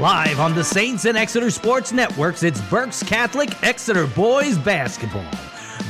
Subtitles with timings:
[0.00, 5.26] Live on the Saints and Exeter Sports Networks, it's Berks Catholic Exeter Boys Basketball.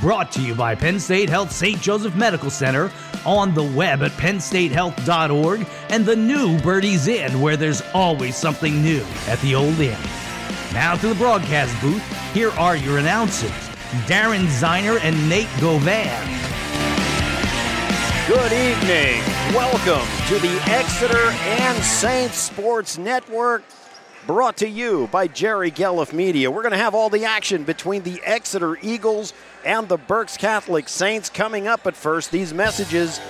[0.00, 1.78] Brought to you by Penn State Health St.
[1.78, 2.90] Joseph Medical Center,
[3.26, 9.04] on the web at pennstatehealth.org, and the new Birdies Inn, where there's always something new
[9.26, 9.98] at the Old Inn.
[10.72, 13.50] Now to the broadcast booth, here are your announcers
[14.06, 16.24] Darren Ziner and Nate Govan.
[18.26, 19.22] Good evening.
[19.54, 23.64] Welcome to the Exeter and Saints Sports Network,
[24.28, 26.50] brought to you by Jerry Gelliff Media.
[26.50, 29.32] We're going to have all the action between the Exeter Eagles
[29.64, 32.30] and the Berks Catholic Saints coming up at first.
[32.30, 33.22] These messages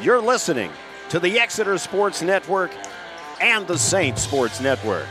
[0.00, 0.70] you're listening
[1.08, 2.70] to the Exeter Sports Network
[3.40, 5.08] and the Saints Sports Network.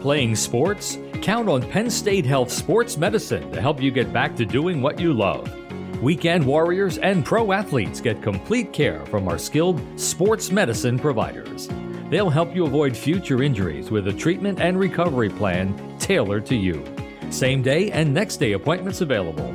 [0.00, 0.98] Playing sports?
[1.22, 4.98] Count on Penn State Health Sports Medicine to help you get back to doing what
[4.98, 5.48] you love.
[6.02, 11.68] Weekend warriors and pro athletes get complete care from our skilled sports medicine providers.
[12.08, 16.84] They'll help you avoid future injuries with a treatment and recovery plan tailored to you.
[17.30, 19.54] Same day and next day appointments available.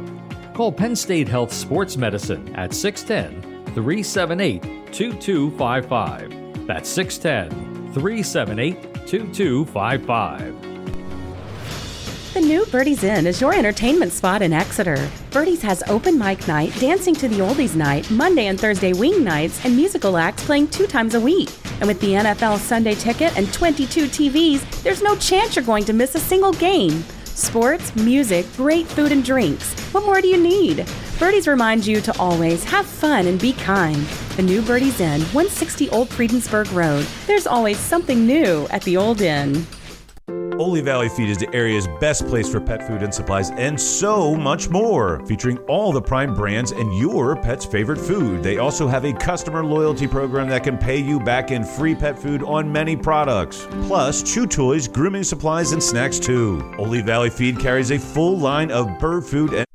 [0.54, 4.62] Call Penn State Health Sports Medicine at 610 378
[4.94, 6.68] 2255.
[6.68, 10.76] That's 610 378 2255.
[12.34, 15.10] The new Birdies Inn is your entertainment spot in Exeter.
[15.32, 19.64] Birdies has open mic night, dancing to the oldies night, Monday and Thursday wing nights,
[19.64, 21.50] and musical acts playing two times a week.
[21.80, 25.94] And with the NFL Sunday ticket and 22 TVs, there's no chance you're going to
[25.94, 27.06] miss a single game.
[27.36, 29.74] Sports, music, great food and drinks.
[29.94, 30.88] What more do you need?
[31.20, 33.98] Birdies reminds you to always have fun and be kind.
[34.38, 37.06] The new Birdies Inn, 160 Old Friedensburg Road.
[37.28, 39.68] There's always something new at the Old Inn.
[40.60, 44.36] Oley Valley Feed is the area's best place for pet food and supplies, and so
[44.36, 45.26] much more.
[45.26, 48.42] Featuring all the prime brands and your pet's favorite food.
[48.42, 52.18] They also have a customer loyalty program that can pay you back in free pet
[52.18, 53.68] food on many products.
[53.88, 56.74] Plus, chew toys, grooming supplies, and snacks too.
[56.78, 59.66] Oley Valley Feed carries a full line of bird food and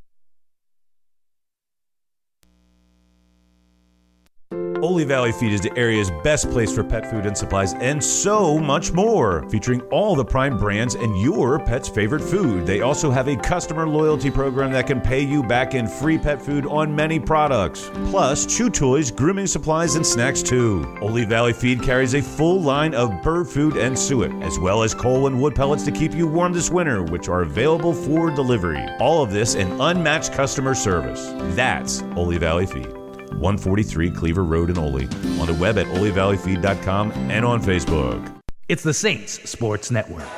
[4.83, 8.59] Oley Valley Feed is the area's best place for pet food and supplies, and so
[8.59, 9.47] much more.
[9.51, 12.67] Featuring all the prime brands and your pet's favorite food.
[12.67, 16.41] They also have a customer loyalty program that can pay you back in free pet
[16.41, 17.91] food on many products.
[18.11, 20.97] Plus, chew toys, grooming supplies, and snacks too.
[21.03, 24.95] Oley Valley Feed carries a full line of bird food and suet, as well as
[24.95, 28.83] coal and wood pellets to keep you warm this winter, which are available for delivery.
[28.99, 31.33] All of this and unmatched customer service.
[31.55, 33.00] That's Oley Valley Feed.
[33.35, 35.05] 143 Cleaver Road in Oley,
[35.41, 38.41] on the web at oleyvalleyfeed.com and on Facebook.
[38.69, 40.29] It's the Saints Sports Network.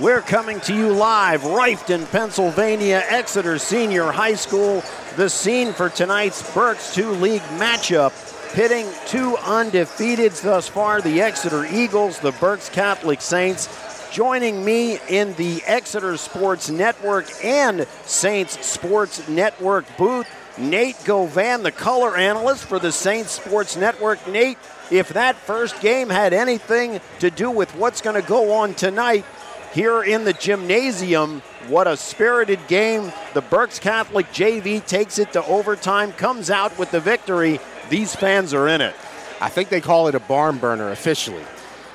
[0.00, 4.82] We're coming to you live, Reiffton, Pennsylvania, Exeter Senior High School.
[5.16, 8.12] The scene for tonight's Berks 2 League matchup,
[8.54, 13.68] pitting two undefeateds thus far, the Exeter Eagles, the Berks Catholic Saints.
[14.10, 20.26] Joining me in the Exeter Sports Network and Saints Sports Network booth,
[20.58, 24.26] Nate Govan, the color analyst for the Saints Sports Network.
[24.28, 24.58] Nate,
[24.90, 29.24] if that first game had anything to do with what's going to go on tonight
[29.72, 33.10] here in the gymnasium, what a spirited game.
[33.32, 37.58] The Berks Catholic JV takes it to overtime, comes out with the victory.
[37.88, 38.94] These fans are in it.
[39.40, 41.44] I think they call it a barn burner officially.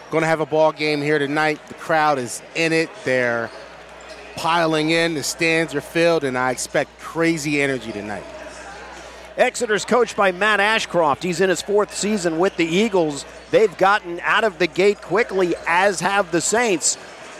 [0.09, 1.59] Going to have a ball game here tonight.
[1.67, 2.89] The crowd is in it.
[3.05, 3.51] They're
[4.35, 5.13] piling in.
[5.13, 8.23] The stands are filled, and I expect crazy energy tonight.
[9.37, 11.21] Exeter's coached by Matt Ashcroft.
[11.21, 13.23] He's in his fourth season with the Eagles.
[13.51, 16.97] They've gotten out of the gate quickly, as have the Saints.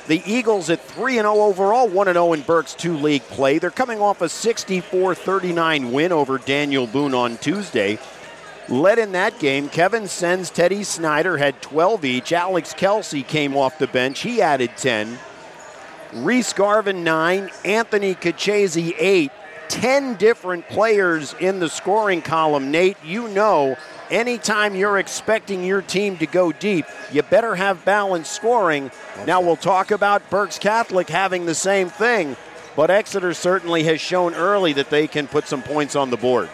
[0.07, 3.57] The Eagles at 3 0 overall, 1 0 in Berks 2 league play.
[3.57, 7.97] They're coming off a 64 39 win over Daniel Boone on Tuesday.
[8.69, 12.31] Led in that game, Kevin Sens, Teddy Snyder had 12 each.
[12.31, 14.19] Alex Kelsey came off the bench.
[14.19, 15.17] He added 10.
[16.13, 17.49] Reese Garvin, 9.
[17.65, 19.31] Anthony Kachese, 8.
[19.69, 22.71] 10 different players in the scoring column.
[22.71, 23.77] Nate, you know,
[24.09, 28.91] anytime you're expecting your team to go deep, you better have balanced scoring.
[29.25, 32.35] Now, we'll talk about Berks Catholic having the same thing,
[32.75, 36.49] but Exeter certainly has shown early that they can put some points on the board.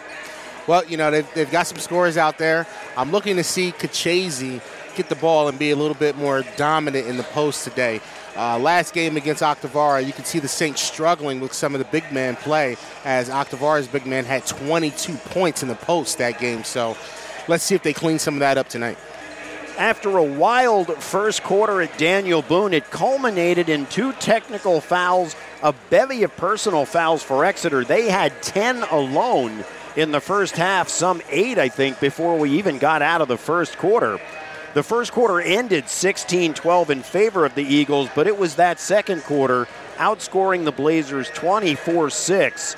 [0.66, 2.66] Well, you know, they've, they've got some scores out there.
[2.96, 4.62] I'm looking to see Kachese
[4.96, 8.00] get the ball and be a little bit more dominant in the post today.
[8.36, 11.84] Uh, last game against Octorara, you can see the Saints struggling with some of the
[11.86, 16.64] big man play as Octorara's big man had 22 points in the post that game.
[16.64, 16.96] So
[17.46, 18.98] let's see if they clean some of that up tonight.
[19.78, 25.72] After a wild first quarter at Daniel Boone, it culminated in two technical fouls, a
[25.90, 27.84] bevy of personal fouls for Exeter.
[27.84, 29.64] They had 10 alone
[29.96, 33.36] in the first half, some eight, I think, before we even got out of the
[33.36, 34.20] first quarter.
[34.74, 38.80] The first quarter ended 16 12 in favor of the Eagles, but it was that
[38.80, 39.68] second quarter
[39.98, 42.76] outscoring the Blazers 24 6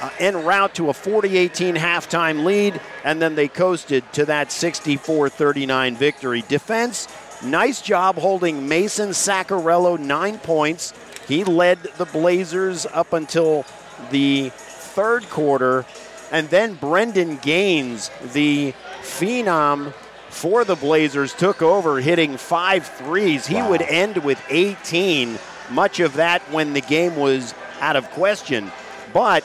[0.00, 4.52] uh, en route to a 40 18 halftime lead, and then they coasted to that
[4.52, 6.44] 64 39 victory.
[6.46, 7.08] Defense,
[7.42, 10.94] nice job holding Mason Saccarello nine points.
[11.26, 13.64] He led the Blazers up until
[14.12, 15.84] the third quarter,
[16.30, 19.92] and then Brendan Gaines, the phenom
[20.42, 23.46] for the Blazers, took over, hitting five threes.
[23.46, 23.70] He wow.
[23.70, 25.38] would end with 18,
[25.70, 28.72] much of that when the game was out of question.
[29.12, 29.44] But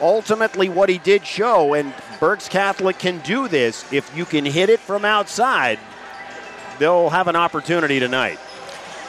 [0.00, 4.70] ultimately, what he did show, and Berks Catholic can do this, if you can hit
[4.70, 5.78] it from outside,
[6.80, 8.40] they'll have an opportunity tonight.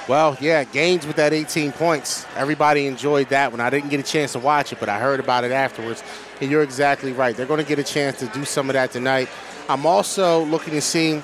[0.07, 2.27] Well, yeah, Gaines with that 18 points.
[2.36, 3.62] Everybody enjoyed that one.
[3.62, 6.04] I didn't get a chance to watch it, but I heard about it afterwards.
[6.39, 7.36] And you're exactly right.
[7.36, 9.27] They're going to get a chance to do some of that tonight.
[9.67, 11.21] I'm also looking to see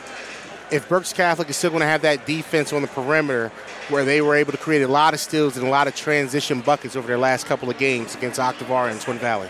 [0.71, 3.51] if Berks Catholic is still going to have that defense on the perimeter
[3.89, 6.61] where they were able to create a lot of steals and a lot of transition
[6.61, 9.49] buckets over their last couple of games against Octorara and Twin Valley.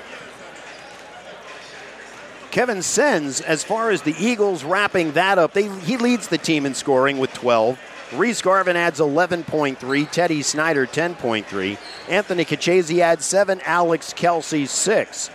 [2.49, 6.65] Kevin Sens, as far as the Eagles wrapping that up, they, he leads the team
[6.65, 7.79] in scoring with 12.
[8.13, 11.77] Reese Garvin adds 11.3, Teddy Snyder 10.3,
[12.09, 15.29] Anthony Kachese adds 7, Alex Kelsey 6.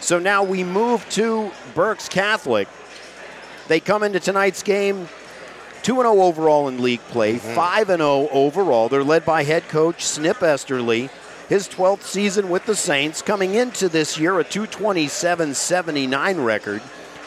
[0.00, 2.66] So now we move to Berks Catholic.
[3.68, 5.08] They come into tonight's game
[5.82, 7.54] 2 0 overall in league play, mm-hmm.
[7.54, 8.88] 5 0 overall.
[8.88, 11.10] They're led by head coach Snip Esterly.
[11.48, 16.82] His 12th season with the Saints, coming into this year a 227 79 record.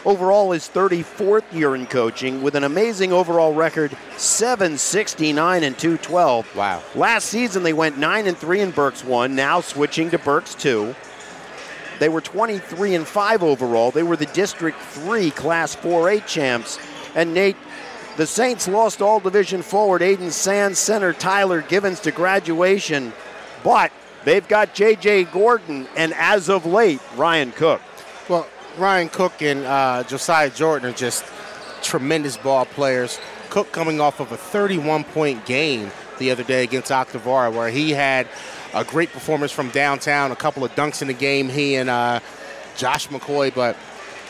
[0.06, 6.56] Overall, his 34th year in coaching with an amazing overall record 769 and 212.
[6.56, 6.82] Wow.
[6.96, 10.96] Last season, they went 9 and 3 in Berks 1, now switching to Berks 2.
[12.00, 13.92] They were 23 and 5 overall.
[13.92, 16.80] They were the District 3 Class 4A champs.
[17.16, 17.58] And Nate,
[18.18, 23.14] the Saints lost all division forward Aiden Sands, center Tyler Givens to graduation,
[23.64, 23.92] but
[24.26, 25.26] they've got J.J.
[25.26, 27.82] Jordan and as of late, Ryan Cook.
[28.28, 28.48] Well,
[28.78, 31.26] Ryan Cook and uh, Josiah Jordan are just
[31.82, 33.20] tremendous ball players.
[33.50, 37.92] Cook coming off of a 31 point game the other day against Octorara, where he
[37.92, 38.28] had
[38.78, 42.20] a great performance from downtown, a couple of dunks in the game, he and uh,
[42.76, 43.76] Josh McCoy, but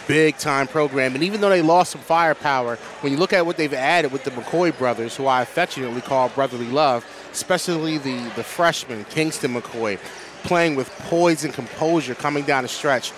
[0.08, 1.16] big time program.
[1.16, 4.24] And even though they lost some firepower, when you look at what they've added with
[4.24, 10.00] the McCoy brothers, who I affectionately call brotherly love, especially the, the freshman, Kingston McCoy,
[10.44, 13.12] playing with poise and composure coming down the stretch,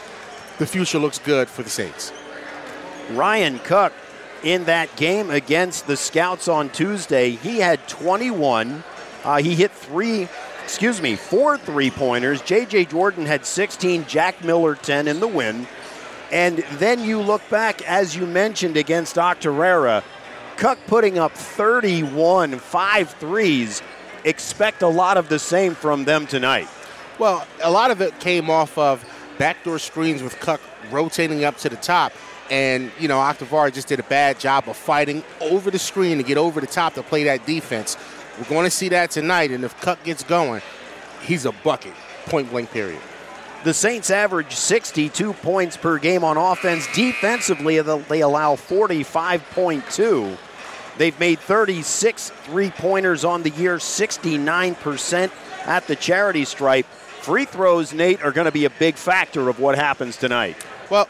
[0.58, 2.12] the future looks good for the Saints.
[3.12, 3.94] Ryan Cook
[4.44, 8.84] in that game against the Scouts on Tuesday, he had 21.
[9.24, 10.28] Uh, he hit three
[10.70, 12.44] excuse me, four three pointers.
[12.44, 12.86] J.J.
[12.86, 15.66] Jordan had 16, Jack Miller 10 in the win.
[16.32, 20.04] And then you look back, as you mentioned, against Octorara,
[20.58, 23.82] Cook putting up 31, five threes.
[24.26, 26.68] Expect a lot of the same from them tonight.
[27.18, 29.04] Well, a lot of it came off of
[29.40, 32.14] backdoor screens with Cook rotating up to the top.
[32.52, 36.24] And, you know, Octorara just did a bad job of fighting over the screen to
[36.24, 37.98] get over the top to play that defense.
[38.40, 40.62] We're going to see that tonight, and if Cook gets going,
[41.22, 41.94] he's a bucket,
[42.26, 43.02] point blank period.
[43.66, 46.88] The Saints average 62 points per game on offense.
[46.94, 50.38] Defensively, they allow 45.2.
[50.98, 55.32] They've made 36 three pointers on the year, 69%
[55.66, 56.86] at the charity stripe.
[56.86, 60.56] Free throws, Nate, are going to be a big factor of what happens tonight.
[60.90, 61.10] Well,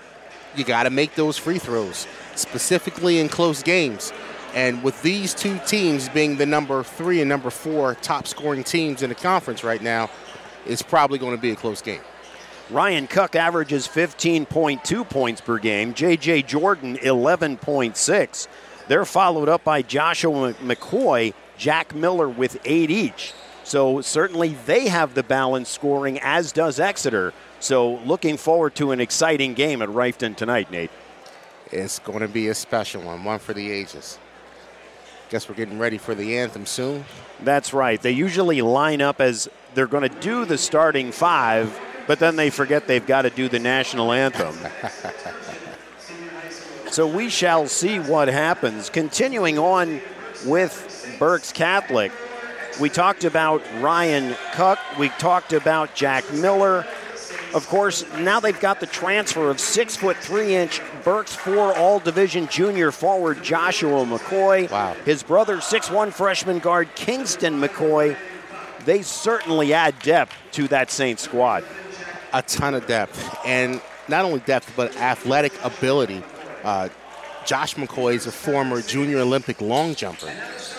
[0.55, 4.11] you got to make those free throws, specifically in close games.
[4.53, 9.03] And with these two teams being the number three and number four top scoring teams
[9.03, 10.09] in the conference right now,
[10.65, 12.01] it's probably going to be a close game.
[12.69, 15.93] Ryan Cook averages 15.2 points per game.
[15.93, 16.43] J.J.
[16.43, 18.47] Jordan, 11.6.
[18.87, 23.33] They're followed up by Joshua McCoy, Jack Miller with eight each.
[23.63, 27.33] So certainly they have the balance scoring, as does Exeter.
[27.59, 30.91] So looking forward to an exciting game at Reiffton tonight, Nate.
[31.71, 34.17] It's going to be a special one, one for the ages.
[35.29, 37.05] Guess we're getting ready for the anthem soon.
[37.41, 38.01] That's right.
[38.01, 42.49] They usually line up as they're going to do the starting five, but then they
[42.49, 44.55] forget they've got to do the national anthem.
[46.91, 48.89] So we shall see what happens.
[48.89, 50.01] Continuing on
[50.43, 52.11] with Berks Catholic,
[52.81, 56.87] we talked about Ryan Cook, we talked about Jack Miller.
[57.53, 61.99] Of course, now they've got the transfer of six foot three inch Berks four All
[61.99, 64.69] Division junior forward Joshua McCoy.
[64.69, 64.95] Wow.
[65.05, 68.15] His brother, six one freshman guard Kingston McCoy.
[68.85, 71.63] They certainly add depth to that Saints squad.
[72.33, 76.23] a ton of depth, and not only depth but athletic ability.
[76.63, 76.89] Uh,
[77.49, 80.31] Josh McCoy is a former junior Olympic long jumper,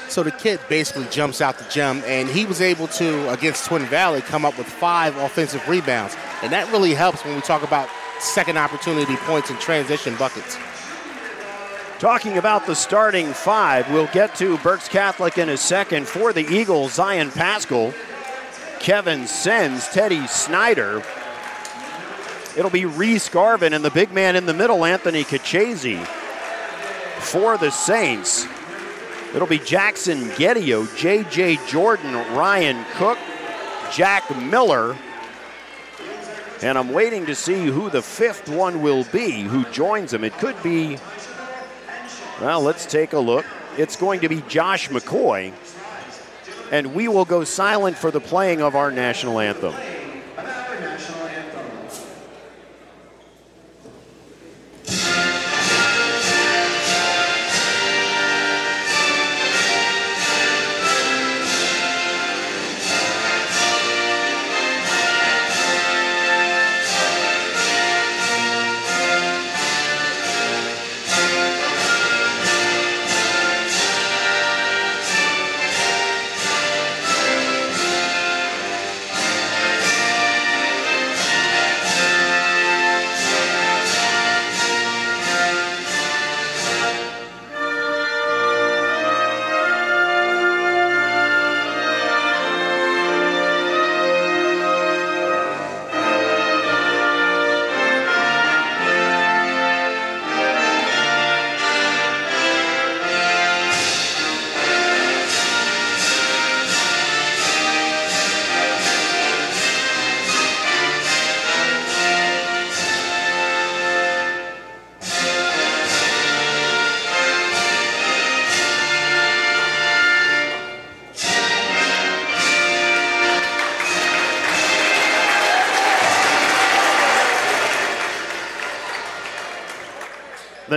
[0.09, 3.85] so the kid basically jumps out the gym, and he was able to against Twin
[3.87, 7.89] Valley come up with five offensive rebounds, and that really helps when we talk about
[8.21, 10.57] second opportunity points and transition buckets.
[11.99, 16.07] Talking about the starting five, we'll get to Berks Catholic in a second.
[16.07, 17.93] For the Eagles, Zion Pascal,
[18.79, 21.03] Kevin Sens, Teddy Snyder.
[22.57, 26.07] It'll be Reese Garvin and the big man in the middle, Anthony Kachese.
[27.21, 28.47] For the Saints,
[29.35, 31.59] it'll be Jackson Gedio, J.J.
[31.69, 33.19] Jordan, Ryan Cook,
[33.93, 34.97] Jack Miller.
[36.62, 40.25] And I'm waiting to see who the fifth one will be who joins him.
[40.25, 40.99] It could be
[42.41, 43.45] well, let's take a look.
[43.77, 45.53] It's going to be Josh McCoy,
[46.73, 49.75] and we will go silent for the playing of our national anthem.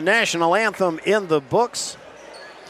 [0.04, 1.98] National anthem in the books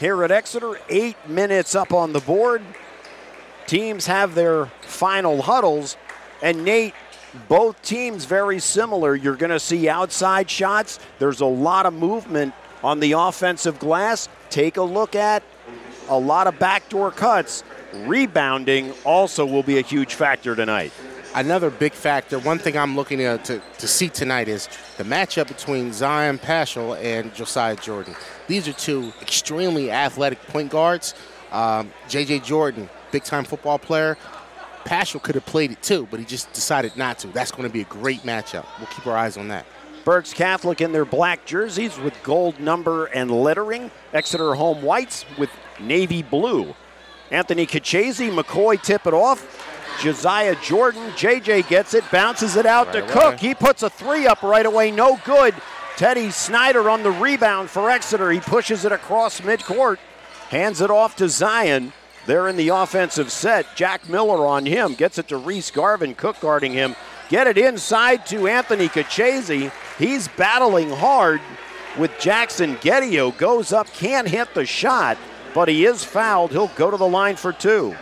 [0.00, 0.78] here at Exeter.
[0.88, 2.62] Eight minutes up on the board.
[3.66, 5.96] Teams have their final huddles.
[6.42, 6.94] And Nate,
[7.48, 9.14] both teams very similar.
[9.14, 10.98] You're going to see outside shots.
[11.18, 14.28] There's a lot of movement on the offensive glass.
[14.50, 15.42] Take a look at
[16.08, 17.64] a lot of backdoor cuts.
[17.92, 20.92] Rebounding also will be a huge factor tonight.
[21.34, 25.48] Another big factor, one thing I'm looking to, to, to see tonight is the matchup
[25.48, 28.14] between Zion Paschal and Josiah Jordan.
[28.46, 31.14] These are two extremely athletic point guards.
[31.50, 32.40] Um, J.J.
[32.40, 34.16] Jordan, big time football player.
[34.84, 37.28] Paschal could have played it too, but he just decided not to.
[37.28, 38.66] That's going to be a great matchup.
[38.78, 39.66] We'll keep our eyes on that.
[40.04, 43.90] Berks Catholic in their black jerseys with gold number and lettering.
[44.12, 45.50] Exeter home whites with
[45.80, 46.76] navy blue.
[47.30, 49.63] Anthony Kachese, McCoy tip it off.
[50.00, 53.12] Josiah Jordan, JJ gets it, bounces it out Right to away.
[53.12, 53.40] Cook.
[53.40, 55.54] He puts a three up right away, no good.
[55.96, 58.30] Teddy Snyder on the rebound for Exeter.
[58.30, 59.98] He pushes it across midcourt,
[60.48, 61.92] hands it off to Zion.
[62.26, 63.66] They're in the offensive set.
[63.76, 66.96] Jack Miller on him, gets it to Reese Garvin, Cook guarding him.
[67.28, 69.72] Get it inside to Anthony Kachese.
[69.98, 71.40] He's battling hard
[71.98, 73.36] with Jackson Gedio.
[73.36, 75.16] Goes up, can't hit the shot,
[75.54, 76.50] but he is fouled.
[76.50, 77.94] He'll go to the line for two.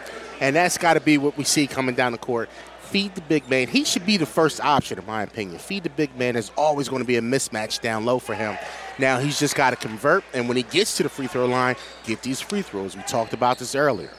[0.42, 2.50] And that's got to be what we see coming down the court.
[2.80, 3.68] Feed the big man.
[3.68, 5.61] He should be the first option, in my opinion.
[5.61, 8.58] Feed the big man is always going to be a mismatch down low for him.
[8.99, 11.76] Now he's just got to convert, and when he gets to the free throw line,
[12.04, 12.96] get these free throws.
[12.96, 14.11] We talked about this earlier.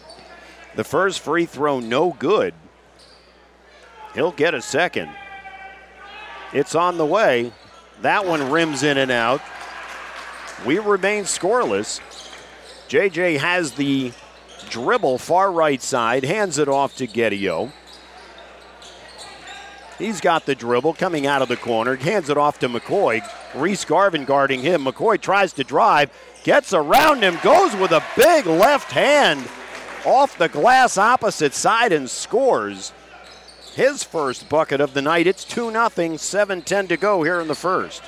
[0.78, 2.54] The first free throw, no good.
[4.16, 5.10] He'll get a second.
[6.54, 7.52] It's on the way.
[8.02, 9.42] That one rims in and out.
[10.66, 12.00] We remain scoreless.
[12.88, 14.14] JJ has the
[14.70, 17.72] dribble far right side, hands it off to Gedio.
[20.00, 23.22] He's got the dribble coming out of the corner, hands it off to McCoy.
[23.56, 24.86] Reese Garvin guarding him.
[24.86, 26.12] McCoy tries to drive,
[26.44, 29.48] gets around him, goes with a big left hand
[30.06, 32.92] off the glass opposite side and scores
[33.76, 35.28] his first bucket of the night.
[35.28, 38.04] It's 2 0, 7 10 to go here in the first.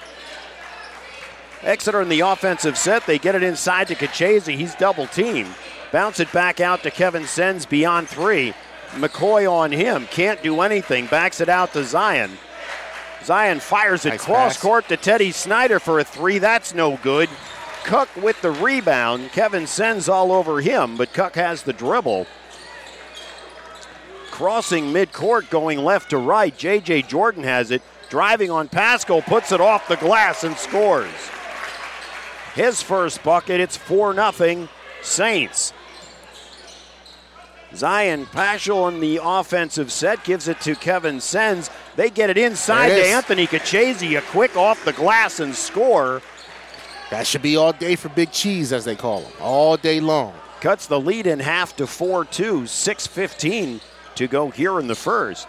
[1.62, 3.06] Exeter in the offensive set.
[3.06, 4.56] They get it inside to Kachese.
[4.56, 5.54] He's double teamed.
[5.96, 8.54] Bounce it back out to Kevin Sens beyond three.
[8.96, 10.08] McCoy on him.
[10.08, 11.06] Can't do anything.
[11.06, 12.32] Backs it out to Zion.
[13.24, 14.62] Zion fires it Nice cross pass.
[14.62, 16.38] court to Teddy Snyder for a three.
[16.38, 17.30] That's no good.
[17.86, 19.32] Cook with the rebound.
[19.32, 22.28] Kevin Sens all over him, but Cook has the dribble.
[24.32, 26.58] Crossing midcourt, going left to right.
[26.58, 27.04] J.J.
[27.04, 27.82] Jordan has it.
[28.10, 31.08] Driving on Pascal, puts it off the glass and scores.
[32.54, 34.68] His first bucket, it's 4 0
[35.02, 35.72] Saints.
[37.76, 41.70] Zion Paschal in the offensive set gives it to Kevin Sens.
[41.96, 43.08] They get it inside it to.
[43.10, 46.22] Anthony Kachese, a quick off the glass and score.
[47.12, 50.34] That should be all day for Big Cheese, as they call him, all day long.
[50.62, 53.82] Cuts the lead in half to 4 2, 6.15
[54.16, 55.48] to go here in the first.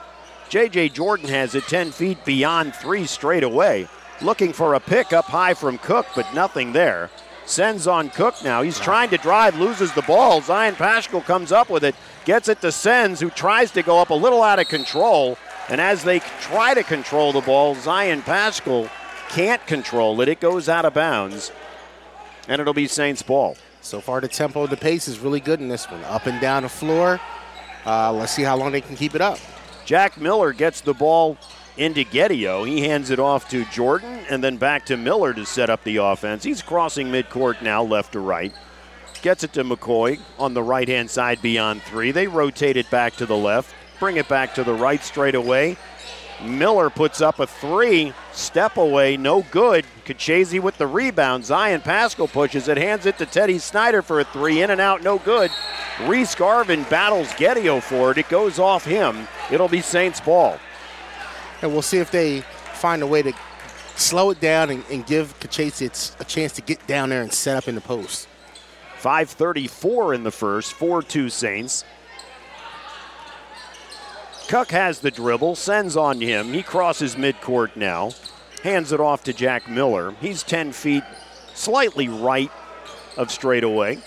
[0.49, 0.90] J.J.
[0.90, 3.88] Jordan has it 10 feet beyond three straight away.
[4.21, 7.11] Looking for a pick up high from Cook, but nothing there.
[7.47, 8.62] Sens on Cook now.
[8.62, 10.40] He's trying to drive, loses the ball.
[10.40, 11.95] Zion Paschal comes up with it,
[12.26, 15.38] gets it to Sens, who tries to go up a little out of control.
[15.71, 18.90] And as they try to control the ball, Zion Pascal
[19.30, 20.28] can't control it.
[20.28, 21.50] It goes out of bounds,
[22.49, 23.56] and it'll be Saints ball.
[23.80, 26.02] So far, the tempo and the pace is really good in this one.
[26.04, 27.21] Up and down the floor.
[27.87, 29.38] Uh, let's see how long they can keep it up.
[29.85, 31.38] Jack Miller gets the ball
[31.76, 32.66] into Gedio.
[32.66, 35.99] He hands it off to Jordan and then back to Miller to set up the
[35.99, 36.42] offense.
[36.42, 38.52] He's crossing midcourt now, left to right.
[39.26, 42.12] Gets it to McCoy on the right hand side beyond three.
[42.12, 45.76] They rotate it back to the left, bring it back to the right straight away.
[46.45, 49.85] Miller puts up a three, step away, no good.
[50.04, 51.45] Kachese with the rebound.
[51.45, 55.02] Zion Pascal pushes it, hands it to Teddy Snyder for a three, in and out,
[55.02, 55.50] no good.
[56.02, 58.18] Reese Garvin battles Gedio for it.
[58.18, 59.26] It goes off him.
[59.50, 60.56] It'll be Saints ball.
[61.62, 62.42] And we'll see if they
[62.75, 63.33] find a way to
[63.97, 67.56] slow it down and, and give Kachese a chance to get down there and set
[67.56, 68.28] up in the post.
[68.99, 71.85] 534 in the first, 4 2 Saints.
[74.49, 76.52] Cook has the dribble, Sens on him.
[76.52, 78.13] He crosses midcourt now,
[78.63, 80.15] hands it off to Jack Miller.
[80.21, 81.02] He's 10 feet
[81.54, 82.50] slightly right
[83.17, 83.99] of straightaway.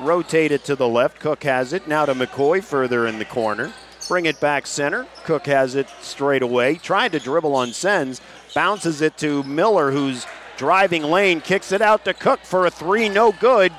[0.00, 1.20] Rotate it to the left.
[1.20, 1.88] Cook has it.
[1.88, 3.72] Now to McCoy further in the corner.
[4.08, 5.06] Bring it back center.
[5.24, 6.76] Cook has it straight away.
[6.76, 8.20] Tried to dribble on Sens.
[8.54, 11.40] Bounces it to Miller, who's driving lane.
[11.40, 13.08] Kicks it out to Cook for a three.
[13.08, 13.72] No good.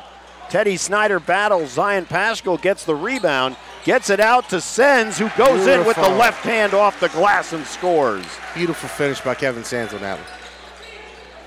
[0.52, 1.72] Teddy Snyder battles.
[1.72, 3.56] Zion Pascal gets the rebound.
[3.86, 7.54] Gets it out to Sens, who goes in with the left hand off the glass
[7.54, 8.26] and scores.
[8.54, 10.28] Beautiful finish by Kevin Sens on that one.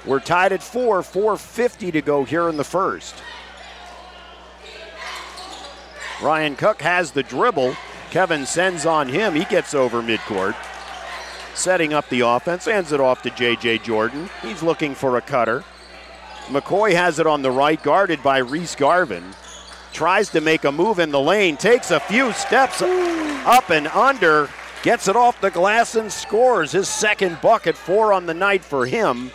[0.07, 3.14] We're tied at four, 4.50 to go here in the first.
[6.23, 7.77] Ryan Cook has the dribble.
[8.11, 9.35] Kevin Sens on him.
[9.35, 10.57] He gets over midcourt.
[11.55, 13.79] Setting up the offense, hands it off to J.J.
[13.79, 14.31] Jordan.
[14.40, 15.62] He's looking for a cutter.
[16.48, 19.24] McCoy has it on the right, guarded by Reese Garvin.
[19.92, 24.50] Tries to make a move in the lane, takes a few steps up and under,
[24.83, 28.85] gets it off the glass and scores his second bucket, four on the night for
[28.85, 29.30] him,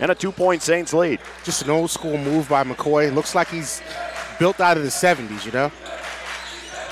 [0.00, 1.20] and a two point Saints lead.
[1.44, 3.14] Just an old school move by McCoy.
[3.14, 3.82] Looks like he's
[4.38, 5.70] built out of the 70s, you know?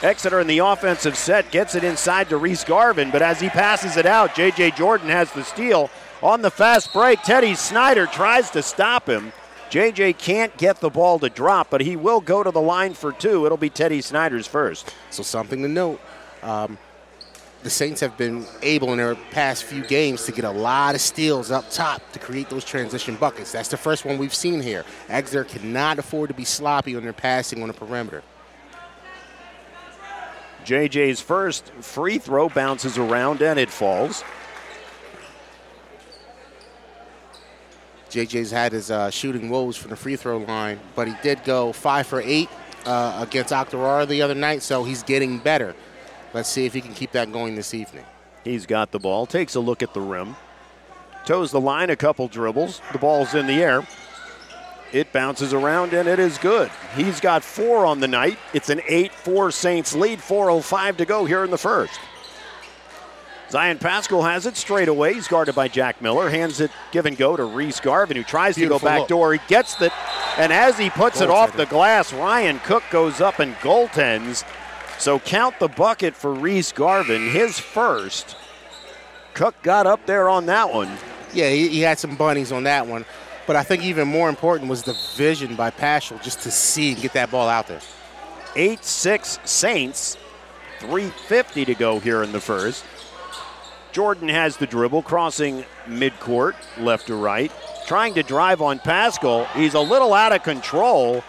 [0.03, 3.97] Exeter in the offensive set gets it inside to Reese Garvin, but as he passes
[3.97, 4.73] it out, J.J.
[4.73, 5.89] Jordan has the steal.
[6.23, 9.33] On the fast break, Teddy Snyder tries to stop him.
[9.69, 10.13] J.J.
[10.15, 13.45] can't get the ball to drop, but he will go to the line for two.
[13.47, 14.95] It'll be Teddy Snyder's first.
[15.11, 16.01] So something to note.
[16.43, 16.79] Um,
[17.63, 21.01] the Saints have been able in their past few games to get a lot of
[21.01, 23.51] steals up top to create those transition buckets.
[23.51, 24.85] That's the first one we've seen here.
[25.09, 28.23] Exeter cannot afford to be sloppy on their passing on the perimeter.
[30.65, 34.23] J.J.'s first free throw bounces around and it falls.
[38.17, 41.71] JJ's had his uh, shooting woes from the free throw line, but he did go
[41.73, 42.49] five for eight
[42.87, 45.75] uh, against Octorara the other night, so he's getting better.
[46.33, 48.05] Let's see if he can keep that going this evening.
[48.43, 50.35] He's got the ball, takes a look at the rim,
[51.27, 52.81] toes the line a couple dribbles.
[52.93, 53.87] The ball's in the air.
[54.93, 56.71] It bounces around and it is good.
[56.95, 58.39] He's got four on the night.
[58.55, 61.99] It's an 8 4 Saints lead, 4.05 to go here in the first.
[63.51, 65.15] Zion Pascal has it straight away.
[65.15, 66.29] He's guarded by Jack Miller.
[66.29, 69.09] Hands it give and go to Reese Garvin, who tries Beautiful to go back look.
[69.09, 69.33] door.
[69.35, 69.93] He gets it,
[70.37, 74.45] and as he puts it off the glass, Ryan Cook goes up and goaltends.
[74.99, 78.37] So count the bucket for Reese Garvin, his first.
[79.35, 80.91] Cook got up there on that one.
[81.33, 83.05] Yeah, he, he had some bunnies on that one,
[83.47, 87.03] but I think even more important was the vision by Paschal just to see and
[87.03, 87.81] get that ball out there.
[88.57, 90.17] 8 6 Saints,
[90.81, 92.83] 3.50 to go here in the first.
[93.97, 97.51] Jordan has the dribble, crossing midcourt, left to right.
[97.87, 99.47] trying to drive on Pascal.
[99.55, 101.25] He's a little out of control,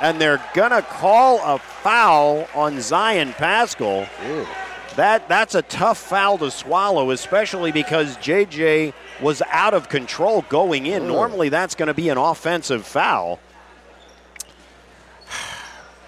[0.00, 4.06] and they're going to call a foul on Zion Pascal.
[4.28, 4.46] Ew.
[4.94, 10.86] That that's a tough foul to swallow, especially because JJ was out of control going
[10.86, 11.08] in.
[11.08, 13.40] Normally, that's going to be an offensive foul.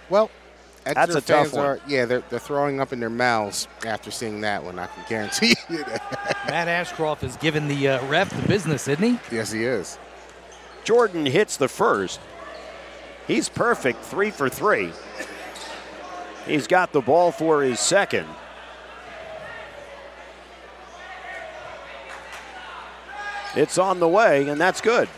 [0.09, 0.31] Well,
[0.87, 1.66] That's Exeter a tough one.
[1.66, 4.79] Are, yeah, they're, they're throwing up in their mouths after seeing that one.
[4.79, 6.37] I can guarantee you that.
[6.46, 9.18] Matt Ashcroft has given the uh, ref the business, isn't he?
[9.35, 9.99] yes, he is.
[10.85, 12.20] Jordan hits the first.
[13.27, 14.92] He's perfect, three for three.
[16.46, 18.29] He's got the ball for his second.
[23.57, 25.09] It's on the way, and that's good.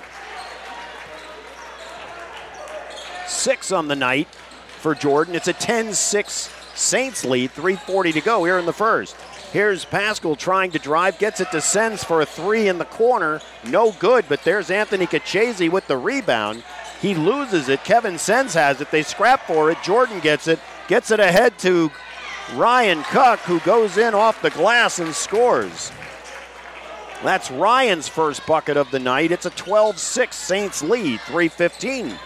[3.27, 4.29] Six on the night
[4.79, 5.35] for Jordan.
[5.35, 9.17] It's a 10 6 Saints lead, 3.40 to go here in the first.
[9.53, 13.41] Here's Pascal trying to drive, gets it to Sens for a three in the corner.
[13.67, 16.63] No good, but there's Anthony Kachese with the rebound.
[17.01, 17.83] He loses it.
[17.83, 18.91] Kevin Sens has it.
[18.91, 19.79] They scrap for it.
[19.83, 21.91] Jordan gets it, gets it ahead to
[22.55, 25.91] Ryan Cook, who goes in off the glass and scores.
[27.25, 29.33] That's Ryan's first bucket of the night.
[29.33, 32.17] It's a 12 6 Saints lead, 315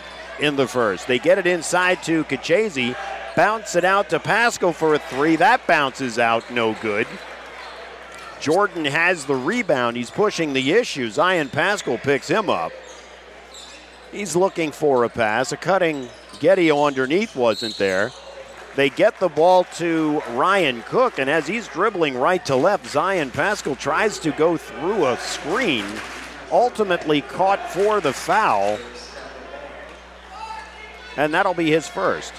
[0.43, 1.07] in the first.
[1.07, 2.97] They get it inside to Kachese,
[3.37, 5.37] bounce it out to Pasco for a three.
[5.37, 7.07] That bounces out, no good.
[8.41, 9.97] Jordan has the rebound.
[9.97, 11.09] He's pushing the issue.
[11.09, 12.73] Zion Pascal picks him up.
[14.11, 15.53] He's looking for a pass.
[15.53, 18.11] A cutting Gettio underneath wasn't there.
[18.75, 23.31] They get the ball to Ryan Cook, and as he's dribbling right to left, Zion
[23.31, 25.85] Pascal tries to go through a screen,
[26.51, 28.79] ultimately caught for the foul,
[31.17, 32.33] and that'll be his first.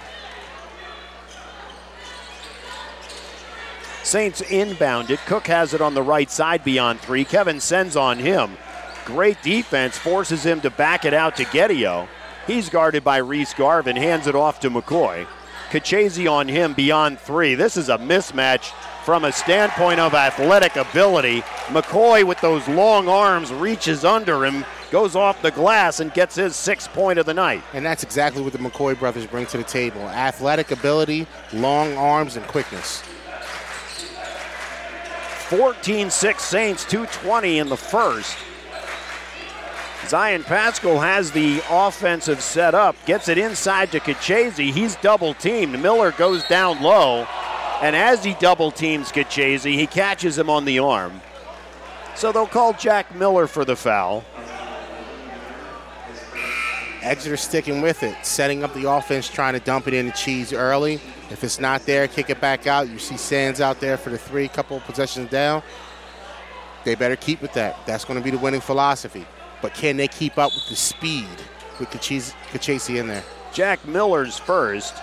[4.03, 5.19] Saints inbound it.
[5.25, 7.23] Cook has it on the right side beyond three.
[7.23, 8.57] Kevin Sens on him.
[9.05, 12.07] Great defense, forces him to back it out to Gettio.
[12.45, 15.25] He's guarded by Reese Garvin, hands it off to McCoy.
[15.69, 17.55] Kachese on him beyond three.
[17.55, 18.71] This is a mismatch
[19.03, 21.41] from a standpoint of athletic ability.
[21.67, 26.55] McCoy, with those long arms, reaches under him, goes off the glass, and gets his
[26.55, 27.61] sixth point of the night.
[27.73, 32.35] And that's exactly what the McCoy brothers bring to the table athletic ability, long arms,
[32.35, 33.03] and quickness.
[35.49, 38.37] 14 6 Saints, 220 in the first.
[40.07, 44.71] Zion Pascal has the offensive set up, gets it inside to Kachese.
[44.71, 45.81] He's double teamed.
[45.81, 47.25] Miller goes down low,
[47.83, 51.19] and as he double teams Kachese, he catches him on the arm.
[52.15, 54.23] So they'll call Jack Miller for the foul.
[57.01, 60.53] Exeter sticking with it, setting up the offense, trying to dump it in the cheese
[60.53, 61.01] early.
[61.29, 62.87] If it's not there, kick it back out.
[62.87, 65.61] You see Sens out there for the three, couple of possessions down.
[66.85, 67.85] They better keep with that.
[67.85, 69.25] That's going to be the winning philosophy.
[69.61, 71.27] But can they keep up with the speed
[71.81, 73.23] with Kachese in there?
[73.51, 74.95] Jack Miller's first.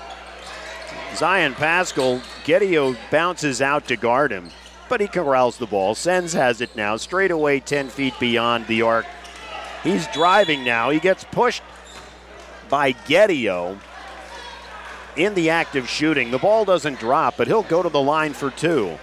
[1.15, 4.51] Zion Pascal, Gettio bounces out to guard him,
[4.89, 5.95] but he corrals the ball.
[5.95, 9.07] Sens has it now, straight away 10 feet beyond the arc.
[9.83, 10.91] He's driving now.
[10.91, 11.63] He gets pushed
[12.69, 13.79] by Gettio
[15.17, 16.31] in the act of shooting.
[16.31, 18.99] The ball doesn't drop, but he'll go to the line for two.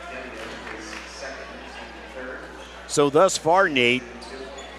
[2.88, 4.04] So thus far, Nate,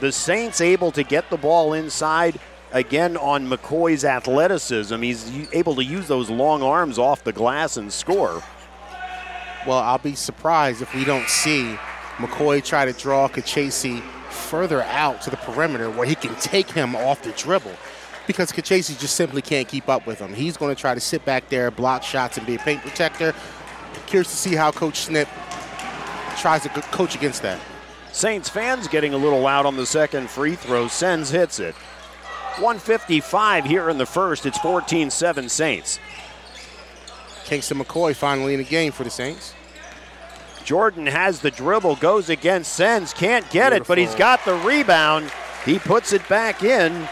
[0.01, 2.41] the Saints able to get the ball inside
[2.72, 5.00] again on McCoy's athleticism.
[5.02, 8.42] He's able to use those long arms off the glass and score.
[9.66, 11.78] Well, I'll be surprised if we don't see
[12.16, 16.94] McCoy try to draw Kachese further out to the perimeter where he can take him
[16.94, 17.74] off the dribble
[18.26, 20.35] because Kachese just simply can't keep up with him.
[20.35, 23.35] He's going to try to sit back there, block shots, and be a paint protector.
[24.07, 25.28] Curious to see how Coach Snip
[26.37, 27.61] tries to coach against that.
[28.12, 30.88] Saints fans getting a little loud on the second free throw.
[30.88, 31.74] Sens hits it.
[32.61, 34.47] 155 here in the first.
[34.47, 35.99] It's 14 7 Saints.
[37.44, 39.55] Kingston McCoy finally in the game for the Saints.
[40.64, 45.33] Jordan has the dribble, goes against Sens, can't get it, but he's got the rebound.
[45.64, 47.09] He puts it back in,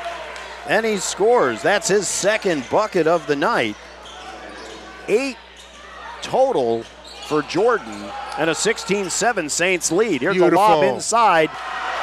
[0.68, 1.62] and he scores.
[1.62, 3.76] That's his second bucket of the night.
[5.08, 5.38] Eight
[6.20, 6.82] total
[7.28, 10.20] for Jordan, and a 16 7 Saints lead.
[10.20, 11.50] Here's the lob inside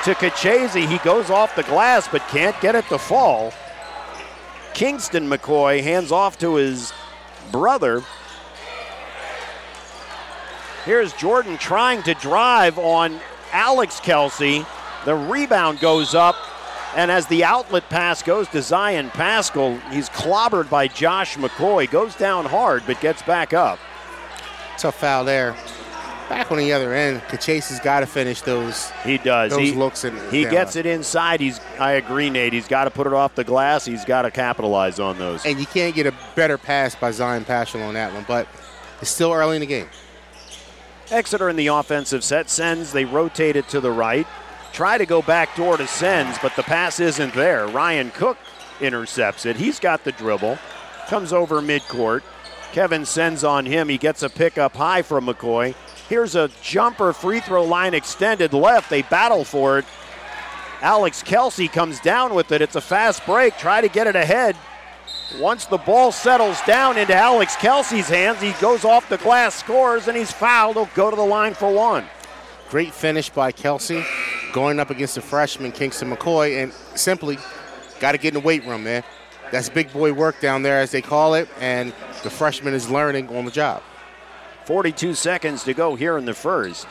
[0.03, 0.87] to Kachese.
[0.87, 3.53] He goes off the glass, but can't get it to fall.
[4.73, 6.91] Kingston McCoy hands off to his
[7.51, 8.03] brother.
[10.85, 13.19] Here's Jordan trying to drive on
[13.53, 14.65] Alex Kelsey.
[15.05, 16.35] The rebound goes up,
[16.95, 21.89] and as the outlet pass goes to Zion Pascal, he's clobbered by Josh McCoy.
[21.89, 23.79] Goes down hard, but gets back up.
[24.77, 25.55] Tough foul there.
[26.29, 28.91] Back on the other end, Kachese has got to finish those.
[29.03, 29.51] He does.
[29.51, 30.15] Those he, looks in.
[30.31, 30.79] He gets low.
[30.79, 31.41] it inside.
[31.41, 31.59] He's.
[31.79, 32.53] I agree, Nate.
[32.53, 33.85] He's got to put it off the glass.
[33.85, 35.45] He's got to capitalize on those.
[35.45, 38.47] And you can't get a better pass by Zion Paschal on that one, but
[39.01, 39.87] it's still early in the game.
[41.11, 42.93] Exeter in the offensive set Sens.
[42.93, 44.25] They rotate it to the right.
[44.71, 47.67] Try to go back door to Sens, but the pass isn't there.
[47.67, 48.37] Ryan Cook
[48.81, 49.57] intercepts it.
[49.57, 50.57] He's got the dribble.
[51.07, 52.23] Comes over midcourt.
[52.71, 53.89] Kevin Sens on him.
[53.89, 55.75] He gets a pick up high from McCoy.
[56.09, 58.89] Here's a jumper free throw line extended left.
[58.89, 59.85] They battle for it.
[60.81, 62.61] Alex Kelsey comes down with it.
[62.61, 63.57] It's a fast break.
[63.57, 64.57] Try to get it ahead.
[65.39, 70.07] Once the ball settles down into Alex Kelsey's hands, he goes off the glass, scores,
[70.07, 70.75] and he's fouled.
[70.75, 72.05] He'll go to the line for one.
[72.69, 74.03] Great finish by Kelsey,
[74.51, 77.37] going up against the freshman Kingston McCoy, and simply
[77.99, 79.03] got to get in the weight room, man.
[79.51, 83.29] That's big boy work down there, as they call it, and the freshman is learning
[83.35, 83.81] on the job.
[84.65, 86.87] 42 seconds to go here in the first.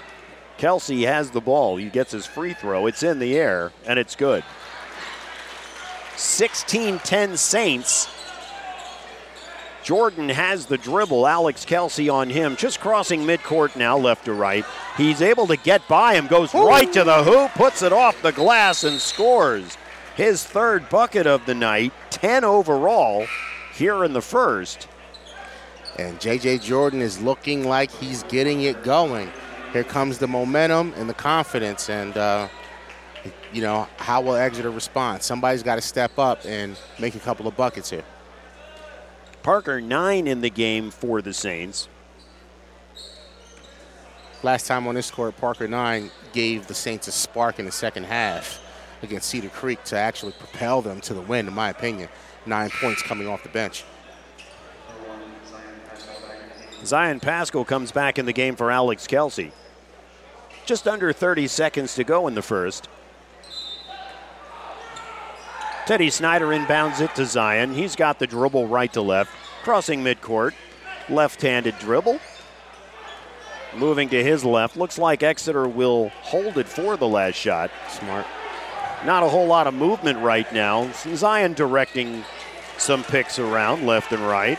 [0.59, 1.77] Kelsey has the ball.
[1.77, 2.87] He gets his free throw.
[2.87, 4.45] It's in the air, and it's good.
[6.17, 8.09] 16 10 Saints.
[9.83, 11.27] Jordan has the dribble.
[11.27, 14.65] Alex Kelsey on him, just crossing midcourt now, left to right.
[14.97, 18.33] He's able to get by him, goes right to the hoop, puts it off the
[18.33, 19.77] glass, and scores
[20.15, 21.93] his third bucket of the night.
[22.11, 23.27] 10 overall
[23.75, 24.87] here in the first.
[25.99, 26.59] And J.J.
[26.59, 29.31] Jordan is looking like he's getting it going.
[29.73, 32.49] Here comes the momentum and the confidence, and uh,
[33.53, 35.23] you know how will Exeter respond?
[35.23, 38.05] Somebody's got to step up and make a couple of buckets here.
[39.43, 41.89] Parker nine in the game for the Saints.
[44.43, 48.05] Last time on this court, Parker Nine gave the Saints a spark in the second
[48.05, 48.61] half
[49.01, 52.09] against Cedar Creek to actually propel them to the win, in my opinion.
[52.45, 53.85] Nine points coming off the bench.
[56.85, 59.53] Zion Pascal comes back in the game for Alex Kelsey.
[60.67, 62.89] Just under 30 seconds to go in the first.
[65.87, 67.75] Teddy Snyder inbounds it to Zion.
[67.75, 69.31] He's got the dribble right to left,
[69.63, 70.53] crossing midcourt.
[71.09, 72.21] Left handed dribble.
[73.77, 74.77] Moving to his left.
[74.77, 77.71] Looks like Exeter will hold it for the last shot.
[77.89, 78.27] Smart.
[79.05, 80.91] Not a whole lot of movement right now.
[80.93, 82.25] Zion directing
[82.79, 84.59] some picks around left and right.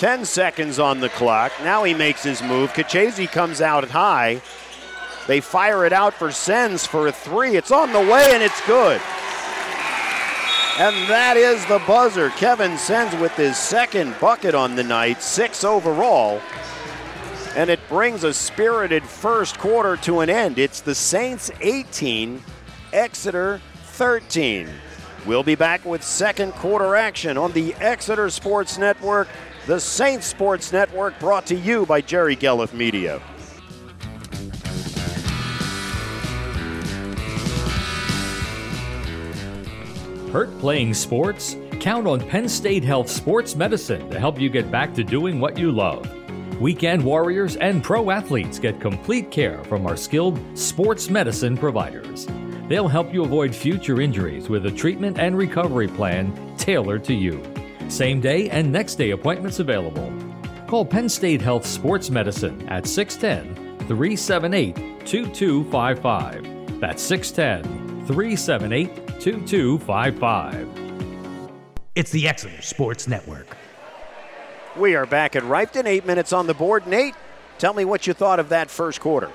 [0.00, 1.52] 10 seconds on the clock.
[1.62, 2.72] Now he makes his move.
[2.72, 4.40] Kachese comes out high.
[5.26, 7.54] They fire it out for Sens for a three.
[7.54, 8.98] It's on the way and it's good.
[10.78, 12.30] And that is the buzzer.
[12.30, 16.40] Kevin Sens with his second bucket on the night, six overall.
[17.54, 20.58] And it brings a spirited first quarter to an end.
[20.58, 22.42] It's the Saints 18,
[22.94, 24.66] Exeter 13.
[25.26, 29.28] We'll be back with second quarter action on the Exeter Sports Network,
[29.66, 33.20] the Saints Sports Network, brought to you by Jerry Gelliff Media.
[40.32, 41.56] Hurt playing sports?
[41.80, 45.58] Count on Penn State Health Sports Medicine to help you get back to doing what
[45.58, 46.08] you love.
[46.60, 52.28] Weekend warriors and pro athletes get complete care from our skilled sports medicine providers.
[52.68, 57.42] They'll help you avoid future injuries with a treatment and recovery plan tailored to you.
[57.90, 60.12] Same day and next day appointments available.
[60.68, 66.80] Call Penn State Health Sports Medicine at 610 378 2255.
[66.80, 70.68] That's 610 378 2255.
[71.96, 73.56] It's the Exeter Sports Network.
[74.76, 76.86] We are back at Reiffton, eight minutes on the board.
[76.86, 77.16] Nate,
[77.58, 79.32] tell me what you thought of that first quarter.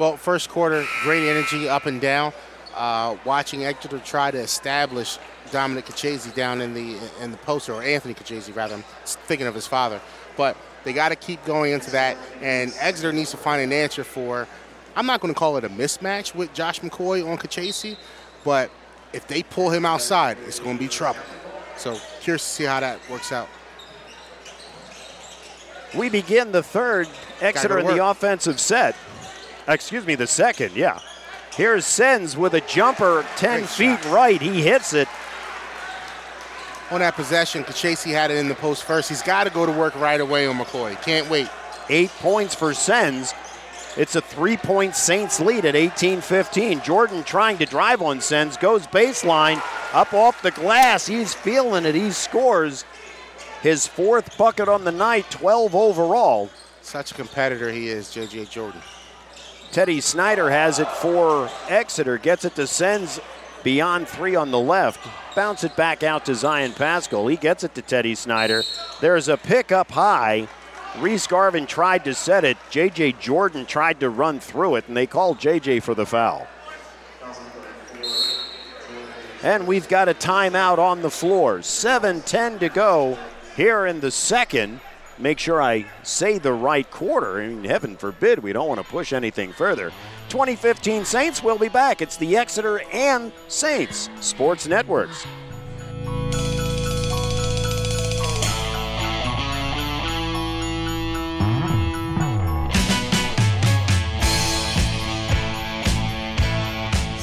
[0.00, 2.32] Well, first quarter, great energy up and down.
[2.74, 5.18] Uh, watching Exeter try to establish
[5.54, 8.74] Dominic Kachese down in the in the post, or Anthony Kachese rather.
[8.74, 10.00] I'm thinking of his father,
[10.36, 12.16] but they got to keep going into that.
[12.42, 14.48] And Exeter needs to find an answer for.
[14.96, 17.96] I'm not going to call it a mismatch with Josh McCoy on Kachese,
[18.42, 18.68] but
[19.12, 21.22] if they pull him outside, it's going to be trouble.
[21.76, 23.48] So curious to see how that works out.
[25.96, 27.08] We begin the third.
[27.40, 28.96] Exeter in the offensive set.
[29.68, 30.98] Excuse me, the second, yeah.
[31.52, 34.12] Here's Sens with a jumper 10 Great feet shot.
[34.12, 34.42] right.
[34.42, 35.06] He hits it.
[36.90, 39.08] On that possession, Kachese had it in the post first.
[39.08, 41.00] He's got to go to work right away on McCoy.
[41.02, 41.48] Can't wait.
[41.88, 43.34] Eight points for Sens.
[43.96, 46.82] It's a three point Saints lead at 18 15.
[46.82, 51.06] Jordan trying to drive on Sens, goes baseline, up off the glass.
[51.06, 51.94] He's feeling it.
[51.94, 52.84] He scores
[53.62, 56.50] his fourth bucket on the night, 12 overall.
[56.82, 58.46] Such a competitor he is, J.J.
[58.46, 58.82] Jordan.
[59.72, 63.18] Teddy Snyder has it for Exeter, gets it to Sens
[63.64, 65.00] beyond three on the left.
[65.34, 67.26] Bounce it back out to Zion Pascal.
[67.26, 68.62] He gets it to Teddy Snyder.
[69.00, 70.46] There's a pick up high.
[70.98, 72.56] Reese Garvin tried to set it.
[72.70, 73.12] J.J.
[73.12, 75.80] Jordan tried to run through it, and they called J.J.
[75.80, 76.46] for the foul.
[79.42, 81.62] And we've got a timeout on the floor.
[81.62, 83.18] 7 10 to go
[83.56, 84.80] here in the second.
[85.18, 87.42] Make sure I say the right quarter.
[87.42, 89.92] I mean, heaven forbid we don't want to push anything further.
[90.34, 92.02] 2015 Saints will be back.
[92.02, 95.24] It's the Exeter and Saints Sports Networks.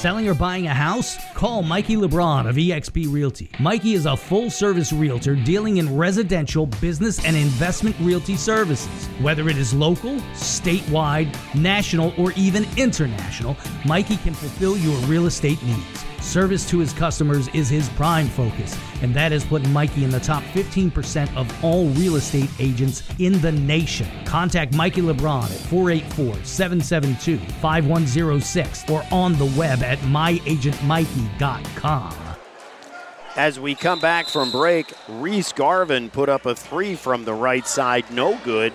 [0.02, 1.16] Selling or buying a house?
[1.36, 3.52] Call Mikey LeBron of eXp Realty.
[3.60, 8.90] Mikey is a full service realtor dealing in residential, business, and investment realty services.
[9.22, 15.62] Whether it is local, statewide, national, or even international, Mikey can fulfill your real estate
[15.62, 16.11] needs.
[16.22, 20.20] Service to his customers is his prime focus, and that has put Mikey in the
[20.20, 24.08] top 15% of all real estate agents in the nation.
[24.26, 32.16] Contact Mikey LeBron at 484 772 5106 or on the web at myagentmikey.com.
[33.36, 37.66] As we come back from break, Reese Garvin put up a three from the right
[37.66, 38.74] side, no good.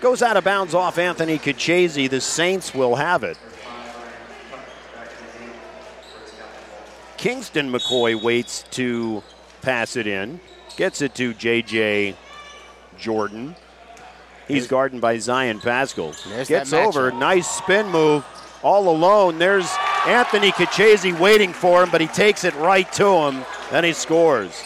[0.00, 2.10] Goes out of bounds off Anthony Kachese.
[2.10, 3.38] The Saints will have it.
[7.18, 9.22] Kingston McCoy waits to
[9.60, 10.40] pass it in,
[10.76, 12.14] gets it to J.J.
[12.96, 13.56] Jordan.
[14.46, 16.14] He's guarded by Zion Pascal.
[16.46, 18.24] Gets over, nice spin move,
[18.62, 19.38] all alone.
[19.38, 19.68] There's
[20.06, 24.62] Anthony Kachese waiting for him, but he takes it right to him, and he scores.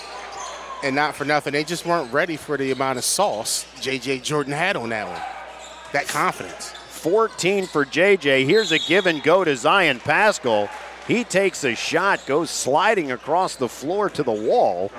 [0.85, 4.21] And not for nothing, they just weren't ready for the amount of sauce J.J.
[4.21, 5.21] Jordan had on that one.
[5.93, 6.71] That confidence.
[6.71, 8.45] 14 for J.J.
[8.45, 10.69] Here's a give and go to Zion Pascal.
[11.13, 14.91] He takes a shot, goes sliding across the floor to the wall.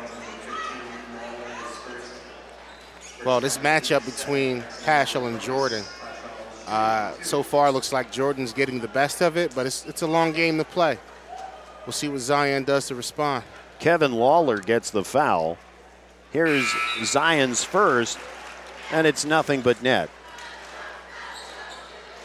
[3.26, 5.84] Well, this matchup between Paschal and Jordan,
[6.67, 10.08] uh, so far looks like Jordan's getting the best of it, but it's, it's a
[10.08, 10.99] long game to play.
[11.88, 13.43] We'll see what Zion does to respond.
[13.80, 15.58] Kevin Lawler gets the foul.
[16.32, 16.71] Here's
[17.04, 18.19] Zion's first,
[18.91, 20.12] and it's nothing but net.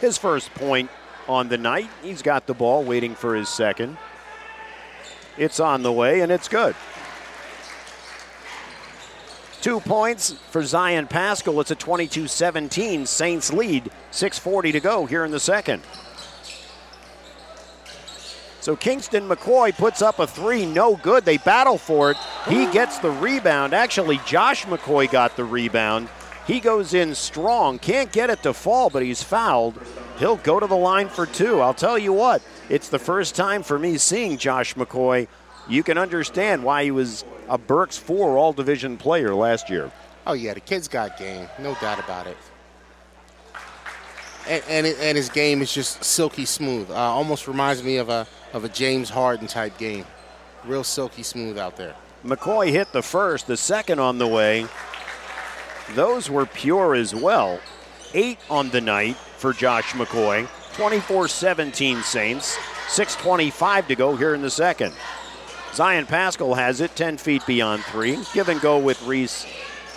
[0.02, 0.90] His first point
[1.28, 1.90] on the night.
[2.02, 3.96] He's got the ball waiting for his second.
[5.36, 6.74] It's on the way, and it's good.
[9.60, 11.60] Two points for Zion Pascal.
[11.60, 13.90] It's a 22 17 Saints lead.
[14.12, 15.82] 6.40 to go here in the second.
[18.60, 21.24] So Kingston McCoy puts up a three, no good.
[21.24, 22.16] They battle for it.
[22.48, 23.72] He gets the rebound.
[23.72, 26.08] Actually, Josh McCoy got the rebound.
[26.48, 27.78] He goes in strong.
[27.78, 29.78] Can't get it to fall, but he's fouled.
[30.18, 31.60] He'll go to the line for two.
[31.60, 35.28] I'll tell you what, it's the first time for me seeing Josh McCoy.
[35.68, 39.92] You can understand why he was a Berks 4 All Division player last year.
[40.26, 41.46] Oh, yeah, the kid's got game.
[41.58, 42.36] No doubt about it.
[44.48, 46.90] And, and, and his game is just silky smooth.
[46.90, 50.06] Uh, almost reminds me of a, of a James Harden type game.
[50.64, 51.94] Real silky smooth out there.
[52.24, 54.66] McCoy hit the first, the second on the way.
[55.94, 57.60] Those were pure as well.
[58.14, 60.48] Eight on the night for Josh McCoy.
[60.74, 62.56] 24 17 Saints.
[62.88, 64.94] 6.25 to go here in the second.
[65.74, 68.18] Zion Pascal has it 10 feet beyond three.
[68.32, 69.46] Give and go with Reese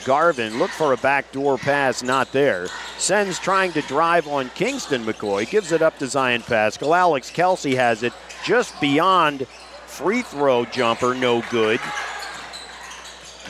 [0.04, 0.60] Garvin.
[0.60, 2.68] Look for a backdoor pass, not there.
[2.98, 5.50] Sens trying to drive on Kingston McCoy.
[5.50, 6.94] Gives it up to Zion Pascal.
[6.94, 8.14] Alex Kelsey has it
[8.46, 9.48] just beyond
[9.86, 11.80] free throw jumper, no good.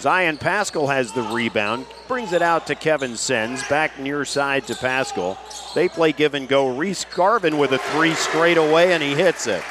[0.01, 4.75] Zion Pascal has the rebound, brings it out to Kevin Sens, back near side to
[4.75, 5.37] Pascal.
[5.75, 6.75] They play give and go.
[6.75, 9.61] Reese Garvin with a three straight away, and he hits it.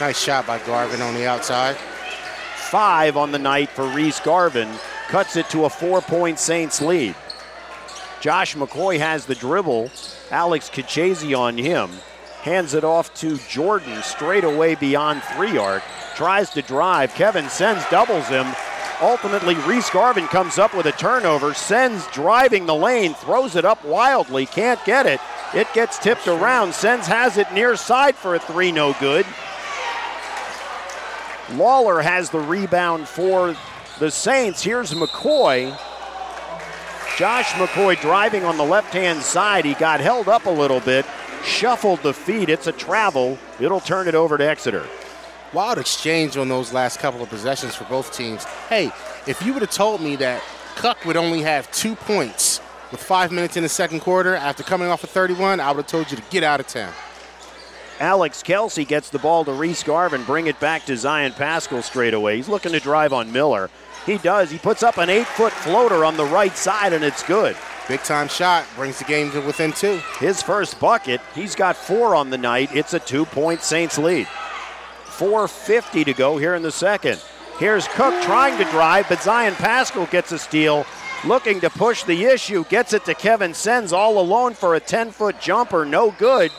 [0.00, 1.76] Nice shot by Garvin on the outside.
[2.54, 4.68] Five on the night for Reese Garvin,
[5.08, 7.16] cuts it to a four point Saints lead.
[8.20, 9.90] Josh McCoy has the dribble.
[10.30, 11.90] Alex Kachese on him.
[12.42, 15.82] Hands it off to Jordan straight away beyond three arc.
[16.14, 17.14] Tries to drive.
[17.14, 18.46] Kevin Sens doubles him.
[19.00, 21.54] Ultimately, Reese Garvin comes up with a turnover.
[21.54, 25.20] Sens driving the lane, throws it up wildly, can't get it.
[25.54, 26.74] It gets tipped around.
[26.74, 29.24] Sens has it near side for a three, no good.
[31.52, 33.56] Lawler has the rebound for
[33.98, 34.62] the Saints.
[34.62, 35.78] Here's McCoy.
[37.16, 39.64] Josh McCoy driving on the left hand side.
[39.64, 41.06] He got held up a little bit,
[41.44, 42.48] shuffled the feet.
[42.48, 43.38] It's a travel.
[43.60, 44.86] It'll turn it over to Exeter.
[45.52, 48.44] Wild exchange on those last couple of possessions for both teams.
[48.68, 48.92] Hey,
[49.26, 50.42] if you would have told me that
[50.76, 52.60] Cook would only have two points
[52.90, 55.86] with five minutes in the second quarter after coming off of 31, I would have
[55.86, 56.92] told you to get out of town.
[58.00, 62.14] Alex Kelsey gets the ball to Reese Garvin, bring it back to Zion Pascal straight
[62.14, 62.36] away.
[62.36, 63.70] He's looking to drive on Miller.
[64.06, 64.50] He does.
[64.50, 67.56] He puts up an eight foot floater on the right side, and it's good.
[67.88, 69.98] Big time shot brings the game to within two.
[70.20, 72.68] His first bucket, he's got four on the night.
[72.74, 74.26] It's a two point Saints lead.
[75.06, 77.20] 4.50 to go here in the second.
[77.58, 80.86] Here's Cook trying to drive, but Zion Pascal gets a steal,
[81.24, 85.10] looking to push the issue, gets it to Kevin Sens all alone for a 10
[85.10, 86.52] foot jumper, no good.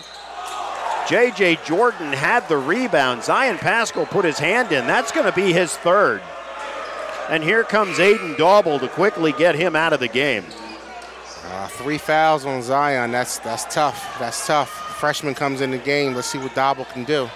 [1.05, 3.23] JJ Jordan had the rebound.
[3.23, 4.86] Zion Pascal put his hand in.
[4.86, 6.21] That's going to be his third.
[7.30, 10.43] And here comes Aiden Dauble to quickly get him out of the game.
[11.49, 13.11] Uh, three fouls on Zion.
[13.11, 14.17] That's that's tough.
[14.19, 14.69] That's tough.
[14.69, 16.13] Freshman comes in the game.
[16.13, 17.27] Let's see what Dauble can do.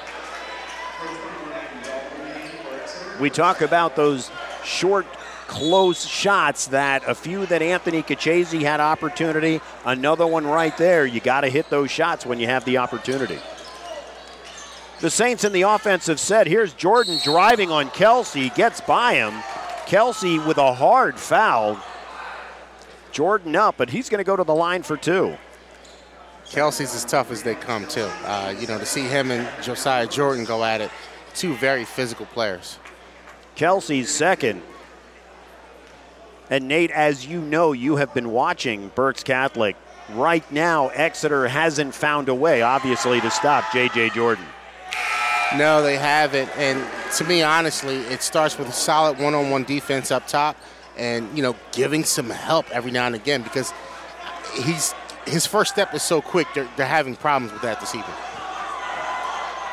[3.20, 4.30] We talk about those
[4.64, 5.06] short,
[5.48, 11.06] close shots that a few that Anthony Kachese had opportunity, another one right there.
[11.06, 13.40] You got to hit those shots when you have the opportunity.
[15.00, 16.48] The Saints in the offensive set.
[16.48, 19.34] Here's Jordan driving on Kelsey, gets by him.
[19.86, 21.80] Kelsey with a hard foul.
[23.14, 25.38] Jordan up, but he's going to go to the line for two.
[26.50, 28.10] Kelsey's as tough as they come, too.
[28.26, 30.92] Uh, you know, to see him and Josiah Jordan go at it,
[31.34, 32.78] two very physical players.
[33.56, 34.62] Kelsey's second.
[36.50, 39.76] And Nate, as you know, you have been watching Berks Catholic.
[40.10, 44.10] Right now, Exeter hasn't found a way, obviously, to stop J.J.
[44.10, 44.46] Jordan.
[45.56, 46.50] No, they haven't.
[46.58, 46.84] And
[47.16, 50.58] to me, honestly, it starts with a solid one-on-one defense up top,
[50.98, 53.74] and you know, giving some help every now and again because
[54.64, 54.94] he's
[55.26, 56.48] his first step is so quick.
[56.54, 58.16] They're, they're having problems with that this evening.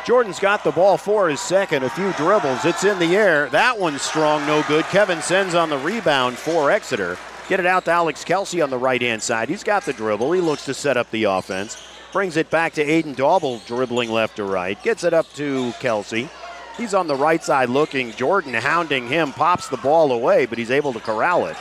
[0.06, 1.82] Jordan's got the ball for his second.
[1.84, 2.64] A few dribbles.
[2.64, 3.48] It's in the air.
[3.50, 4.84] That one's strong, no good.
[4.86, 7.18] Kevin Sens on the rebound for Exeter.
[7.48, 9.48] Get it out to Alex Kelsey on the right hand side.
[9.48, 10.32] He's got the dribble.
[10.32, 11.76] He looks to set up the offense.
[12.12, 14.82] Brings it back to Aiden Dauble, dribbling left to right.
[14.82, 16.28] Gets it up to Kelsey.
[16.76, 18.12] He's on the right side looking.
[18.12, 21.56] Jordan hounding him, pops the ball away, but he's able to corral it.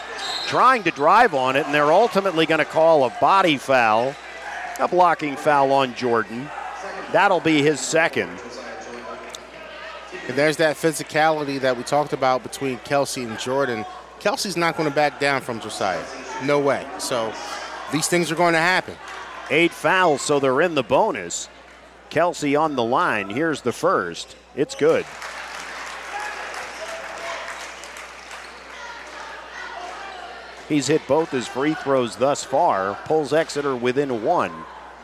[0.47, 4.15] Trying to drive on it, and they're ultimately going to call a body foul,
[4.79, 6.49] a blocking foul on Jordan.
[7.11, 8.29] That'll be his second.
[10.27, 13.85] And there's that physicality that we talked about between Kelsey and Jordan.
[14.19, 16.03] Kelsey's not going to back down from Josiah.
[16.43, 16.85] No way.
[16.99, 17.33] So
[17.91, 18.95] these things are going to happen.
[19.49, 21.49] Eight fouls, so they're in the bonus.
[22.09, 23.29] Kelsey on the line.
[23.29, 24.35] Here's the first.
[24.59, 25.05] It's good.
[30.67, 34.51] He's hit both his free throws thus far, pulls Exeter within one.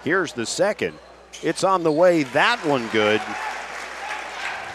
[0.04, 1.00] Here's the second.
[1.42, 2.24] It's on the way.
[2.24, 3.22] That one good.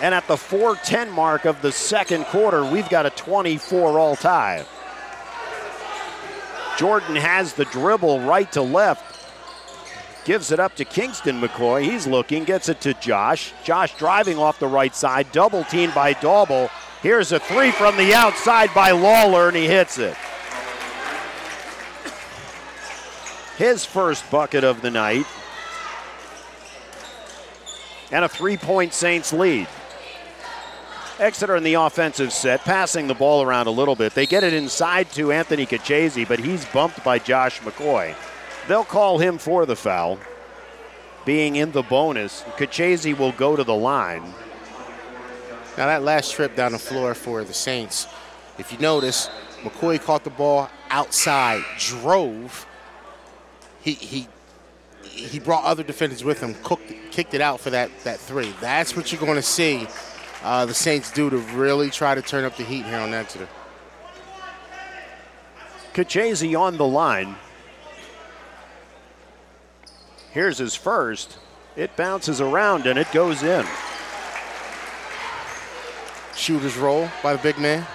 [0.01, 4.64] And at the 4:10 mark of the second quarter, we've got a 24 all tie.
[6.78, 9.10] Jordan has the dribble right to left.
[10.25, 11.83] Gives it up to Kingston McCoy.
[11.83, 13.53] He's looking, gets it to Josh.
[13.64, 16.71] Josh driving off the right side, double teamed by Dauble.
[17.03, 20.14] Here's a three from the outside by Lawler, and he hits it.
[23.57, 25.25] His first bucket of the night.
[28.12, 29.68] And a three point Saints lead.
[31.18, 34.14] Exeter in the offensive set, passing the ball around a little bit.
[34.14, 38.14] They get it inside to Anthony Kachese, but he's bumped by Josh McCoy.
[38.69, 40.19] They'll call him for the foul.
[41.25, 44.23] Being in the bonus, Kachese will go to the line.
[45.77, 48.07] Now, that last trip down the floor for the Saints,
[48.59, 49.31] if you notice,
[49.63, 52.67] McCoy caught the ball outside, drove.
[53.81, 54.29] He, he,
[55.03, 58.53] he brought other defenders with him, cooked, kicked it out for that, that three.
[58.61, 59.87] That's what you're going to see
[60.43, 63.49] uh, the Saints do to really try to turn up the heat here on Exeter.
[65.95, 67.37] Kachese on the line.
[70.33, 71.39] Here's his first.
[71.76, 73.66] It bounces around and it goes in.
[76.37, 77.87] Shooter's roll by the big man.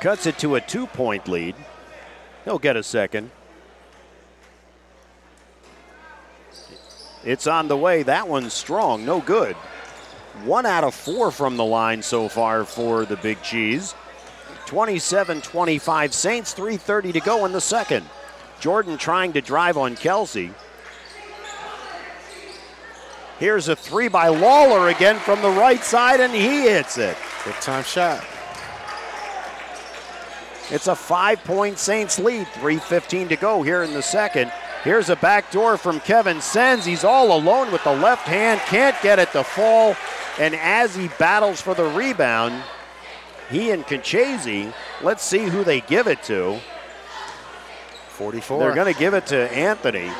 [0.00, 1.54] Cuts it to a two point lead.
[2.44, 3.30] He'll get a second.
[7.24, 8.02] It's on the way.
[8.02, 9.06] That one's strong.
[9.06, 9.56] No good.
[10.44, 13.94] One out of four from the line so far for the Big Cheese.
[14.66, 18.04] 27 25 Saints, 3.30 to go in the second.
[18.64, 20.50] Jordan trying to drive on Kelsey.
[23.38, 27.14] Here's a three by Lawler again from the right side, and he hits it.
[27.44, 28.24] Big time shot.
[30.70, 34.50] It's a five point Saints lead, 3.15 to go here in the second.
[34.82, 36.86] Here's a back door from Kevin Sens.
[36.86, 39.94] He's all alone with the left hand, can't get it to fall.
[40.38, 42.62] And as he battles for the rebound,
[43.50, 46.58] he and Kachese, let's see who they give it to.
[48.14, 48.58] 44.
[48.60, 50.10] They're going to give it to Anthony.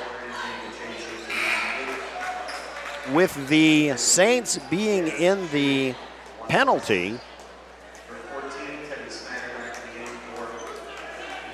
[3.12, 5.94] With the Saints being in the
[6.48, 7.18] penalty,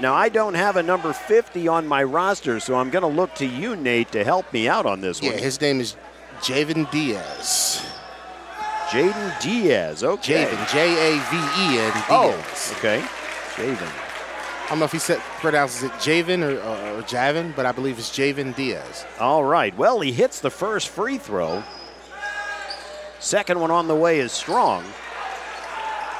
[0.00, 3.34] Now, I don't have a number 50 on my roster, so I'm going to look
[3.34, 5.38] to you, Nate, to help me out on this Yeah, one.
[5.40, 5.94] his name is
[6.40, 7.84] Javen Diaz.
[8.88, 10.02] Jaden Diaz.
[10.02, 10.46] Okay.
[10.46, 12.30] Javen, J A V E N Oh,
[12.78, 13.02] okay.
[13.56, 14.09] Jaden.
[14.70, 17.72] I don't know if he said pronounces it Javen or, or, or Javin, but I
[17.72, 19.04] believe it's Javen Diaz.
[19.18, 19.76] All right.
[19.76, 21.64] Well, he hits the first free throw.
[23.18, 24.84] Second one on the way is strong.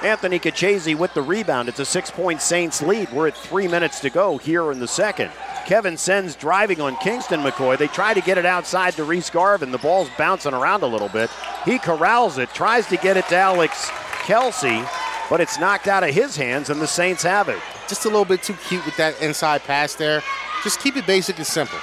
[0.03, 1.69] Anthony Kachese with the rebound.
[1.69, 3.13] It's a six point Saints lead.
[3.13, 5.31] We're at three minutes to go here in the second.
[5.65, 7.79] Kevin Sens driving on Kingston McCoy.
[7.79, 9.71] They try to get it outside to Reese Garvin.
[9.71, 11.31] The ball's bouncing around a little bit.
[11.65, 13.89] He corrals it, tries to get it to Alex
[14.25, 14.83] Kelsey,
[15.31, 17.59] but it's knocked out of his hands, and the Saints have it.
[17.89, 20.23] Just a little bit too cute with that inside pass there.
[20.65, 21.79] Just keep it basic and simple.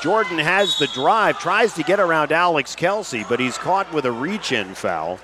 [0.00, 4.10] Jordan has the drive, tries to get around Alex Kelsey, but he's caught with a
[4.10, 5.20] reach in foul.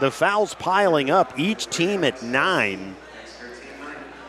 [0.00, 2.96] The fouls piling up, each team at nine.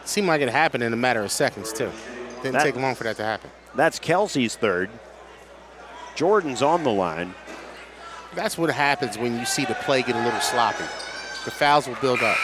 [0.05, 1.91] Seemed like it happened in a matter of seconds, too.
[2.41, 3.49] Didn't That- take long for that to happen.
[3.75, 4.89] That's Kelsey's third.
[6.15, 7.35] Jordan's on the line.
[8.37, 10.83] That's what happens when you see the play get a little sloppy.
[11.43, 12.37] The fouls will build up.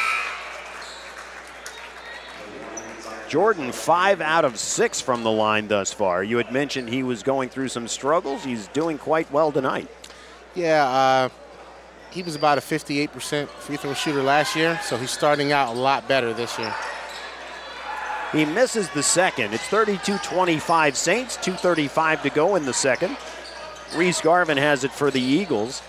[3.30, 6.24] Jordan, five out of six from the line thus far.
[6.24, 8.44] You had mentioned he was going through some struggles.
[8.44, 9.88] He's doing quite well tonight.
[10.56, 11.30] Yeah, uh,
[12.10, 15.80] he was about a 58% free throw shooter last year, so he's starting out a
[15.80, 16.74] lot better this year.
[18.32, 19.54] He misses the second.
[19.54, 23.16] It's 32 25 Saints, 2.35 to go in the second.
[23.96, 25.82] Reese Garvin has it for the Eagles.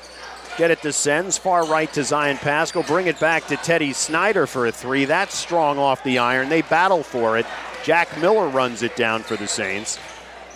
[0.57, 2.85] Get it to Sens, far right to Zion Pascal.
[2.85, 5.05] Bring it back to Teddy Snyder for a three.
[5.05, 6.49] That's strong off the iron.
[6.49, 7.47] They battle for it.
[7.83, 9.99] Jack Miller runs it down for the Saints.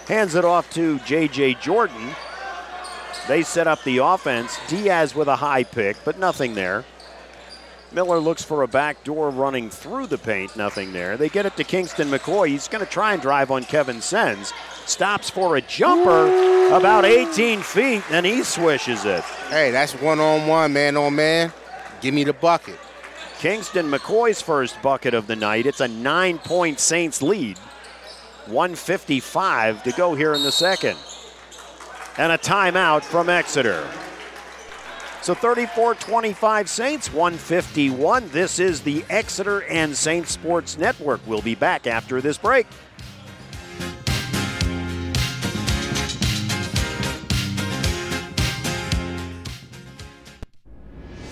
[0.06, 1.54] Hands it off to J.J.
[1.54, 2.14] Jordan.
[3.26, 4.58] They set up the offense.
[4.68, 6.84] Diaz with a high pick, but nothing there.
[7.92, 11.16] Miller looks for a back door running through the paint, nothing there.
[11.16, 12.48] They get it to Kingston McCoy.
[12.48, 14.52] He's going to try and drive on Kevin Sens.
[14.88, 16.26] Stops for a jumper
[16.72, 19.22] about 18 feet, and he swishes it.
[19.50, 21.52] Hey, that's one on one, man on man.
[22.00, 22.78] Give me the bucket.
[23.38, 25.66] Kingston McCoy's first bucket of the night.
[25.66, 27.58] It's a nine point Saints lead.
[28.46, 30.96] 155 to go here in the second.
[32.16, 33.86] And a timeout from Exeter.
[35.20, 38.30] So 34 25 Saints, 151.
[38.30, 41.20] This is the Exeter and Saints Sports Network.
[41.26, 42.66] We'll be back after this break.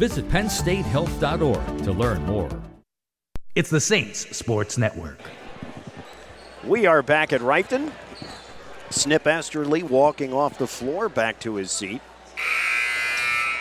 [0.00, 2.48] Visit PennStateHealth.org to learn more.
[3.54, 5.20] It's the Saints Sports Network.
[6.64, 7.92] We are back at Reiffton.
[8.88, 12.00] Snip Esterly walking off the floor back to his seat.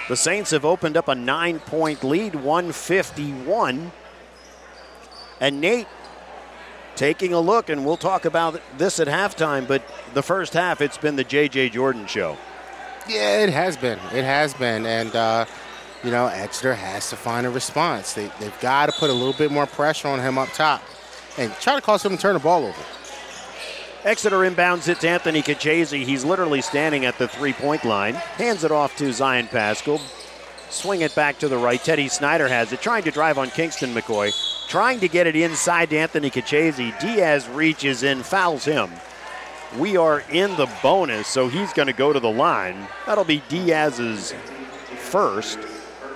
[0.08, 3.92] The Saints have opened up a nine point lead, 151.
[5.42, 5.88] And Nate
[6.96, 9.84] taking a look, and we'll talk about this at halftime, but
[10.14, 11.72] the first half, it's been the J.J.
[11.72, 12.38] Jordan show.
[13.10, 14.00] Yeah, it has been.
[14.14, 14.86] It has been.
[14.86, 15.46] And, uh,
[16.04, 18.14] you know, Exeter has to find a response.
[18.14, 20.82] They, they've got to put a little bit more pressure on him up top
[21.38, 22.82] and try to cause him to turn the ball over.
[24.06, 26.06] Exeter inbounds it to Anthony Kachese.
[26.06, 28.14] He's literally standing at the three point line.
[28.14, 30.00] Hands it off to Zion Pascal.
[30.70, 31.84] Swing it back to the right.
[31.84, 34.32] Teddy Snyder has it, trying to drive on Kingston McCoy.
[34.70, 36.98] Trying to get it inside to Anthony Kachese.
[37.00, 38.90] Diaz reaches in, fouls him.
[39.78, 42.88] We are in the bonus, so he's going to go to the line.
[43.06, 44.34] That'll be Diaz's
[44.98, 45.60] first.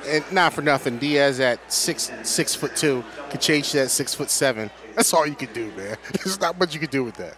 [0.06, 4.30] And not for nothing, Diaz at six six foot two, could change that six foot
[4.30, 4.70] seven.
[4.96, 5.98] That's all you can do, man.
[6.14, 7.36] There's not much you can do with that.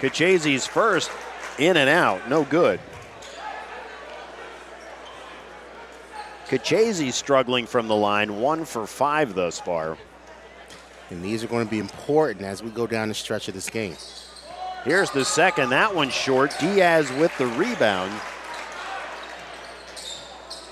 [0.00, 1.10] Kachese's first,
[1.58, 2.80] in and out, no good.
[6.48, 9.96] Kachese's struggling from the line, one for five thus far.
[11.10, 13.70] And these are going to be important as we go down the stretch of this
[13.70, 13.96] game.
[14.84, 15.70] Here's the second.
[15.70, 16.54] That one's short.
[16.60, 18.12] Diaz with the rebound.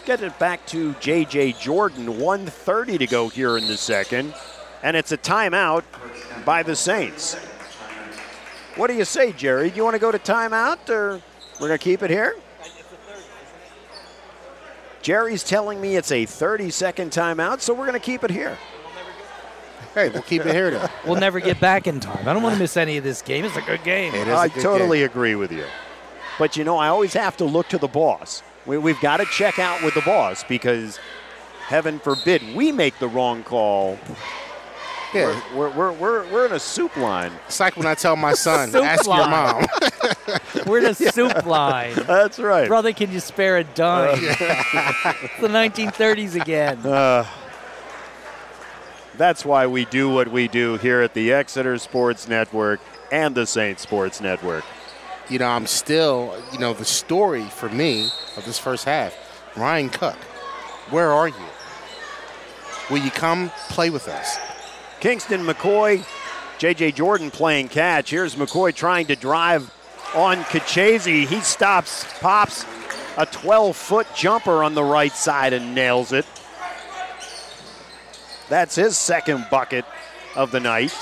[0.07, 1.53] Get it back to J.J.
[1.55, 2.19] Jordan.
[2.19, 4.35] 130 to go here in the second.
[4.83, 5.83] And it's a timeout
[6.45, 7.35] by the Saints.
[8.77, 9.71] What do you say, Jerry?
[9.71, 11.23] Do you want to go to timeout or
[11.59, 12.37] we're going to keep it here?
[15.01, 18.57] Jerry's telling me it's a 30 second timeout, so we're going to keep it here.
[19.95, 20.91] Hey, we'll keep it here then.
[21.07, 22.27] We'll never get back in time.
[22.27, 23.45] I don't want to miss any of this game.
[23.45, 24.15] It's a good game.
[24.15, 25.07] It is a I good totally game.
[25.07, 25.65] agree with you.
[26.39, 28.43] But you know, I always have to look to the boss.
[28.67, 30.99] We, we've got to check out with the boss because,
[31.67, 33.99] heaven forbid, we make the wrong call.
[35.13, 37.31] Yeah, We're, we're, we're, we're in a soup line.
[37.47, 39.65] it's like when I tell my son, Soup ask your mom.
[40.67, 41.95] We're in a soup line.
[41.95, 42.67] That's right.
[42.67, 44.19] Brother, can you spare a dime?
[44.21, 46.79] it's the 1930s again.
[46.85, 47.27] Uh,
[49.17, 52.81] that's why we do what we do here at the Exeter Sports Network
[53.13, 54.65] and the Saint Sports Network.
[55.29, 59.17] You know, I'm still, you know, the story for me of this first half.
[59.57, 60.17] Ryan Cook,
[60.91, 61.35] where are you?
[62.91, 64.37] Will you come play with us?
[65.01, 66.05] Kingston McCoy,
[66.59, 66.93] J.J.
[66.93, 68.11] Jordan playing catch.
[68.11, 69.73] Here's McCoy trying to drive
[70.15, 71.27] on Kachese.
[71.27, 72.65] He stops, pops
[73.17, 76.27] a 12 foot jumper on the right side and nails it.
[78.49, 79.85] That's his second bucket
[80.37, 80.95] of the night.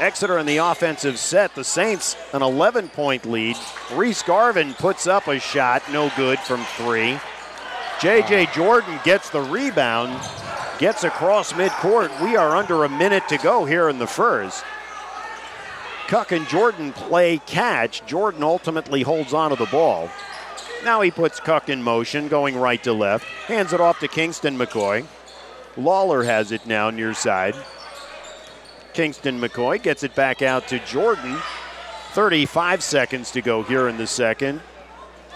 [0.00, 1.54] Exeter in the offensive set.
[1.54, 3.56] The Saints an 11 point lead.
[3.92, 7.18] Reese Garvin puts up a shot, no good from three.
[8.00, 8.46] J.J.
[8.54, 10.20] Jordan gets the rebound,
[10.78, 12.22] gets across midcourt.
[12.22, 14.64] We are under a minute to go here in the first.
[16.06, 18.06] Cook and Jordan play catch.
[18.06, 20.08] Jordan ultimately holds onto the ball.
[20.84, 23.24] Now he puts Cook in motion, going right to left.
[23.46, 25.04] Hands it off to Kingston McCoy.
[25.76, 27.56] Lawler has it now near side.
[28.98, 31.36] Kingston McCoy gets it back out to Jordan.
[32.14, 34.60] 35 seconds to go here in the second.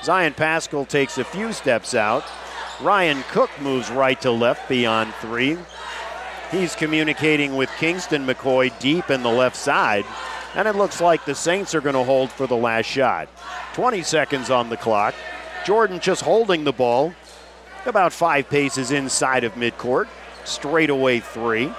[0.02, 2.24] Zion Pascal takes a few steps out.
[2.80, 5.56] Ryan Cook moves right to left beyond three.
[6.50, 10.04] He's communicating with Kingston McCoy deep in the left side.
[10.56, 13.28] And it looks like the Saints are going to hold for the last shot.
[13.74, 15.14] 20 seconds on the clock.
[15.64, 17.14] Jordan just holding the ball
[17.86, 20.08] about five paces inside of midcourt.
[20.44, 21.72] Straight away three.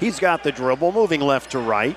[0.00, 1.96] He's got the dribble, moving left to right.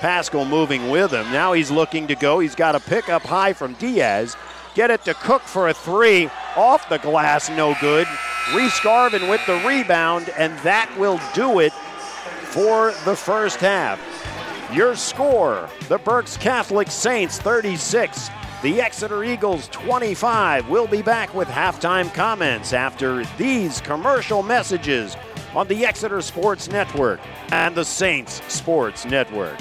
[0.00, 1.30] Pascal moving with him.
[1.30, 2.38] Now he's looking to go.
[2.38, 4.36] He's got a pick up high from Diaz.
[4.74, 6.30] Get it to Cook for a three.
[6.56, 8.08] Off the glass, no good.
[8.54, 14.00] Reese Garvin with the rebound, and that will do it for the first half.
[14.72, 18.30] Your score the Berks Catholic Saints 36,
[18.62, 20.68] the Exeter Eagles 25.
[20.68, 25.16] We'll be back with halftime comments after these commercial messages
[25.54, 27.20] on the Exeter Sports Network
[27.50, 29.58] and the Saints Sports Network.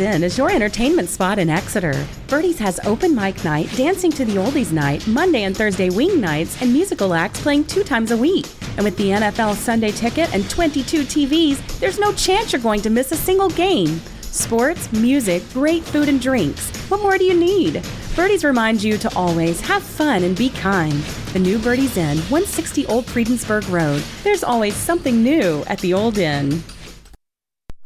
[0.00, 2.06] Inn is your entertainment spot in Exeter.
[2.26, 6.60] Birdie's has open mic night, dancing to the oldies night, Monday and Thursday wing nights,
[6.62, 8.46] and musical acts playing two times a week.
[8.76, 12.90] And with the NFL Sunday ticket and 22 TVs, there's no chance you're going to
[12.90, 14.00] miss a single game.
[14.22, 16.70] Sports, music, great food, and drinks.
[16.88, 17.84] What more do you need?
[18.16, 20.94] Birdies reminds you to always have fun and be kind.
[21.32, 24.02] The new Birdies Inn, 160 Old Friedensburg Road.
[24.22, 26.62] There's always something new at the Old Inn.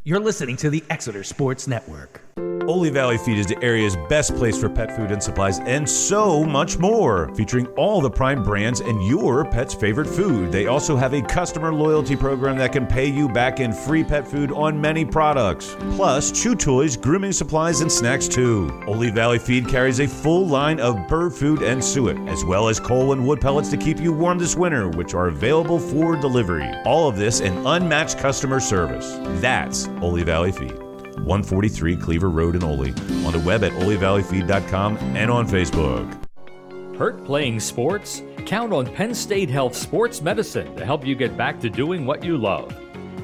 [0.06, 2.03] You're listening to the Exeter Sports Network.
[2.74, 6.42] Oley Valley Feed is the area's best place for pet food and supplies, and so
[6.42, 7.32] much more.
[7.36, 10.50] Featuring all the prime brands and your pet's favorite food.
[10.50, 14.26] They also have a customer loyalty program that can pay you back in free pet
[14.26, 15.76] food on many products.
[15.94, 18.68] Plus, chew toys, grooming supplies, and snacks too.
[18.88, 22.80] Oley Valley Feed carries a full line of bird food and suet, as well as
[22.80, 26.68] coal and wood pellets to keep you warm this winter, which are available for delivery.
[26.84, 29.16] All of this and unmatched customer service.
[29.40, 30.74] That's Oley Valley Feed.
[31.16, 32.90] 143 Cleaver Road in Oley.
[33.24, 36.24] On the web at oleyvalleyfeed.com and on Facebook.
[36.96, 38.22] Hurt playing sports?
[38.46, 42.22] Count on Penn State Health Sports Medicine to help you get back to doing what
[42.22, 42.72] you love.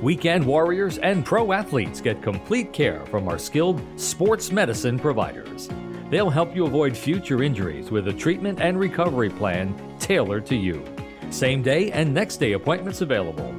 [0.02, 5.68] Weekend warriors and pro athletes get complete care from our skilled sports medicine providers.
[6.08, 10.84] They'll help you avoid future injuries with a treatment and recovery plan tailored to you.
[11.30, 13.54] Same day and next day appointments available.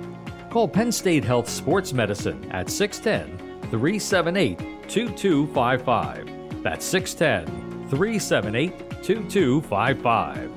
[0.49, 6.63] Call Penn State Health Sports Medicine at 610 378 2255.
[6.63, 10.51] That's 610 378 2255.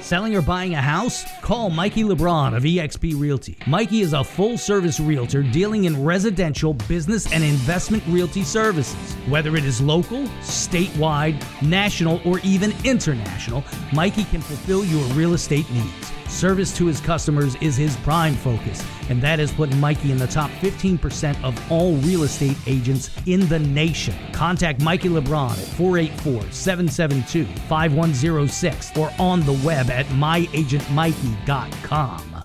[0.00, 1.24] Selling or buying a house?
[1.40, 3.56] Call Mikey LeBron of eXp Realty.
[3.66, 9.14] Mikey is a full service realtor dealing in residential, business, and investment realty services.
[9.30, 13.64] Whether it is local, statewide, national, or even international,
[13.94, 16.12] Mikey can fulfill your real estate needs.
[16.34, 20.26] Service to his customers is his prime focus, and that has put Mikey in the
[20.26, 24.16] top 15% of all real estate agents in the nation.
[24.32, 32.44] Contact Mikey LeBron at 484 772 5106 or on the web at myagentmikey.com.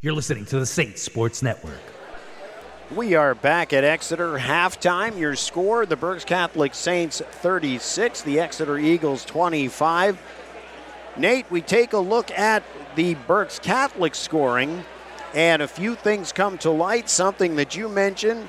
[0.00, 1.78] You're listening to the Saints Sports Network.
[2.92, 5.16] We are back at Exeter halftime.
[5.16, 10.20] Your score the Berks Catholic Saints 36, the Exeter Eagles 25.
[11.16, 12.62] Nate, we take a look at
[12.94, 14.84] the Berks Catholic scoring,
[15.34, 17.08] and a few things come to light.
[17.08, 18.48] Something that you mentioned,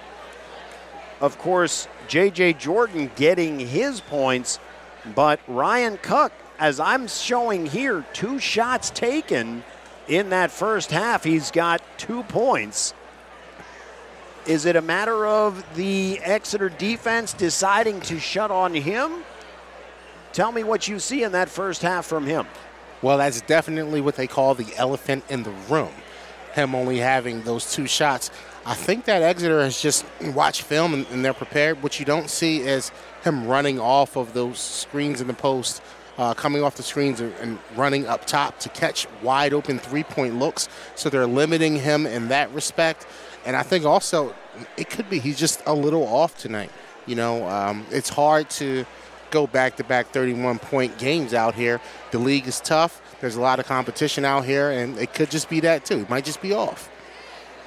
[1.22, 2.54] of course, J.J.
[2.54, 4.60] Jordan getting his points,
[5.16, 9.64] but Ryan Cook, as I'm showing here, two shots taken
[10.08, 11.24] in that first half.
[11.24, 12.94] He's got two points.
[14.46, 19.24] Is it a matter of the Exeter defense deciding to shut on him?
[20.34, 22.46] Tell me what you see in that first half from him.
[23.04, 25.91] Well, that's definitely what they call the elephant in the room.
[26.54, 28.32] Him only having those two shots.
[28.66, 31.84] I think that Exeter has just watched film and, and they're prepared.
[31.84, 32.93] What you don't see is
[33.26, 35.82] him running off of those screens in the post,
[36.18, 40.39] uh, coming off the screens and, running up top to catch wide open three point
[40.39, 40.70] looks.
[40.95, 43.06] So they're limiting him in that respect.
[43.45, 44.34] And I think also
[44.78, 46.72] it could be he's just a little off tonight.
[47.06, 48.86] You know, um, it's hard to
[49.34, 51.81] go back to back 31 point games out here.
[52.11, 53.01] The league is tough.
[53.19, 56.01] There's a lot of competition out here, and it could just be that too.
[56.01, 56.89] It might just be off.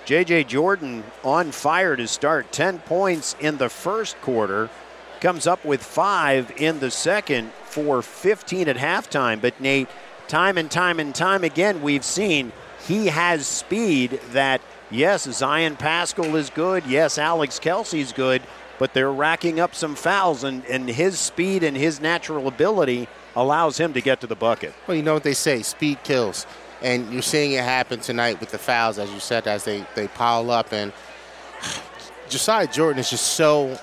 [0.05, 0.45] J.J.
[0.45, 2.53] Jordan on fire to start.
[2.53, 4.71] 10 points in the first quarter.
[5.21, 9.41] Comes up with five in the second for 15 at halftime.
[9.41, 9.89] But Nate,
[10.29, 12.53] time and time and time again, we've seen
[12.87, 14.61] he has speed that,
[14.91, 16.87] yes, Zion Pascal is good.
[16.87, 18.43] Yes, Alex Kelsey's good.
[18.79, 23.79] But they're racking up some fouls, and, and his speed and his natural ability allows
[23.79, 24.75] him to get to the bucket.
[24.87, 26.47] Well, you know what they say speed kills.
[26.83, 30.09] And you're seeing it happen tonight with the fouls, as you said, as they, they
[30.09, 30.73] pile up.
[30.73, 30.93] And
[32.29, 33.79] Josiah Jordan is just so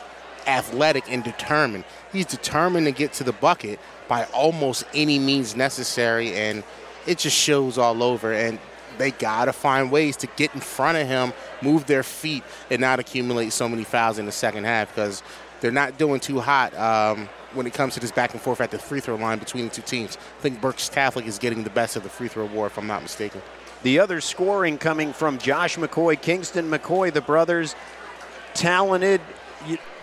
[0.45, 1.85] athletic and determined.
[2.11, 6.63] He's determined to get to the bucket by almost any means necessary, and
[7.07, 8.33] it just shows all over.
[8.33, 8.59] And
[8.97, 12.81] they got to find ways to get in front of him, move their feet, and
[12.81, 15.23] not accumulate so many fouls in the second half because
[15.61, 18.71] they're not doing too hot um, when it comes to this back and forth at
[18.71, 20.17] the free throw line between the two teams.
[20.17, 22.87] I think Berks Catholic is getting the best of the free throw war, if I'm
[22.87, 23.41] not mistaken.
[23.83, 27.75] The other scoring coming from Josh McCoy, Kingston McCoy, the brothers,
[28.53, 29.21] talented.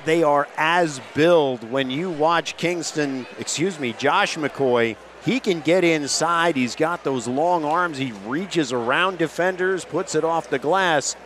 [0.07, 4.97] They are as billed when you watch Kingston, excuse me, Josh McCoy.
[5.25, 6.57] He can get inside.
[6.57, 7.99] He's got those long arms.
[7.99, 11.17] He reaches around defenders, puts it off the glass.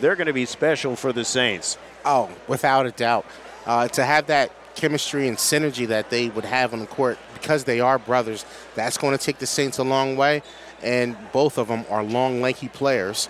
[0.00, 1.78] They're going to be special for the Saints.
[2.04, 3.26] Oh, without a doubt.
[3.66, 7.64] Uh, to have that chemistry and synergy that they would have on the court because
[7.64, 10.42] they are brothers, that's going to take the Saints a long way.
[10.82, 13.28] And both of them are long, lanky players.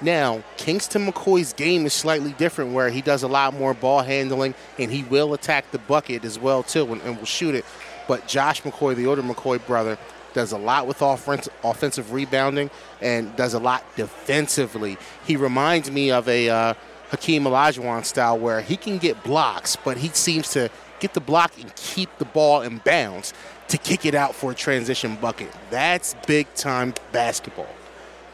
[0.00, 4.54] Now, Kingston McCoy's game is slightly different where he does a lot more ball handling
[4.78, 7.64] and he will attack the bucket as well too and, and will shoot it.
[8.06, 9.98] But Josh McCoy, the older McCoy brother,
[10.32, 14.98] does a lot with offense, offensive rebounding, and does a lot defensively.
[15.26, 16.74] He reminds me of a uh,
[17.10, 21.52] Hakeem Olajuwon style where he can get blocks, but he seems to get the block
[21.60, 23.32] and keep the ball in bounds
[23.68, 25.50] to kick it out for a transition bucket.
[25.70, 27.68] That's big time basketball.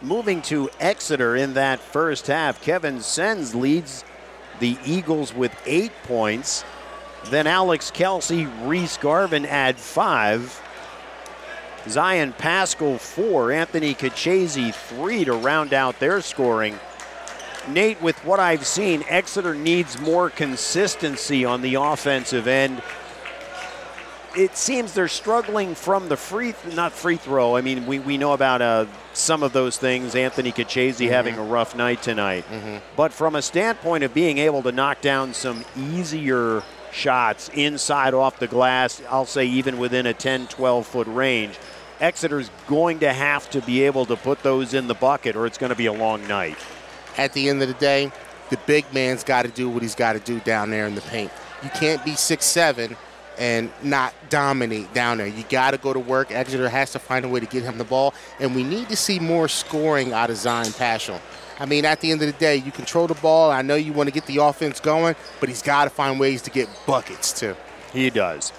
[0.02, 4.04] Moving to Exeter in that first half, Kevin Sens leads
[4.58, 6.64] the Eagles with eight points.
[7.26, 10.60] Then Alex Kelsey, Reese Garvin add five.
[11.88, 13.52] Zion Pascal, four.
[13.52, 16.78] Anthony Kachese, three to round out their scoring.
[17.68, 22.82] Nate, with what I've seen, Exeter needs more consistency on the offensive end.
[24.36, 27.56] It seems they're struggling from the free, not free throw.
[27.56, 30.14] I mean, we, we know about uh, some of those things.
[30.14, 32.44] Anthony Kachese having a rough night tonight.
[32.96, 36.62] But from a standpoint of being able to knock down some easier
[36.92, 41.58] shots inside off the glass, I'll say even within a 10, 12 foot range,
[42.00, 45.58] Exeter's going to have to be able to put those in the bucket or it's
[45.58, 46.56] going to be a long night.
[47.16, 48.10] At the end of the day,
[48.48, 51.02] the big man's got to do what he's got to do down there in the
[51.02, 51.30] paint.
[51.62, 52.96] You can't be six seven
[53.38, 55.26] and not dominate down there.
[55.26, 56.30] You got to go to work.
[56.30, 58.96] Exeter has to find a way to get him the ball, and we need to
[58.96, 61.20] see more scoring out of Zion Paschal.
[61.60, 63.50] I mean, at the end of the day, you control the ball.
[63.50, 66.40] I know you want to get the offense going, but he's got to find ways
[66.42, 67.54] to get buckets too.
[67.92, 68.50] He does.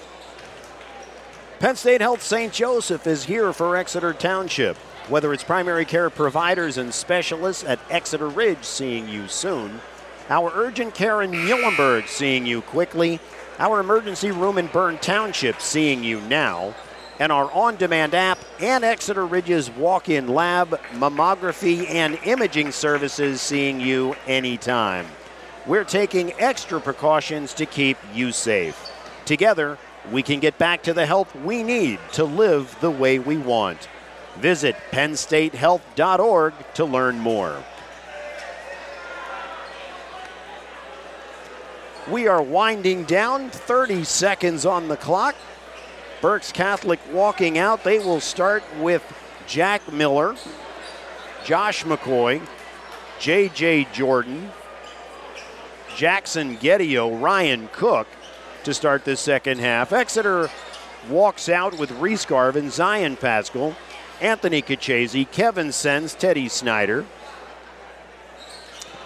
[1.59, 2.53] Penn State Health St.
[2.53, 4.77] Joseph is here for Exeter Township.
[5.09, 9.81] Whether it's primary care providers and specialists at Exeter Ridge seeing you soon,
[10.29, 13.19] our urgent care in Muhlenberg seeing you quickly,
[13.57, 16.75] our emergency room in Bern Township seeing you now,
[17.21, 23.39] and our on demand app and Exeter Ridge's walk in lab, mammography, and imaging services
[23.39, 25.05] seeing you anytime.
[25.67, 28.91] We're taking extra precautions to keep you safe.
[29.25, 29.77] Together,
[30.11, 33.87] we can get back to the health we need to live the way we want.
[34.37, 37.63] Visit pennstatehealth.org to learn more.
[42.09, 45.35] We are winding down, 30 seconds on the clock.
[46.21, 47.83] Berks Catholic walking out.
[47.83, 49.03] They will start with
[49.47, 50.35] Jack Miller,
[51.43, 52.41] Josh McCoy,
[53.19, 53.87] J.J.
[53.91, 54.51] Jordan,
[55.95, 58.07] Jackson Gettio, Ryan Cook
[58.63, 59.91] to start the second half.
[59.91, 60.49] Exeter
[61.09, 63.75] walks out with Reese Garvin, Zion Pascal,
[64.21, 67.05] Anthony Kachese, Kevin Sens, Teddy Snyder.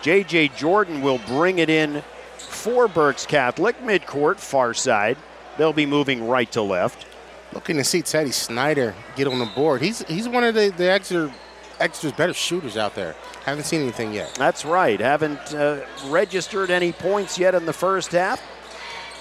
[0.01, 0.49] J.J.
[0.49, 2.03] Jordan will bring it in
[2.38, 5.18] for Berks Catholic, midcourt, far side.
[5.57, 7.05] They'll be moving right to left.
[7.53, 9.81] Looking to see Teddy Snyder get on the board.
[9.81, 11.31] He's he's one of the, the Exeter
[11.79, 13.15] Exeter's better shooters out there.
[13.43, 14.33] Haven't seen anything yet.
[14.35, 14.99] That's right.
[14.99, 18.41] Haven't uh, registered any points yet in the first half.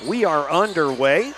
[0.06, 1.32] We are underway.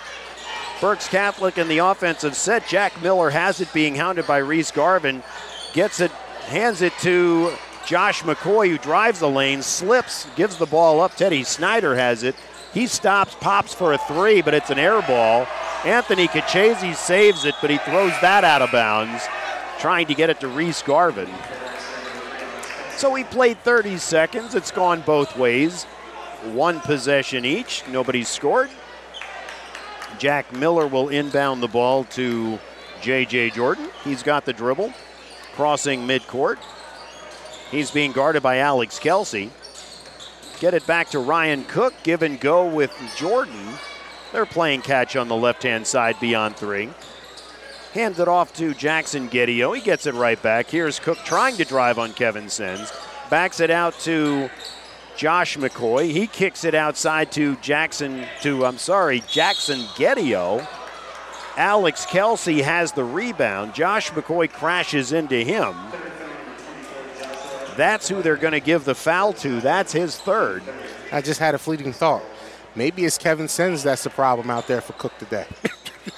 [0.79, 2.67] Berks Catholic in the offensive set.
[2.67, 5.23] Jack Miller has it being hounded by Reese Garvin.
[5.73, 6.11] Gets it,
[6.45, 7.51] hands it to
[7.85, 11.15] Josh McCoy, who drives the lane, slips, gives the ball up.
[11.15, 12.35] Teddy Snyder has it.
[12.73, 15.47] He stops, pops for a three, but it's an air ball.
[15.85, 19.23] Anthony Kachese saves it, but he throws that out of bounds,
[19.79, 21.29] trying to get it to Reese Garvin.
[22.97, 24.55] So we played 30 seconds.
[24.55, 25.83] It's gone both ways.
[26.53, 27.83] One possession each.
[27.87, 28.69] Nobody's scored.
[30.17, 32.57] Jack Miller will inbound the ball to
[33.01, 33.51] J.J.
[33.51, 33.89] Jordan.
[34.03, 34.93] He's got the dribble,
[35.53, 36.57] crossing midcourt.
[37.69, 39.51] He's being guarded by Alex Kelsey.
[40.59, 41.93] Get it back to Ryan Cook.
[42.03, 43.67] Give and go with Jordan.
[44.31, 46.89] They're playing catch on the left hand side beyond three.
[47.93, 49.75] Hands it off to Jackson Gettio.
[49.75, 50.69] He gets it right back.
[50.69, 52.91] Here's Cook trying to drive on Kevin Sens.
[53.29, 54.49] Backs it out to
[55.15, 56.11] Josh McCoy.
[56.11, 60.67] He kicks it outside to Jackson, to, I'm sorry, Jackson Gettio.
[61.55, 63.73] Alex Kelsey has the rebound.
[63.73, 65.75] Josh McCoy crashes into him.
[67.77, 69.61] That's who they're going to give the foul to.
[69.61, 70.63] That's his third.
[71.11, 72.23] I just had a fleeting thought.
[72.75, 75.45] Maybe it's Kevin Sens that's the problem out there for Cook today.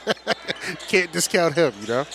[0.87, 2.05] Can't discount him, you know.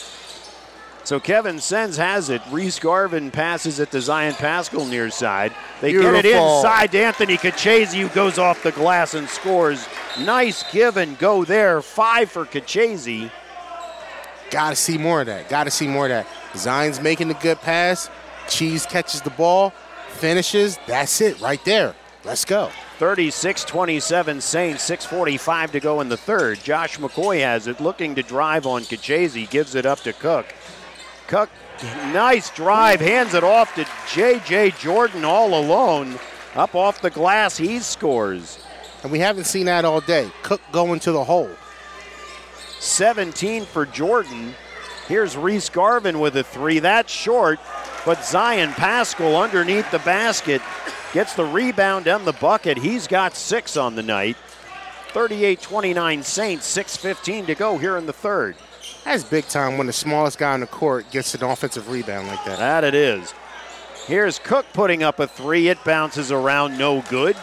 [1.04, 2.40] So Kevin Sens has it.
[2.50, 5.52] Reese Garvin passes it to Zion Pascal near side.
[5.82, 9.86] They get it inside to Anthony Kachese, who goes off the glass and scores.
[10.18, 11.82] Nice give and go there.
[11.82, 13.30] Five for Kachese.
[14.50, 15.50] Got to see more of that.
[15.50, 16.26] Got to see more of that.
[16.56, 18.08] Zion's making the good pass.
[18.48, 19.70] Cheese catches the ball,
[20.08, 20.78] finishes.
[20.86, 21.94] That's it right there.
[22.24, 22.70] Let's go.
[22.98, 26.62] 36 27 Saints, 6.45 to go in the third.
[26.62, 30.46] Josh McCoy has it, looking to drive on Kachese, gives it up to Cook.
[31.26, 31.50] Cook,
[32.12, 34.72] nice drive, hands it off to J.J.
[34.78, 36.18] Jordan all alone.
[36.54, 38.64] Up off the glass, he scores.
[39.02, 40.30] And we haven't seen that all day.
[40.42, 41.50] Cook going to the hole.
[42.78, 44.54] 17 for Jordan.
[45.08, 46.78] Here's Reese Garvin with a three.
[46.78, 47.60] That's short,
[48.06, 50.62] but Zion Pascal underneath the basket
[51.12, 52.78] gets the rebound and the bucket.
[52.78, 54.36] He's got six on the night.
[55.08, 58.56] 38 29 Saints, 6.15 to go here in the third.
[59.04, 62.44] That's big time when the smallest guy on the court gets an offensive rebound like
[62.46, 62.58] that.
[62.58, 63.32] That it is.
[64.06, 65.68] Here's Cook putting up a three.
[65.68, 67.36] It bounces around, no good.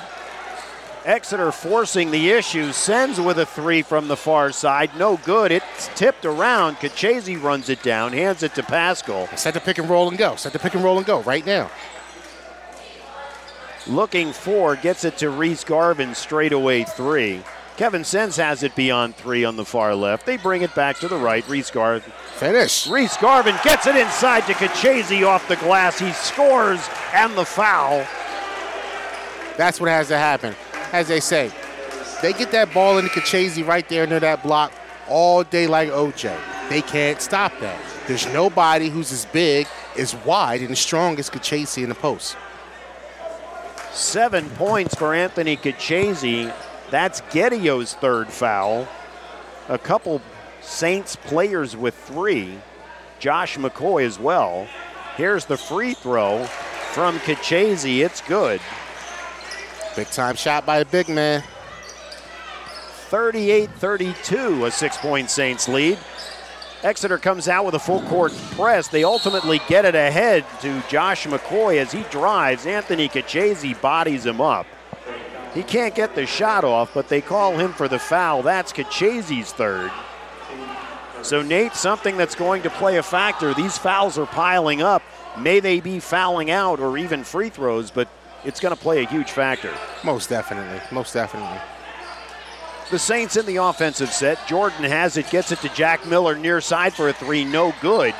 [1.04, 2.72] Exeter forcing the issue.
[2.72, 5.52] Sens with a three from the far side, no good.
[5.52, 6.76] It's tipped around.
[6.76, 9.28] Kachese runs it down, hands it to Pascal.
[9.36, 10.36] Set the pick and roll and go.
[10.36, 11.72] Set the pick and roll and go right now.
[13.88, 17.42] Looking for, gets it to Reese Garvin, straightaway three.
[17.78, 20.28] Kevin Sens has it beyond three on the far left.
[20.28, 21.48] They bring it back to the right.
[21.50, 22.12] Reese Garvin.
[22.34, 22.86] Finish.
[22.86, 25.98] Reese Garvin gets it inside to Kachese off the glass.
[25.98, 28.06] He scores and the foul.
[29.58, 30.54] That's what has to happen.
[30.92, 31.52] As they say,
[32.22, 34.74] they get that ball into Kachese right there near that block
[35.08, 36.38] all day like OJ.
[36.70, 37.80] They can't stop that.
[38.08, 39.68] There's nobody who's as big,
[39.98, 42.36] as wide, and as strong as Kachese in the post.
[43.92, 46.54] Seven points for Anthony Kachese.
[46.90, 48.88] That's Gedio's third foul.
[49.70, 50.22] A couple
[50.62, 52.58] Saints players with three.
[53.20, 54.68] Josh McCoy as well.
[55.16, 56.46] Here's the free throw
[56.94, 58.04] from Kachese.
[58.04, 58.62] It's good.
[59.96, 61.44] Big time shot by the big man.
[63.10, 65.98] 38 32, a six point Saints lead.
[66.84, 68.88] Exeter comes out with a full court press.
[68.88, 72.66] They ultimately get it ahead to Josh McCoy as he drives.
[72.66, 74.66] Anthony Kachese bodies him up.
[75.54, 78.42] He can't get the shot off, but they call him for the foul.
[78.42, 79.92] That's Kachese's third.
[81.22, 83.54] So, Nate, something that's going to play a factor.
[83.54, 85.04] These fouls are piling up.
[85.38, 88.08] May they be fouling out or even free throws, but
[88.46, 89.74] it's going to play a huge factor.
[90.04, 90.80] Most definitely.
[90.92, 91.60] Most definitely.
[92.90, 94.46] The Saints in the offensive set.
[94.48, 98.14] Jordan has it, gets it to Jack Miller near side for a three, no good.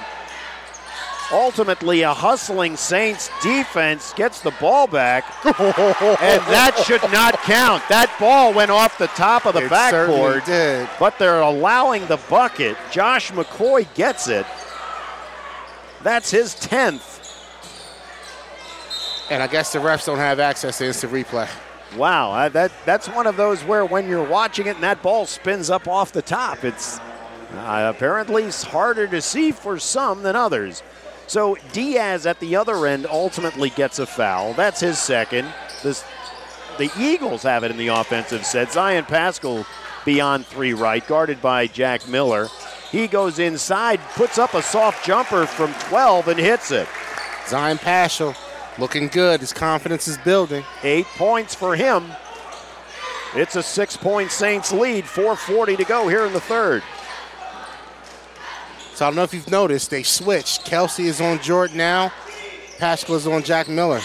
[1.32, 7.82] Ultimately, a hustling Saints defense gets the ball back, and that should not count.
[7.88, 10.90] That ball went off the top of the It backboard, did.
[11.00, 12.76] but they're allowing the bucket.
[12.92, 14.46] Josh McCoy gets it.
[16.04, 17.21] That's his 10th.
[19.32, 21.50] And I guess the refs don't have access to instant replay.
[21.96, 25.26] Wow, uh, that that's one of those where when you're watching it and that ball
[25.26, 27.00] spins up off the top, it's
[27.54, 30.84] uh, apparently it's harder to see for some than others.
[31.28, 34.54] So Diaz at the other end ultimately gets a foul.
[34.54, 35.48] That's his second.
[35.82, 36.04] This,
[36.78, 38.74] the Eagles have it in the offensive set.
[38.74, 39.66] Zion Pascal
[40.04, 42.50] beyond three right, guarded by Jack Miller.
[42.92, 46.90] He goes inside, puts up a soft jumper from 12 and hits it.
[47.48, 48.36] Zion Paschal
[48.78, 49.42] looking good.
[49.42, 50.64] His confidence is building.
[50.84, 52.06] Eight points for him.
[53.36, 56.84] It's a six point Saints lead, 4.40 to go here in the third.
[58.94, 60.66] So I don't know if you've noticed, they switched.
[60.66, 62.12] Kelsey is on Jordan now.
[62.78, 64.02] Paschal is on Jack Miller.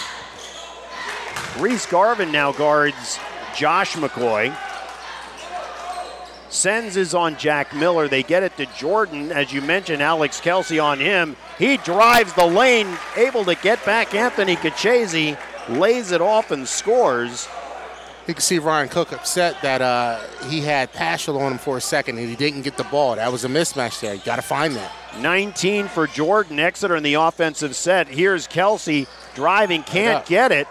[1.59, 3.19] Reese Garvin now guards
[3.55, 4.55] Josh McCoy.
[6.49, 8.07] Sens is on Jack Miller.
[8.07, 9.31] They get it to Jordan.
[9.31, 11.35] As you mentioned, Alex Kelsey on him.
[11.57, 15.37] He drives the lane, able to get back Anthony Kachese,
[15.69, 17.47] lays it off and scores.
[18.27, 20.19] You can see Ryan Cook upset that uh,
[20.49, 23.15] he had Paschal on him for a second and he didn't get the ball.
[23.15, 24.13] That was a mismatch there.
[24.13, 24.91] You got to find that.
[25.21, 26.59] 19 for Jordan.
[26.59, 28.09] Exeter in the offensive set.
[28.09, 30.67] Here's Kelsey driving, can't get it.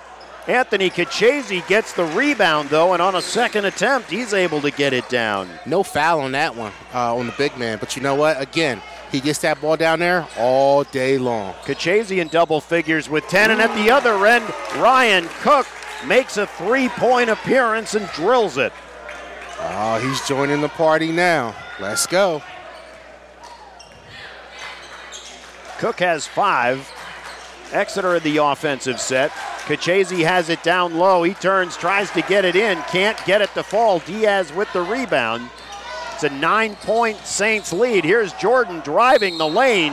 [0.49, 4.93] Anthony Kachese gets the rebound, though, and on a second attempt, he's able to get
[4.93, 5.49] it down.
[5.67, 7.79] No foul on that one uh, on the big man.
[7.79, 8.41] But you know what?
[8.41, 8.81] Again,
[9.11, 11.55] he gets that ball down there all day long.
[11.65, 14.45] Kachese in double figures with 10, and at the other end,
[14.77, 15.67] Ryan Cook
[16.07, 18.73] makes a three point appearance and drills it.
[19.59, 21.57] Oh, he's joining the party now.
[21.81, 22.41] Let's go.
[25.79, 26.89] Cook has five.
[27.73, 29.31] Exeter in the offensive set.
[29.67, 31.23] Kachese has it down low.
[31.23, 33.99] He turns, tries to get it in, can't get it to fall.
[34.01, 35.51] Diaz with the rebound.
[36.15, 38.05] It's a nine point Saints lead.
[38.05, 39.93] Here's Jordan driving the lane.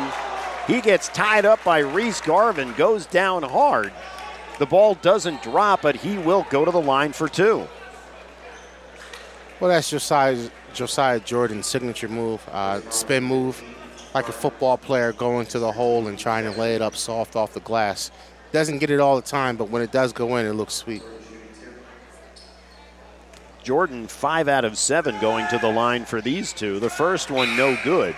[0.68, 3.92] He gets tied up by Reese Garvin, goes down hard.
[4.60, 7.68] The ball doesn't drop, but he will go to the line for two.
[9.60, 13.62] Well, that's Josiah, Josiah Jordan's signature move, uh, spin move,
[14.14, 17.36] like a football player going to the hole and trying to lay it up soft
[17.36, 18.12] off the glass.
[18.52, 21.02] Doesn't get it all the time, but when it does go in, it looks sweet.
[23.64, 26.80] Jordan, five out of seven going to the line for these two.
[26.80, 28.14] The first one, no good.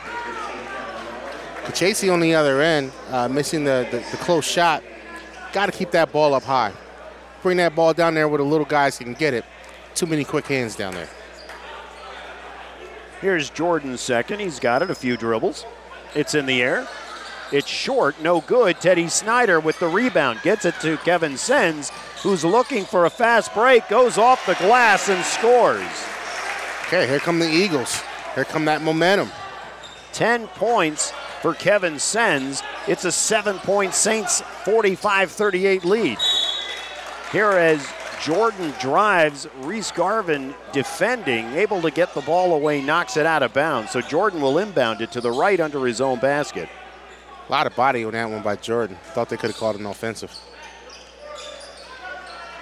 [1.66, 4.84] Kachese on the other end, uh, missing the, the, the close shot.
[5.54, 6.74] Got to keep that ball up high.
[7.42, 9.46] Bring that ball down there where the little guys can get it.
[9.94, 11.08] Too many quick hands down there.
[13.22, 14.42] Here's Jordan second.
[14.42, 15.66] He's got it, a few dribbles.
[16.16, 16.88] It's in the air.
[17.52, 18.80] It's short, no good.
[18.82, 21.92] Teddy Snyder with the rebound gets it to Kevin Sens,
[22.24, 25.86] who's looking for a fast break, goes off the glass and scores.
[26.88, 28.02] Okay, here come the Eagles.
[28.34, 29.30] Here come that momentum.
[30.14, 31.12] 10 points
[31.42, 32.64] for Kevin Sens.
[32.88, 36.18] It's a seven point Saints 45 38 lead.
[37.32, 37.86] Here as
[38.26, 43.54] Jordan drives, Reese Garvin defending, able to get the ball away, knocks it out of
[43.54, 43.92] bounds.
[43.92, 46.68] So Jordan will inbound it to the right under his own basket.
[47.48, 48.98] A lot of body on that one by Jordan.
[49.14, 50.36] Thought they could have called it an offensive.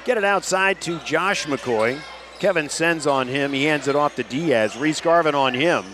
[0.03, 1.97] Get it outside to Josh McCoy.
[2.39, 3.53] Kevin Sens on him.
[3.53, 4.75] He hands it off to Diaz.
[4.75, 5.85] Reese Garvin on him.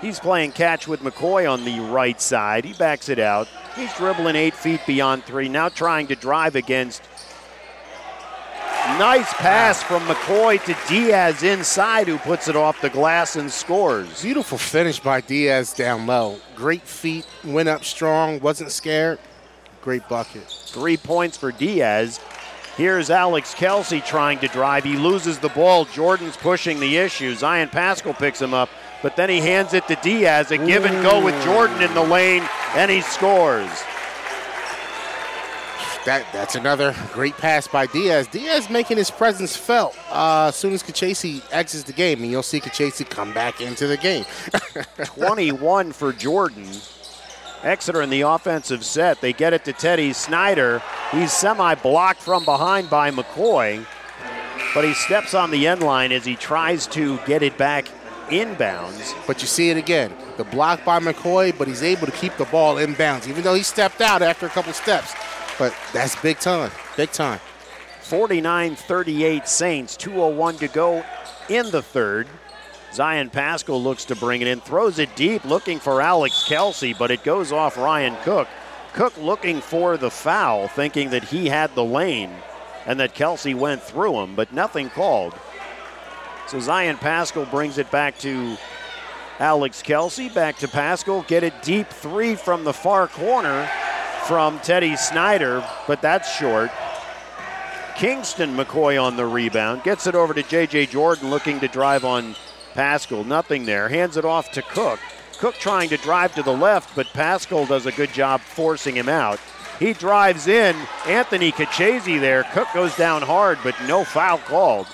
[0.00, 2.64] He's playing catch with McCoy on the right side.
[2.64, 3.48] He backs it out.
[3.74, 5.48] He's dribbling eight feet beyond three.
[5.48, 7.02] Now trying to drive against.
[8.96, 14.22] Nice pass from McCoy to Diaz inside, who puts it off the glass and scores.
[14.22, 16.38] Beautiful finish by Diaz down low.
[16.56, 19.20] Great feet, went up strong, wasn't scared.
[19.82, 20.42] Great bucket.
[20.48, 22.18] Three points for Diaz.
[22.76, 24.84] Here's Alex Kelsey trying to drive.
[24.84, 25.84] He loses the ball.
[25.84, 27.34] Jordan's pushing the issue.
[27.34, 28.68] Zion Pascal picks him up,
[29.02, 30.50] but then he hands it to Diaz.
[30.50, 32.42] A give and go with Jordan in the lane,
[32.74, 33.70] and he scores.
[36.04, 38.28] That that's another great pass by Diaz.
[38.28, 42.42] Diaz making his presence felt uh, as soon as Kachese exits the game, and you'll
[42.42, 44.24] see Kachese come back into the game.
[45.04, 46.66] 21 for Jordan.
[47.62, 49.20] Exeter in the offensive set.
[49.20, 50.80] They get it to Teddy Snyder.
[51.10, 53.84] He's semi blocked from behind by McCoy,
[54.74, 57.88] but he steps on the end line as he tries to get it back
[58.28, 59.14] inbounds.
[59.26, 60.12] But you see it again.
[60.36, 63.62] The block by McCoy, but he's able to keep the ball inbounds, even though he
[63.62, 65.14] stepped out after a couple steps.
[65.58, 66.70] But that's big time.
[66.96, 67.40] Big time.
[68.02, 71.04] 49 38 Saints, 2.01 to go
[71.48, 72.26] in the third.
[72.92, 77.10] Zion Pascal looks to bring it in, throws it deep, looking for Alex Kelsey, but
[77.10, 78.48] it goes off Ryan Cook.
[78.94, 82.30] Cook looking for the foul, thinking that he had the lane
[82.86, 85.34] and that Kelsey went through him, but nothing called.
[86.46, 88.56] So Zion Pascal brings it back to
[89.38, 93.68] Alex Kelsey, back to Pascal, get it deep three from the far corner
[94.28, 96.70] from Teddy Snyder, but that's short.
[97.96, 99.82] Kingston McCoy on the rebound.
[99.84, 100.86] Gets it over to J.J.
[100.86, 102.36] Jordan looking to drive on
[102.74, 103.24] Pascal.
[103.24, 103.88] Nothing there.
[103.88, 105.00] Hands it off to Cook.
[105.38, 109.08] Cook trying to drive to the left, but Pascal does a good job forcing him
[109.08, 109.40] out.
[109.78, 110.76] He drives in.
[111.06, 112.44] Anthony Kachese there.
[112.52, 114.88] Cook goes down hard, but no foul called.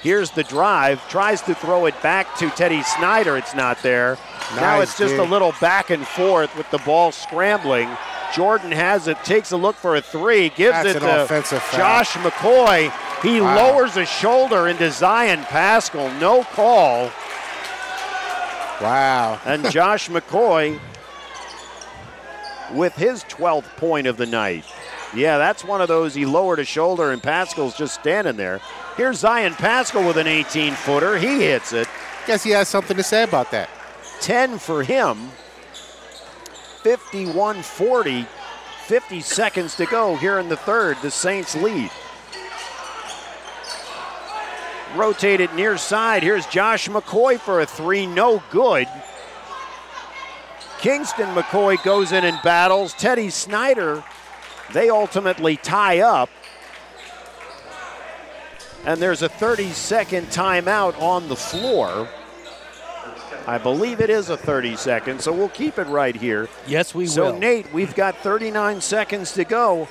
[0.00, 1.06] Here's the drive.
[1.10, 3.36] Tries to throw it back to Teddy Snyder.
[3.36, 4.16] It's not there.
[4.56, 7.90] now it's just a little back and forth with the ball scrambling.
[8.34, 11.76] Jordan has it, takes a look for a three, gives That's it to.
[11.76, 12.92] Josh McCoy.
[13.22, 13.56] He Wow.
[13.56, 16.10] lowers a shoulder into Zion Pascal.
[16.20, 17.10] No call.
[18.80, 19.38] Wow.
[19.44, 20.78] And Josh McCoy
[22.72, 24.64] with his 12th point of the night.
[25.14, 26.14] Yeah, that's one of those.
[26.14, 28.60] He lowered a shoulder and Pascal's just standing there.
[28.96, 31.18] Here's Zion Pascal with an 18 footer.
[31.18, 31.88] He hits it.
[32.26, 33.68] Guess he has something to say about that.
[34.20, 35.30] 10 for him.
[36.82, 38.26] 51 40.
[38.86, 40.96] 50 seconds to go here in the third.
[41.00, 41.90] The Saints lead.
[44.96, 46.24] Rotated near side.
[46.24, 48.06] Here's Josh McCoy for a three.
[48.06, 48.88] No good.
[50.80, 52.94] Kingston McCoy goes in and battles.
[52.94, 54.02] Teddy Snyder,
[54.72, 56.30] they ultimately tie up.
[58.84, 62.08] And there's a 30 second timeout on the floor.
[63.50, 66.48] I believe it is a 30 second, so we'll keep it right here.
[66.68, 67.32] Yes, we so, will.
[67.32, 69.88] So, Nate, we've got 39 seconds to go.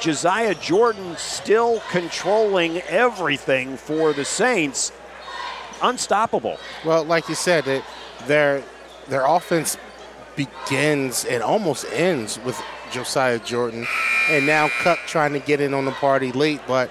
[0.00, 4.92] Josiah Jordan still controlling everything for the Saints.
[5.82, 6.58] Unstoppable.
[6.84, 7.82] Well, like you said, it,
[8.28, 8.62] their
[9.08, 9.76] their offense
[10.36, 12.56] begins and almost ends with
[12.92, 13.84] Josiah Jordan,
[14.30, 16.60] and now Cup trying to get in on the party late.
[16.68, 16.88] But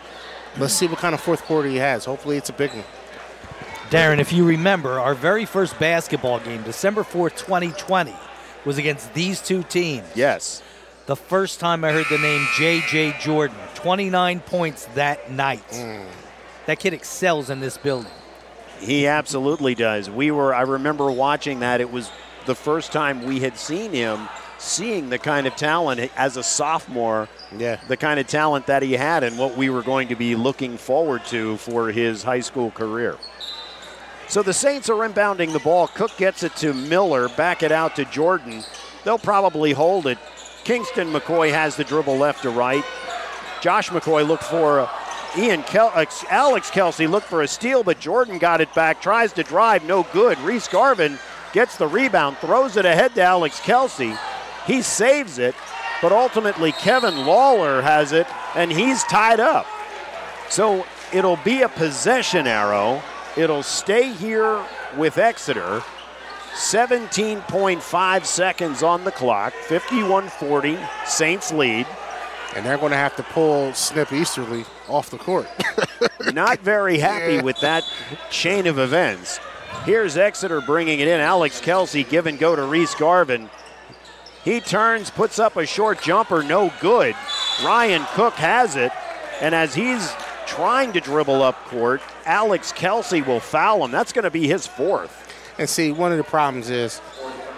[0.58, 2.04] let's see what kind of fourth quarter he has.
[2.04, 2.84] Hopefully, it's a big one.
[3.92, 8.16] Darren, if you remember, our very first basketball game, December 4th, 2020,
[8.64, 10.08] was against these two teams.
[10.16, 10.64] Yes.
[11.08, 13.18] The first time I heard the name J.J.
[13.20, 15.68] Jordan, 29 points that night.
[15.72, 16.06] Mm.
[16.68, 18.12] That kid excels in this building.
[18.80, 20.10] He absolutely does.
[20.10, 21.82] We were, I remember watching that.
[21.82, 22.10] It was
[22.46, 27.28] the first time we had seen him seeing the kind of talent as a sophomore,
[27.58, 27.78] Yeah.
[27.90, 30.78] the kind of talent that he had, and what we were going to be looking
[30.78, 33.18] forward to for his high school career.
[34.32, 35.90] So the Saints are inbounding the ball.
[35.90, 38.64] Cook gets it to Miller, back it out to Jordan.
[39.04, 40.18] They'll probably hold it.
[40.64, 42.86] Kingston McCoy has the dribble left to right.
[43.60, 44.90] Josh McCoy looked for
[45.38, 45.92] Ian Kel-
[46.30, 49.02] Alex Kelsey looked for a steal, but Jordan got it back.
[49.02, 50.40] Tries to drive, no good.
[50.40, 51.20] Reese Garvin
[51.52, 54.14] gets the rebound, throws it ahead to Alex Kelsey.
[54.66, 55.56] He saves it,
[56.02, 59.68] but ultimately Kevin Lawler has it, and he's tied up.
[60.50, 63.04] So it'll be a possession arrow.
[63.38, 64.64] It'll stay here
[64.98, 65.84] with Exeter.
[66.54, 71.88] 17.5 seconds on the clock, 51 40, Saints lead.
[72.56, 75.48] And they're going to have to pull Skip Easterly off the court.
[76.34, 77.86] Not very happy with that
[78.30, 79.40] chain of events.
[79.86, 81.22] Here's Exeter bringing it in.
[81.22, 83.50] Alex Kelsey give and go to Reese Garvin.
[84.44, 87.16] He turns, puts up a short jumper, no good.
[87.64, 88.92] Ryan Cook has it,
[89.40, 90.12] and as he's
[90.46, 93.92] trying to dribble up court, Alex Kelsey will foul him.
[93.92, 95.28] That's going to be his fourth.
[95.58, 97.02] And see, one of the problems is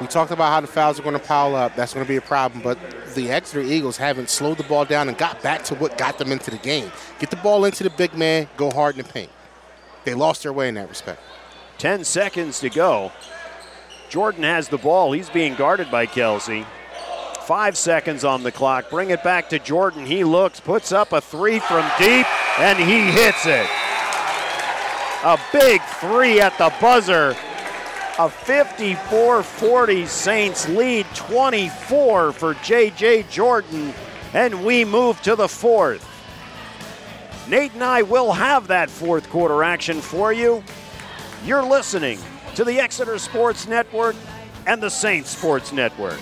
[0.02, 1.76] we talked about how the fouls are going to pile up.
[1.76, 2.61] That's going to be a problem.
[2.61, 2.77] But
[3.15, 6.31] the Exeter Eagles haven't slowed the ball down and got back to what got them
[6.31, 6.91] into the game.
[7.19, 9.31] Get the ball into the big man, go hard in the paint.
[10.03, 11.22] They lost their way in that respect.
[11.77, 13.11] 10 seconds to go.
[14.10, 15.11] Jordan has the ball.
[15.11, 16.65] He's being guarded by Kelsey.
[17.45, 18.90] Five seconds on the clock.
[18.90, 20.06] Bring it back to Jordan.
[20.06, 22.27] He looks, puts up a three from deep,
[22.60, 23.68] and he hits it.
[25.24, 27.36] A big three at the buzzer.
[28.20, 33.24] A 54 40 Saints lead, 24 for J.J.
[33.24, 33.94] Jordan,
[34.34, 36.06] and we move to the fourth.
[37.48, 40.62] Nate and I will have that fourth quarter action for you.
[41.45, 42.20] You're listening
[42.56, 44.16] to the Exeter Sports Network
[44.68, 46.20] and the Saints Sports Network.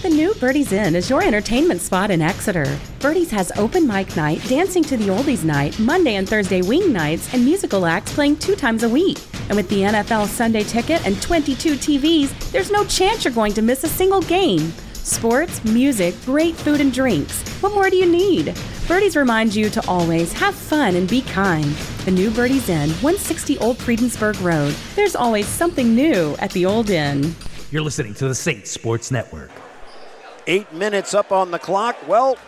[0.00, 2.78] The new Birdie's Inn is your entertainment spot in Exeter.
[3.00, 7.34] Birdie's has open mic night, dancing to the oldies night, Monday and Thursday wing nights,
[7.34, 9.18] and musical acts playing two times a week.
[9.48, 13.60] And with the NFL Sunday ticket and 22 TVs, there's no chance you're going to
[13.62, 14.72] miss a single game.
[14.92, 17.42] Sports, music, great food and drinks.
[17.60, 18.56] What more do you need?
[18.86, 21.74] Birdie's reminds you to always have fun and be kind.
[22.04, 24.76] The new Birdie's Inn, 160 Old Friedensburg Road.
[24.94, 27.34] There's always something new at the Old Inn.
[27.72, 29.50] You're listening to the Saints Sports Network.
[30.48, 32.08] Eight minutes up on the clock.
[32.08, 32.38] Well,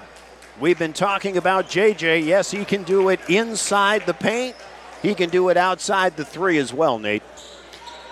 [0.59, 2.24] we've been talking about JJ.
[2.24, 4.56] Yes, he can do it inside the paint.
[5.02, 7.22] He can do it outside the three as well, Nate.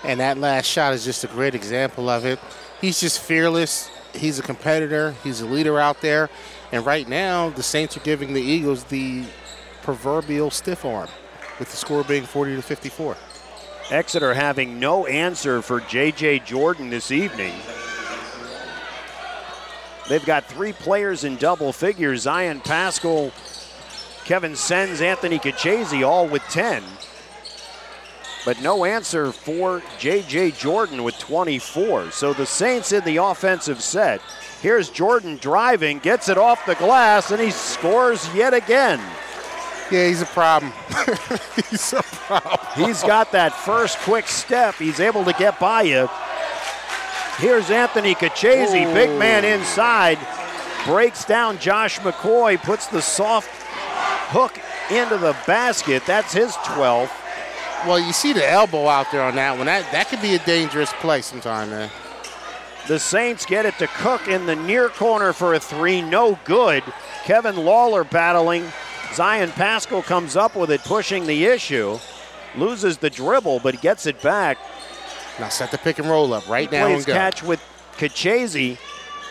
[0.05, 2.39] And that last shot is just a great example of it.
[2.83, 3.89] He's just fearless.
[4.15, 5.15] He's a competitor.
[5.25, 6.29] He's a leader out there.
[6.71, 9.25] And right now, the Saints are giving the Eagles the
[9.81, 11.09] proverbial stiff arm,
[11.59, 13.17] with the score being 40 to 54.
[13.91, 16.41] Exeter having no answer for J.J.
[16.41, 17.55] Jordan this evening.
[20.09, 23.31] They've got three players in double figures Zion Pascal,
[24.25, 26.83] Kevin Sens, Anthony Kachese, all with 10.
[28.45, 30.53] But no answer for J.J.
[30.53, 32.13] Jordan with 24.
[32.13, 34.23] So the Saints in the offensive set.
[34.63, 39.01] Here's Jordan driving, gets it off the glass, and he scores yet again.
[39.91, 40.73] Yeah, he's a problem.
[41.71, 42.87] he's a problem.
[42.87, 44.75] He's got that first quick step.
[44.75, 46.09] He's able to get by you.
[47.39, 50.19] Here's Anthony Kachese, big man inside,
[50.85, 53.49] breaks down Josh McCoy, puts the soft
[54.31, 54.59] hook
[54.91, 56.03] into the basket.
[56.05, 57.13] That's his 12th.
[57.87, 59.67] Well, you see the elbow out there on that one.
[59.67, 61.91] That that could be a dangerous play sometime, man.
[62.89, 66.03] The Saints get it to Cook in the near corner for a three.
[66.03, 66.83] No good.
[67.25, 68.65] Kevin Lawler battling.
[69.15, 72.01] Zion Pascal comes up with it, pushing the issue.
[72.57, 74.59] Loses the dribble, but gets it back.
[75.39, 77.13] Now set the pick and roll up right now Plays and go.
[77.13, 77.63] catch with
[77.97, 78.79] Kachese.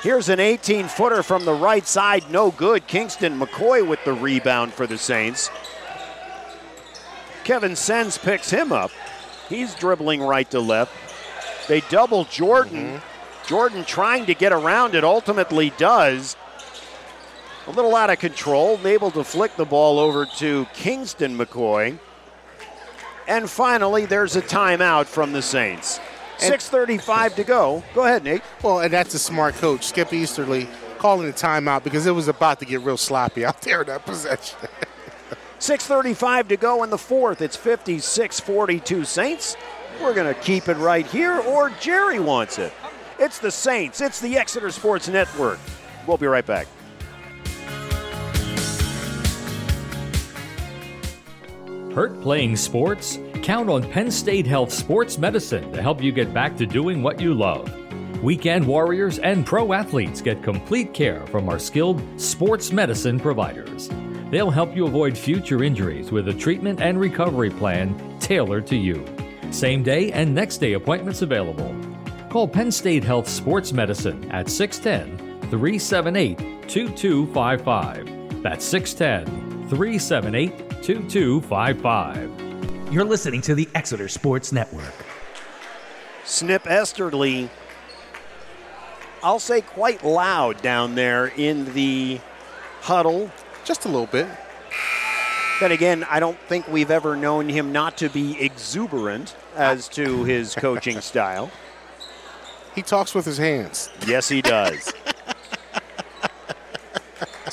[0.01, 2.29] Here's an 18 footer from the right side.
[2.29, 2.87] No good.
[2.87, 5.49] Kingston McCoy with the rebound for the Saints.
[7.43, 8.91] Kevin Sens picks him up.
[9.49, 10.91] He's dribbling right to left.
[11.67, 12.99] They double Jordan.
[12.99, 13.47] Mm-hmm.
[13.47, 16.35] Jordan trying to get around it, ultimately does.
[17.65, 21.97] A little out of control, able to flick the ball over to Kingston McCoy.
[23.27, 25.99] And finally, there's a timeout from the Saints.
[26.39, 27.83] 6.35 to go.
[27.93, 28.41] Go ahead, Nate.
[28.63, 30.67] Well, and that's a smart coach, Skip Easterly,
[30.97, 34.05] calling a timeout because it was about to get real sloppy out there in that
[34.05, 34.57] possession.
[35.59, 37.41] 6.35 to go in the fourth.
[37.41, 39.57] It's 56 42 Saints.
[40.01, 42.71] We're going to keep it right here, or Jerry wants it.
[43.19, 43.99] It's the Saints.
[43.99, 45.59] It's the Exeter Sports Network.
[46.05, 46.67] We'll be right back.
[51.97, 53.17] Hurt playing sports?
[53.41, 57.19] Count on Penn State Health Sports Medicine to help you get back to doing what
[57.19, 57.75] you love.
[58.21, 63.89] Weekend warriors and pro athletes get complete care from our skilled sports medicine providers.
[64.29, 69.03] They'll help you avoid future injuries with a treatment and recovery plan tailored to you.
[69.49, 71.75] Same day and next day appointments available.
[72.29, 76.37] Call Penn State Health Sports Medicine at 610 378
[76.69, 78.43] 2255.
[78.43, 82.93] That's 610 378 2255.
[82.93, 84.93] You're listening to the Exeter Sports Network.
[86.23, 87.49] Skip Esterly,
[89.23, 92.19] I'll say quite loud down there in the
[92.81, 93.31] huddle.
[93.65, 94.27] Just a little bit.
[95.59, 100.23] Then again, I don't think we've ever known him not to be exuberant as to
[100.23, 101.49] his coaching style.
[102.75, 103.89] He talks with his hands.
[104.05, 104.93] Yes, he does.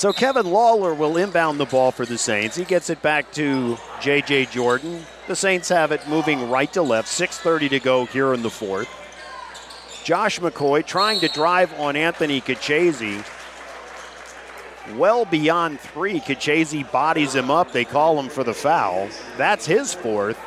[0.05, 2.56] So Kevin Lawler will inbound the ball for the Saints.
[2.56, 4.44] He gets it back to J.J.
[4.52, 5.02] Jordan.
[5.28, 7.09] The Saints have it moving right to left.
[7.09, 8.86] 6.30 to go here in the fourth.
[10.05, 13.26] Josh McCoy trying to drive on Anthony Kachese.
[14.94, 17.72] Well beyond three, Kachese bodies him up.
[17.72, 19.09] They call him for the foul.
[19.39, 20.39] That's his fourth.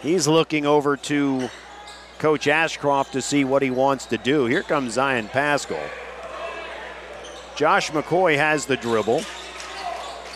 [0.00, 1.50] He's looking over to
[2.20, 4.46] Coach Ashcroft to see what he wants to do.
[4.46, 5.82] Here comes Zion Pascal.
[7.62, 9.22] Josh McCoy has the dribble,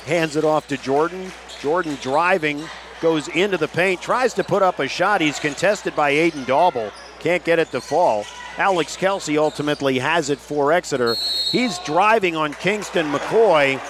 [0.04, 1.32] hands it off to Jordan.
[1.60, 2.62] Jordan driving,
[3.00, 5.20] goes into the paint, tries to put up a shot.
[5.20, 6.92] He's contested by Aiden Daubel.
[7.18, 8.24] Can't get it to fall.
[8.58, 11.16] Alex Kelsey ultimately has it for Exeter.
[11.50, 13.80] He's driving on Kingston McCoy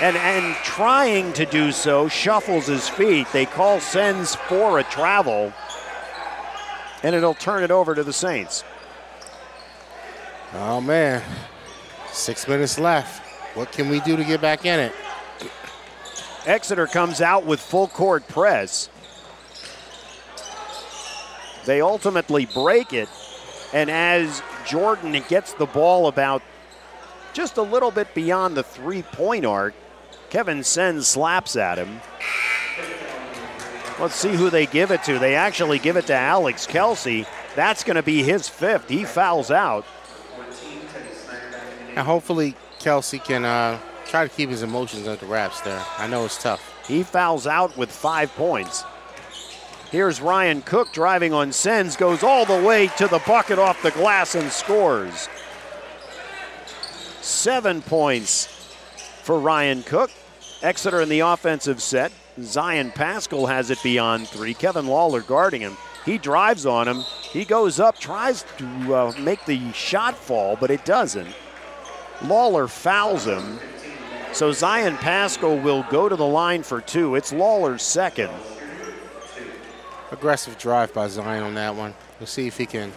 [0.00, 3.26] and, and trying to do so, shuffles his feet.
[3.34, 5.52] They call Sens for a travel
[7.02, 8.64] and it'll turn it over to the Saints.
[10.54, 11.22] Oh man,
[12.12, 13.26] six minutes left.
[13.56, 14.92] What can we do to get back in it?
[16.46, 18.88] Exeter comes out with full court press.
[21.66, 23.08] They ultimately break it,
[23.72, 26.42] and as Jordan gets the ball about
[27.32, 29.74] just a little bit beyond the three point arc,
[30.30, 32.00] Kevin Sen slaps at him.
[34.00, 35.18] Let's see who they give it to.
[35.18, 37.26] They actually give it to Alex Kelsey.
[37.54, 38.88] That's going to be his fifth.
[38.88, 39.84] He fouls out.
[42.00, 45.84] And hopefully Kelsey can uh, try to keep his emotions under wraps there.
[45.98, 46.82] I know it's tough.
[46.88, 48.84] He fouls out with five points.
[49.90, 53.90] Here's Ryan Cook driving on Sens, goes all the way to the bucket off the
[53.90, 55.28] glass and scores.
[57.20, 58.46] Seven points
[59.22, 60.10] for Ryan Cook.
[60.62, 62.12] Exeter in the offensive set.
[62.40, 64.54] Zion Pascal has it beyond three.
[64.54, 65.76] Kevin Lawler guarding him.
[66.06, 67.02] He drives on him.
[67.30, 71.28] He goes up, tries to uh, make the shot fall, but it doesn't.
[72.22, 73.58] Lawler fouls him.
[74.32, 77.14] So Zion Pasco will go to the line for two.
[77.16, 78.30] It's Lawler's second.
[80.12, 81.94] Aggressive drive by Zion on that one.
[82.18, 82.92] We'll see if he can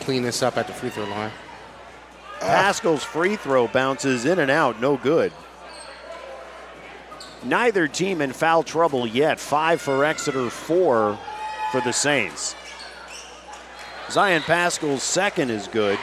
[0.00, 1.32] clean this up at the free throw line.
[2.36, 2.46] Ah.
[2.46, 5.32] Pascal's free throw bounces in and out, no good.
[7.42, 9.38] Neither team in foul trouble yet.
[9.38, 11.18] Five for Exeter, four
[11.70, 12.54] for the Saints.
[14.10, 15.98] Zion Pascal's second is good.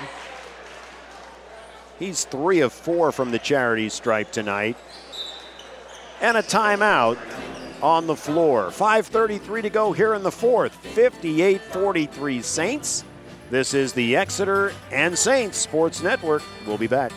[2.03, 4.75] He's three of four from the charity stripe tonight.
[6.19, 7.17] And a timeout
[7.81, 8.71] on the floor.
[8.71, 10.75] 5.33 to go here in the fourth.
[10.75, 13.05] 58 43 Saints.
[13.49, 16.43] This is the Exeter and Saints Sports Network.
[16.67, 17.13] We'll be back.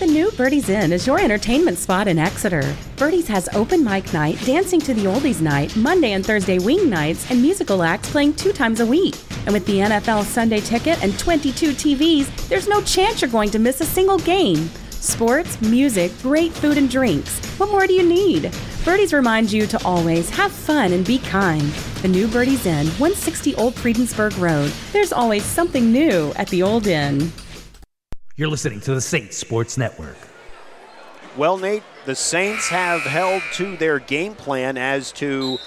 [0.00, 2.74] The new Birdie's Inn is your entertainment spot in Exeter.
[2.96, 7.30] Birdie's has open mic night, dancing to the oldies night, Monday and Thursday wing nights,
[7.30, 9.14] and musical acts playing two times a week.
[9.44, 13.58] And with the NFL Sunday ticket and 22 TVs, there's no chance you're going to
[13.58, 14.70] miss a single game.
[14.88, 17.38] Sports, music, great food and drinks.
[17.58, 18.56] What more do you need?
[18.86, 21.70] Birdie's reminds you to always have fun and be kind.
[22.00, 24.72] The new Birdie's Inn, 160 Old Friedensburg Road.
[24.92, 27.30] There's always something new at the Old Inn.
[28.40, 30.16] You're listening to the Saints Sports Network.
[31.36, 35.58] Well, Nate, the Saints have held to their game plan as to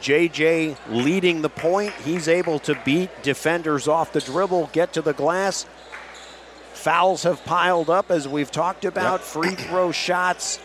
[0.00, 1.92] JJ leading the point.
[2.06, 5.66] He's able to beat defenders off the dribble, get to the glass.
[6.72, 10.60] Fouls have piled up, as we've talked about, free throw shots.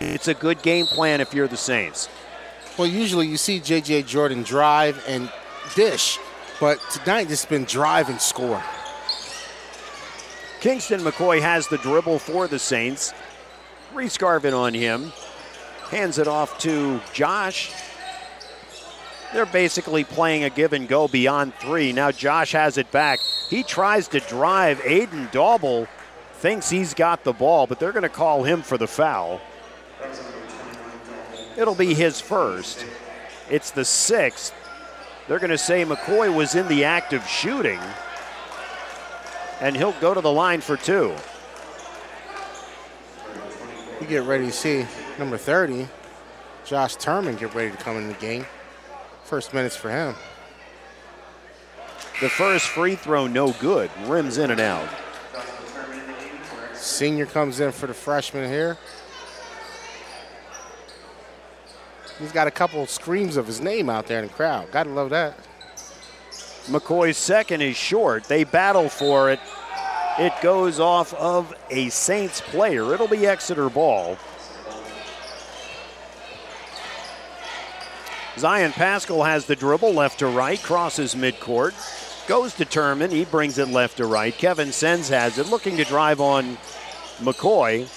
[0.00, 2.10] It's a good game plan if you're the Saints.
[2.76, 4.02] Well, usually you see J.J.
[4.02, 5.32] Jordan drive and
[5.74, 6.18] dish,
[6.60, 8.62] but tonight it's been drive and score.
[10.60, 13.14] Kingston McCoy has the dribble for the Saints.
[13.94, 15.12] Reese Garvin on him.
[15.90, 17.72] Hands it off to Josh.
[19.32, 21.92] They're basically playing a give and go beyond three.
[21.92, 23.20] Now Josh has it back.
[23.48, 24.80] He tries to drive.
[24.80, 25.88] Aiden Daubel
[26.34, 29.40] thinks he's got the ball, but they're going to call him for the foul.
[31.56, 32.84] It'll be his first.
[33.48, 34.54] It's the sixth.
[35.26, 37.80] They're going to say McCoy was in the act of shooting,
[39.60, 41.14] and he'll go to the line for two.
[44.00, 44.86] You get ready to see
[45.18, 45.86] number 30,
[46.64, 48.46] Josh Turman, get ready to come in the game.
[49.24, 50.14] First minutes for him.
[52.20, 53.90] The first free throw, no good.
[54.04, 54.88] Rims in and out.
[56.74, 58.76] Senior comes in for the freshman here.
[62.18, 64.70] He's got a couple screams of his name out there in the crowd.
[64.70, 65.38] Gotta love that.
[66.70, 68.24] McCoy's second is short.
[68.24, 69.40] They battle for it.
[70.18, 72.94] It goes off of a Saints player.
[72.94, 74.16] It'll be Exeter ball.
[78.38, 81.74] Zion Pascal has the dribble left to right, crosses midcourt,
[82.28, 83.10] goes to Turman.
[83.10, 84.36] He brings it left to right.
[84.36, 86.56] Kevin Sens has it, looking to drive on
[87.18, 87.88] McCoy.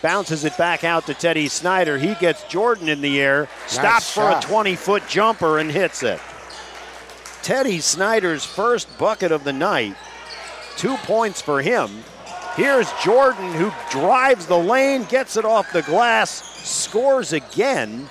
[0.00, 1.98] Bounces it back out to Teddy Snyder.
[1.98, 6.20] He gets Jordan in the air, stops for a 20 foot jumper, and hits it.
[7.42, 9.96] Teddy Snyder's first bucket of the night.
[10.76, 11.90] Two points for him.
[12.54, 16.30] Here's Jordan who drives the lane, gets it off the glass,
[16.68, 18.08] scores again.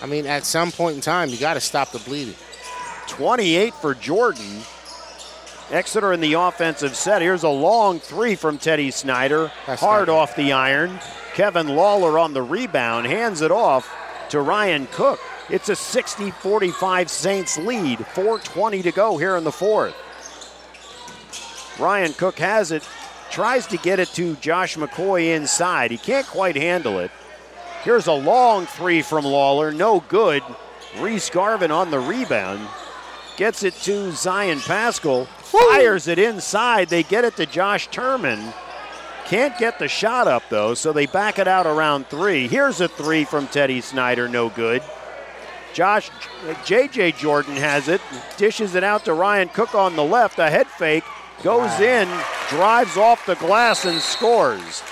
[0.00, 2.34] I mean, at some point in time, you got to stop the bleeding.
[3.08, 4.62] 28 for Jordan.
[5.70, 7.22] Exeter in the offensive set.
[7.22, 9.50] Here's a long three from Teddy Snyder.
[9.66, 10.98] That's Hard off the iron.
[11.34, 13.92] Kevin Lawler on the rebound, hands it off
[14.30, 15.20] to Ryan Cook.
[15.48, 18.00] It's a 60 45 Saints lead.
[18.00, 19.94] 4.20 to go here in the fourth.
[21.78, 22.88] Ryan Cook has it,
[23.30, 25.90] tries to get it to Josh McCoy inside.
[25.90, 27.10] He can't quite handle it.
[27.82, 30.42] Here's a long three from Lawler, no good.
[30.98, 32.66] Reese Garvin on the rebound.
[33.36, 35.26] Gets it to Zion Pascal.
[35.26, 36.88] Fires it inside.
[36.88, 38.54] They get it to Josh Turman.
[39.26, 42.48] Can't get the shot up though, so they back it out around three.
[42.48, 44.82] Here's a three from Teddy Snyder, no good.
[45.76, 46.08] Josh
[46.64, 48.00] JJ Jordan has it,
[48.38, 50.38] dishes it out to Ryan Cook on the left.
[50.38, 51.04] A head fake
[51.42, 52.08] goes in,
[52.48, 54.82] drives off the glass and scores.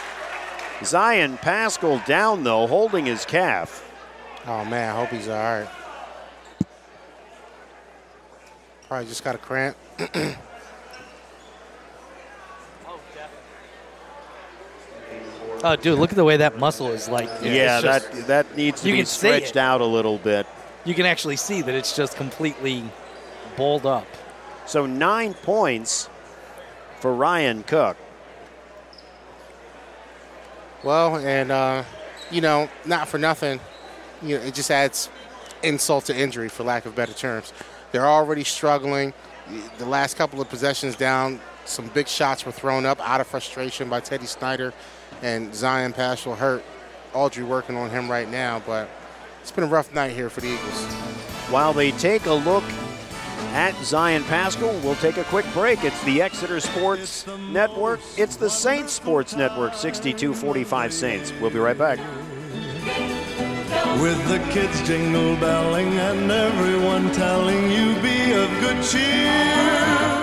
[0.84, 3.90] Zion Pascal down though, holding his calf.
[4.46, 5.68] Oh man, I hope he's all right.
[8.86, 9.78] Probably just got a cramp.
[15.66, 17.30] Oh, dude, look at the way that muscle is like.
[17.40, 20.46] Yeah, it's just- that that needs to be stretched out a little bit.
[20.84, 22.84] You can actually see that it's just completely
[23.56, 24.06] balled up.
[24.66, 26.08] So nine points
[27.00, 27.96] for Ryan Cook.
[30.82, 31.84] Well, and uh,
[32.30, 33.60] you know, not for nothing,
[34.22, 35.08] you know, it just adds
[35.62, 37.52] insult to injury, for lack of better terms.
[37.92, 39.14] They're already struggling.
[39.78, 43.88] The last couple of possessions down, some big shots were thrown up out of frustration
[43.88, 44.74] by Teddy Snyder
[45.22, 46.62] and Zion Paschal hurt.
[47.14, 48.88] Audrey working on him right now, but
[49.44, 50.86] it's been a rough night here for the Eagles.
[51.50, 52.64] While they take a look
[53.52, 55.84] at Zion Pascal, we'll take a quick break.
[55.84, 58.00] It's the Exeter Sports Network.
[58.16, 61.30] It's the Saints Sports Network, 6245 Saints.
[61.42, 61.98] We'll be right back.
[64.00, 70.13] With the kids jingle belling and everyone telling you be of good cheer.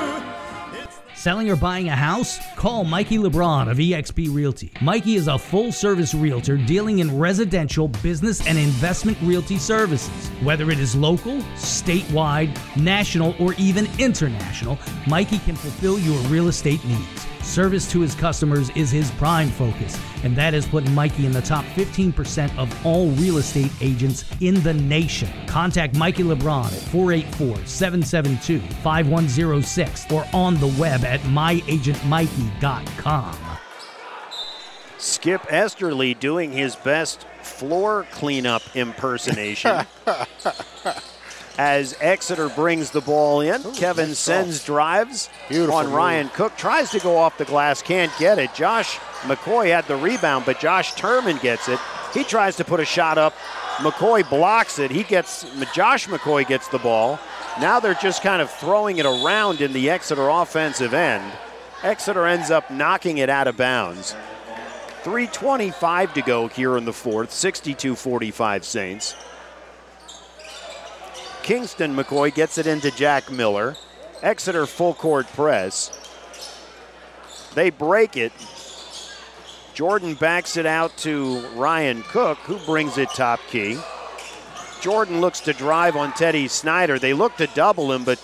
[1.22, 2.39] Selling or buying a house?
[2.56, 4.72] Call Mikey LeBron of eXp Realty.
[4.81, 10.30] Mikey is a full service realtor dealing in residential, business, and investment realty services.
[10.41, 16.84] Whether it is local, statewide, national, or even international, Mikey can fulfill your real estate
[16.85, 17.27] needs.
[17.44, 21.42] Service to his customers is his prime focus, and that has put Mikey in the
[21.42, 25.30] top 15% of all real estate agents in the nation.
[25.48, 33.38] Contact Mikey LeBron at 484 772 5106 or on the web at myagentmikey.com.
[34.98, 39.86] Skip Esterly doing his best floor cleanup impersonation.
[41.57, 45.94] As Exeter brings the ball in, Kevin Sens drives Beautiful on move.
[45.94, 48.53] Ryan Cook, tries to go off the glass, can't get it.
[48.53, 51.80] Josh McCoy had the rebound, but Josh Turman gets it.
[52.14, 53.34] He tries to put a shot up.
[53.78, 54.91] McCoy blocks it.
[54.91, 57.19] He gets Josh McCoy gets the ball.
[57.60, 61.32] Now they're just kind of throwing it around in the Exeter offensive end.
[61.84, 64.15] Exeter ends up knocking it out of bounds.
[65.03, 69.15] 3.25 to go here in the fourth, 62 45 Saints.
[71.44, 73.76] Kingston McCoy gets it into Jack Miller.
[74.22, 75.92] Exeter full court press.
[77.56, 78.32] They break it.
[79.74, 83.80] Jordan backs it out to Ryan Cook, who brings it top key.
[84.82, 87.00] Jordan looks to drive on Teddy Snyder.
[87.00, 88.22] They look to double him, but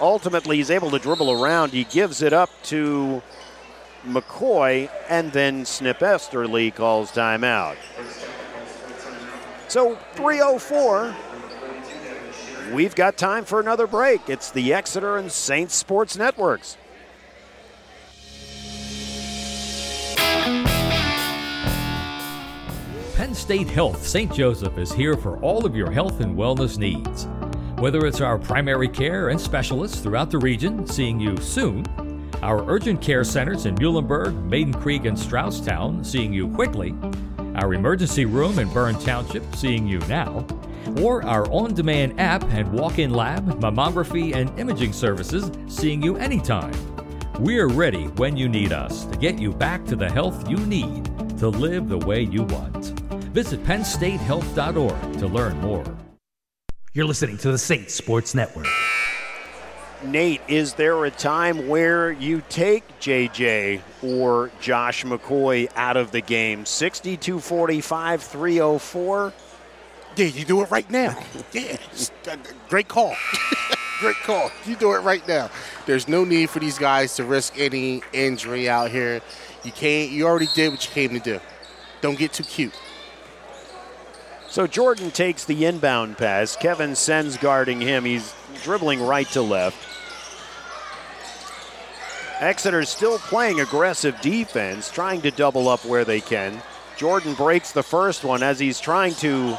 [0.00, 1.72] ultimately he's able to dribble around.
[1.72, 3.22] He gives it up to
[4.04, 7.76] McCoy, and then Skip Esterly calls timeout.
[9.72, 11.16] So 304.
[12.74, 14.28] We've got time for another break.
[14.28, 16.76] It's the Exeter and Saints Sports Networks.
[23.14, 24.30] Penn State Health St.
[24.34, 27.26] Joseph is here for all of your health and wellness needs.
[27.80, 31.86] Whether it's our primary care and specialists throughout the region seeing you soon,
[32.42, 36.94] our urgent care centers in Muhlenberg, Maiden Creek, and Strausstown seeing you quickly,
[37.56, 40.46] our emergency room in Bern Township seeing you now,
[41.00, 46.16] or our on demand app and walk in lab, mammography, and imaging services seeing you
[46.16, 46.74] anytime.
[47.38, 51.04] We're ready when you need us to get you back to the health you need
[51.38, 52.98] to live the way you want.
[53.32, 55.84] Visit PennStateHealth.org to learn more.
[56.92, 58.66] You're listening to the Saints Sports Network.
[60.04, 66.20] Nate, is there a time where you take JJ or Josh McCoy out of the
[66.20, 66.66] game?
[66.66, 69.32] 62 45, 304.
[70.16, 71.18] Yeah, you do it right now.
[71.52, 71.76] Yeah,
[72.68, 73.14] great call.
[74.00, 74.50] great call.
[74.64, 75.50] You do it right now.
[75.86, 79.20] There's no need for these guys to risk any injury out here.
[79.64, 80.10] You can't.
[80.10, 81.40] You already did what you came to do.
[82.00, 82.74] Don't get too cute.
[84.48, 86.56] So Jordan takes the inbound pass.
[86.56, 88.04] Kevin Sens guarding him.
[88.04, 89.78] He's dribbling right to left.
[92.42, 96.60] Exeter's still playing aggressive defense, trying to double up where they can.
[96.96, 99.56] Jordan breaks the first one as he's trying to.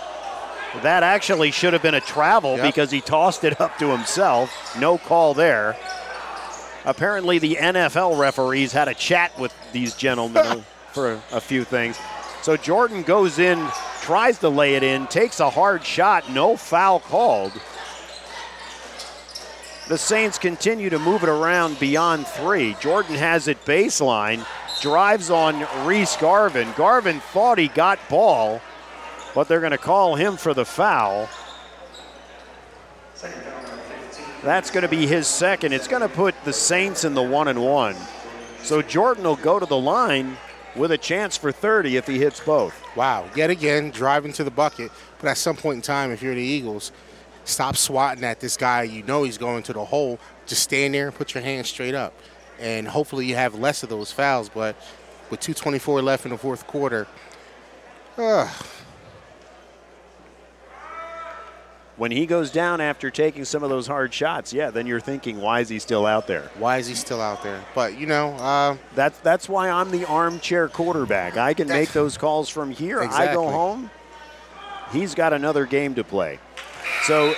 [0.81, 2.65] That actually should have been a travel Yep.
[2.65, 4.51] because he tossed it up to himself.
[4.77, 5.77] No call there.
[6.83, 11.97] Apparently, the NFL referees had a chat with these gentlemen for a few things.
[12.41, 13.65] So Jordan goes in,
[14.01, 17.53] tries to lay it in, takes a hard shot, no foul called.
[19.89, 22.75] The Saints continue to move it around beyond three.
[22.79, 24.45] Jordan has it baseline,
[24.81, 26.69] drives on Reese Garvin.
[26.77, 28.61] Garvin thought he got ball,
[29.35, 31.27] but they're going to call him for the foul.
[34.41, 35.73] That's going to be his second.
[35.73, 37.95] It's going to put the Saints in the one and one.
[38.61, 40.37] So Jordan will go to the line
[40.75, 42.73] with a chance for 30 if he hits both.
[42.95, 43.29] Wow.
[43.35, 44.91] Yet again, driving to the bucket.
[45.19, 46.91] But at some point in time, if you're the Eagles,
[47.45, 48.83] stop swatting at this guy.
[48.83, 50.19] You know he's going to the hole.
[50.45, 52.13] Just stand there and put your hands straight up.
[52.59, 54.49] And hopefully you have less of those fouls.
[54.49, 54.75] But
[55.29, 57.07] with 2.24 left in the fourth quarter,
[61.95, 65.39] When he goes down after taking some of those hard shots, yeah, then you're thinking,
[65.39, 66.49] why is he still out there?
[66.57, 67.63] why is he still out there?
[67.75, 71.37] But, you know, uh, That's that's why I'm the armchair quarterback.
[71.37, 73.01] I can make those calls from here.
[73.01, 73.91] I go home.
[74.91, 76.39] He's got another game to play.
[77.03, 77.35] So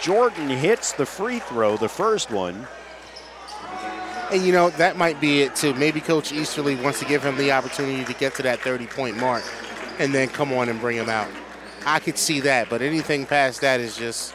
[0.00, 2.66] Jordan hits the free throw, the first one.
[4.30, 5.74] And you know, that might be it too.
[5.74, 9.16] Maybe Coach Easterly wants to give him the opportunity to get to that 30 point
[9.18, 9.44] mark
[9.98, 11.28] and then come on and bring him out.
[11.84, 14.34] I could see that, but anything past that is just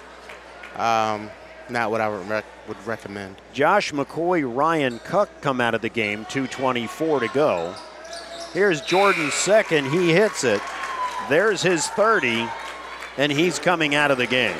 [0.75, 1.29] um,
[1.69, 3.35] not what I would, rec- would recommend.
[3.53, 7.73] Josh McCoy, Ryan Cook come out of the game, 224 to go.
[8.53, 9.89] Here's Jordan's second.
[9.89, 10.61] He hits it.
[11.29, 12.47] There's his 30,
[13.17, 14.57] and he's coming out of the game.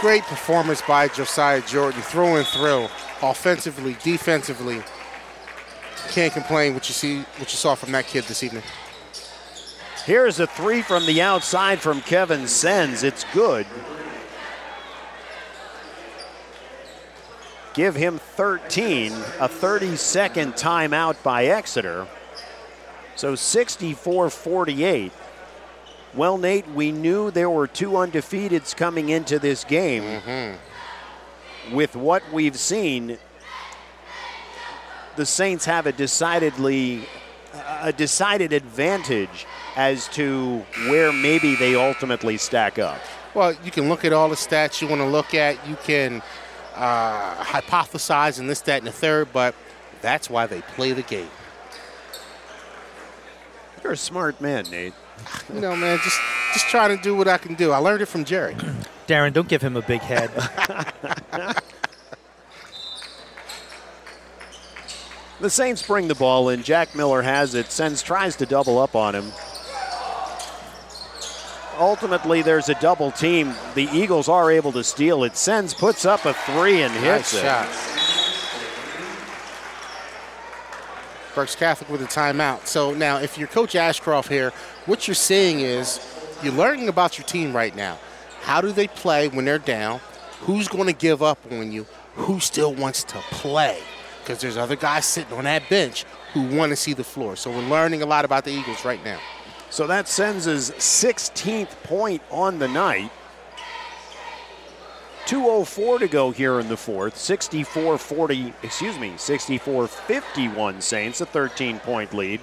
[0.00, 2.88] Great performance by Josiah Jordan, through and through,
[3.22, 4.82] offensively, defensively.
[6.10, 8.62] Can't complain what you see, what you saw from that kid this evening.
[10.04, 13.02] Here's a three from the outside from Kevin Sens.
[13.02, 13.66] It's good.
[17.74, 22.06] Give him 13, a 30 second timeout by Exeter.
[23.16, 25.12] So 64 48.
[26.16, 30.22] Well, Nate, we knew there were two undefeateds coming into this game.
[31.72, 33.18] With what we've seen,
[35.16, 37.06] the Saints have a decidedly
[37.80, 43.00] a decided advantage as to where maybe they ultimately stack up.
[43.34, 45.66] Well, you can look at all the stats you want to look at.
[45.68, 46.22] You can
[46.74, 49.54] uh, hypothesize and this, that, and the third, but
[50.00, 51.28] that's why they play the game.
[53.82, 54.94] You're a smart man, Nate.
[55.52, 56.20] You know, man, just
[56.52, 57.72] just trying to do what I can do.
[57.72, 58.54] I learned it from Jerry.
[59.06, 60.30] Darren, don't give him a big head.
[65.38, 66.62] The Saints bring the ball in.
[66.62, 67.70] Jack Miller has it.
[67.70, 69.30] Sens tries to double up on him.
[71.78, 73.54] Ultimately, there's a double team.
[73.74, 75.36] The Eagles are able to steal it.
[75.36, 77.42] Sens puts up a three and hits Nice it.
[77.42, 77.95] shot.
[81.36, 82.66] Berks Catholic with a timeout.
[82.66, 84.50] So now, if you're Coach Ashcroft here,
[84.86, 86.00] what you're seeing is
[86.42, 87.98] you're learning about your team right now.
[88.40, 90.00] How do they play when they're down?
[90.40, 91.86] Who's going to give up on you?
[92.14, 93.78] Who still wants to play?
[94.22, 97.36] Because there's other guys sitting on that bench who want to see the floor.
[97.36, 99.20] So we're learning a lot about the Eagles right now.
[99.68, 103.10] So that sends his 16th point on the night.
[105.26, 107.14] 204 to go here in the fourth.
[107.14, 112.40] 64-40, excuse me, 64-51 Saints, a 13 point lead.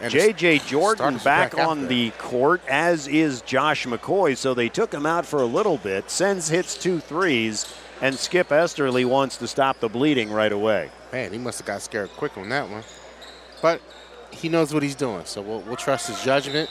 [0.00, 0.60] And J.J.
[0.60, 4.34] Jordan back back on the court, as is Josh McCoy.
[4.34, 6.08] So they took him out for a little bit.
[6.10, 7.70] Sens hits two threes,
[8.00, 10.90] and Skip Esterly wants to stop the bleeding right away.
[11.12, 12.82] Man, he must have got scared quick on that one.
[13.60, 13.82] But
[14.30, 16.70] he knows what he's doing, so we'll, we'll trust his judgment.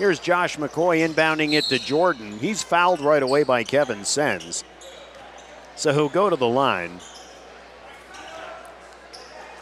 [0.00, 2.38] Here's Josh McCoy inbounding it to Jordan.
[2.38, 4.64] He's fouled right away by Kevin Sens.
[5.76, 7.00] So he'll go to the line.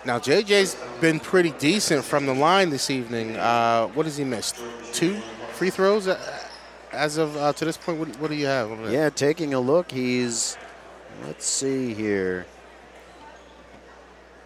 [0.05, 3.35] Now, JJ's been pretty decent from the line this evening.
[3.37, 4.61] Uh, what has he missed?
[4.93, 5.17] Two
[5.55, 6.21] free throws uh,
[6.93, 7.99] as of uh, to this point.
[7.99, 8.71] What, what do you have?
[8.71, 10.57] What do you- Yeah, taking a look, he's,
[11.25, 12.47] let's see here.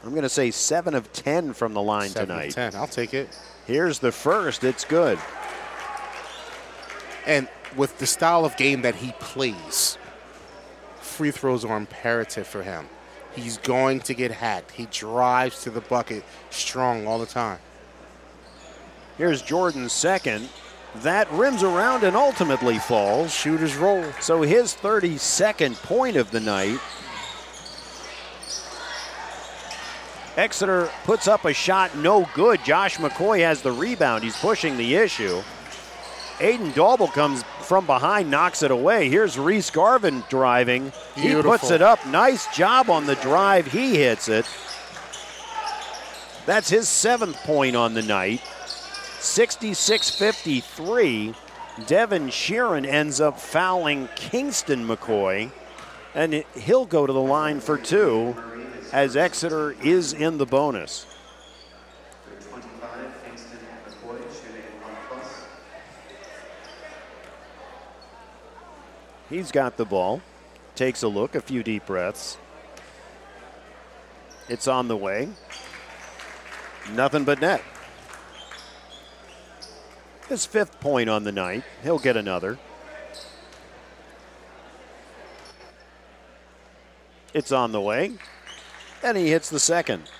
[0.02, 2.52] I'm going to say 7 of 10 from the line Seven of tonight.
[2.72, 2.76] 10.
[2.76, 3.28] I'll take it.
[3.66, 4.64] Here's the first.
[4.64, 5.18] It's good.
[7.26, 9.98] And with the style of game that he plays,
[11.00, 12.88] free throws are imperative for him.
[13.34, 14.72] He's going to get hacked.
[14.72, 17.58] He drives to the bucket strong all the time.
[19.16, 20.48] Here's Jordan's second.
[20.96, 23.32] That rims around and ultimately falls.
[23.32, 24.04] Shooters roll.
[24.20, 26.78] So his 32nd point of the night.
[30.36, 32.64] Exeter puts up a shot, no good.
[32.64, 34.24] Josh McCoy has the rebound.
[34.24, 35.42] He's pushing the issue.
[36.42, 39.08] Aiden Daubel comes from behind, knocks it away.
[39.08, 40.92] Here's Reese Garvin driving.
[41.14, 42.04] He puts it up.
[42.08, 43.68] Nice job on the drive.
[43.68, 44.44] He hits it.
[46.44, 48.42] That's his seventh point on the night.
[49.20, 51.34] 66 53.
[51.86, 55.52] Devin Sheeran ends up fouling Kingston McCoy,
[56.12, 58.34] and he'll go to the line for two
[58.92, 61.06] as Exeter is in the bonus.
[69.32, 70.20] He's got the ball,
[70.74, 72.36] takes a look, a few deep breaths.
[74.50, 75.30] It's on the way.
[76.92, 77.62] Nothing but net.
[80.28, 81.64] His fifth point on the night.
[81.82, 82.58] He'll get another.
[87.32, 88.12] It's on the way.
[89.02, 90.10] And he hits the second.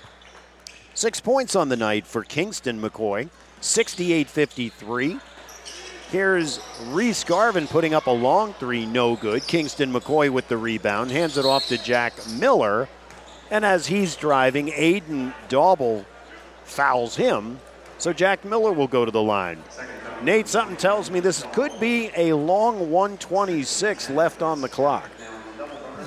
[0.95, 3.29] Six points on the night for Kingston McCoy.
[3.61, 5.19] 68 53.
[6.13, 6.59] Here's
[6.89, 9.47] Reese Garvin putting up a long three, no good.
[9.47, 12.87] Kingston McCoy with the rebound, hands it off to Jack Miller.
[13.49, 16.05] And as he's driving, Aiden Daubel
[16.65, 17.59] fouls him.
[17.97, 19.63] So Jack Miller will go to the line.
[20.21, 25.09] Nate, something tells me this could be a long 126 left on the clock.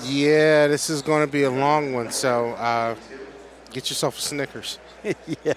[0.05, 2.95] Yeah, this is going to be a long one, so uh,
[3.73, 4.79] get yourself a Snickers.
[5.03, 5.55] yeah.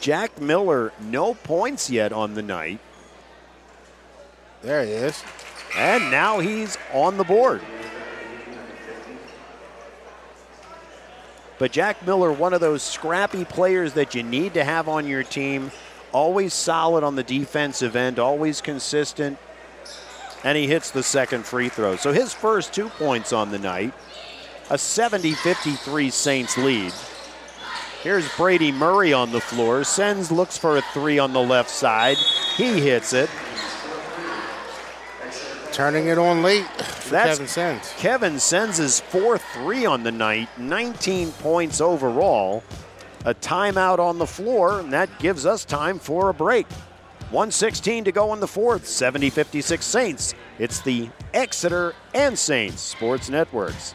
[0.00, 2.80] Jack Miller, no points yet on the night.
[4.62, 5.22] There he is.
[5.76, 7.60] And now he's on the board.
[11.58, 15.24] But Jack Miller, one of those scrappy players that you need to have on your
[15.24, 15.72] team,
[16.12, 19.38] always solid on the defensive end, always consistent.
[20.44, 21.96] And he hits the second free throw.
[21.96, 23.92] So his first two points on the night,
[24.70, 26.92] a 70 53 Saints lead.
[28.08, 29.84] Here's Brady Murray on the floor.
[29.84, 32.16] Sens, looks for a three on the left side.
[32.56, 33.28] He hits it.
[35.72, 36.64] Turning it on late
[37.10, 37.92] That's- Kevin Sens.
[37.98, 42.64] Kevin Sens his fourth three on the night, 19 points overall.
[43.26, 46.66] A timeout on the floor, and that gives us time for a break.
[47.30, 50.34] 116 to go in the fourth, 70 56 Saints.
[50.58, 53.94] It's the Exeter and Saints Sports Networks.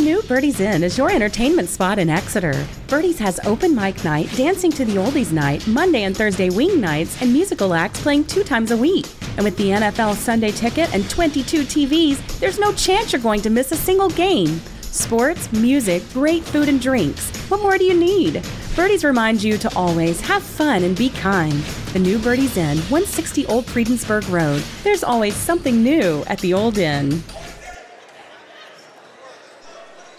[0.00, 2.66] New Birdie's Inn is your entertainment spot in Exeter.
[2.88, 7.20] Birdie's has open mic night, dancing to the oldies night, Monday and Thursday wing nights,
[7.20, 9.06] and musical acts playing two times a week.
[9.36, 13.50] And with the NFL Sunday ticket and 22 TVs, there's no chance you're going to
[13.50, 14.60] miss a single game.
[14.80, 17.30] Sports, music, great food and drinks.
[17.50, 18.42] What more do you need?
[18.74, 21.52] Birdie's reminds you to always have fun and be kind.
[21.92, 24.62] The new Birdie's Inn, 160 Old Friedensburg Road.
[24.82, 27.22] There's always something new at the Old Inn.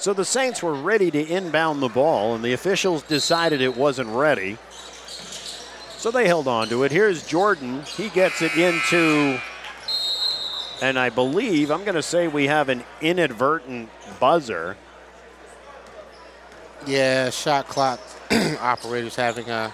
[0.01, 4.09] So the Saints were ready to inbound the ball, and the officials decided it wasn't
[4.09, 4.57] ready.
[5.97, 6.91] So they held on to it.
[6.91, 7.83] Here's Jordan.
[7.83, 9.39] He gets it into,
[10.81, 14.75] and I believe, I'm going to say we have an inadvertent buzzer.
[16.87, 17.99] Yeah, shot clock
[18.59, 19.71] operators having a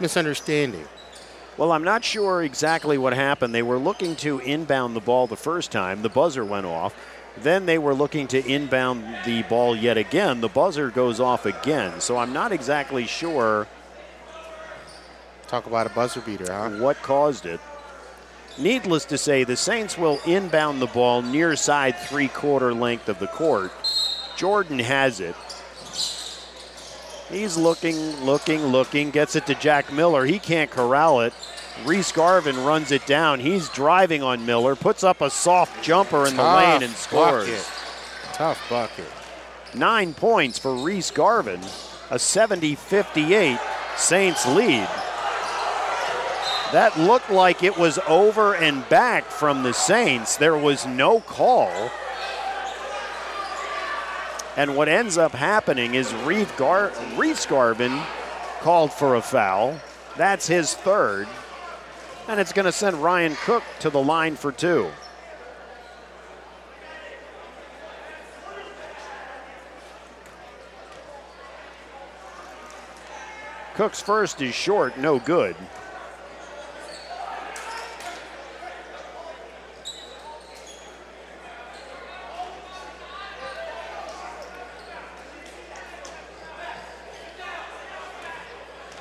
[0.00, 0.88] misunderstanding.
[1.58, 3.54] Well, I'm not sure exactly what happened.
[3.54, 6.94] They were looking to inbound the ball the first time, the buzzer went off.
[7.38, 10.40] Then they were looking to inbound the ball yet again.
[10.40, 12.00] The buzzer goes off again.
[12.00, 13.66] So I'm not exactly sure
[15.48, 16.70] Talk about a buzzer beater, huh?
[16.70, 17.60] What caused it?
[18.58, 23.18] Needless to say, the Saints will inbound the ball near side three quarter length of
[23.20, 23.70] the court.
[24.36, 25.36] Jordan has it.
[27.30, 30.24] He's looking, looking, looking, gets it to Jack Miller.
[30.24, 31.32] He can't corral it.
[31.84, 33.40] Reese Garvin runs it down.
[33.40, 37.48] He's driving on Miller, puts up a soft jumper in the lane and scores.
[37.48, 37.66] bucket.
[38.32, 39.04] Tough bucket.
[39.74, 41.60] Nine points for Reese Garvin,
[42.10, 43.58] a 70 58
[43.96, 44.88] Saints lead.
[46.72, 50.36] That looked like it was over and back from the Saints.
[50.36, 51.90] There was no call.
[54.56, 58.00] And what ends up happening is Reeve Gar- Reese Garvin
[58.62, 59.78] called for a foul.
[60.16, 61.28] That's his third.
[62.28, 64.90] And it's going to send Ryan Cook to the line for two.
[73.74, 75.54] Cook's first is short, no good.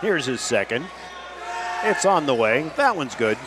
[0.02, 0.86] Here's his second.
[1.88, 2.72] It's on the way.
[2.78, 3.38] That one's good.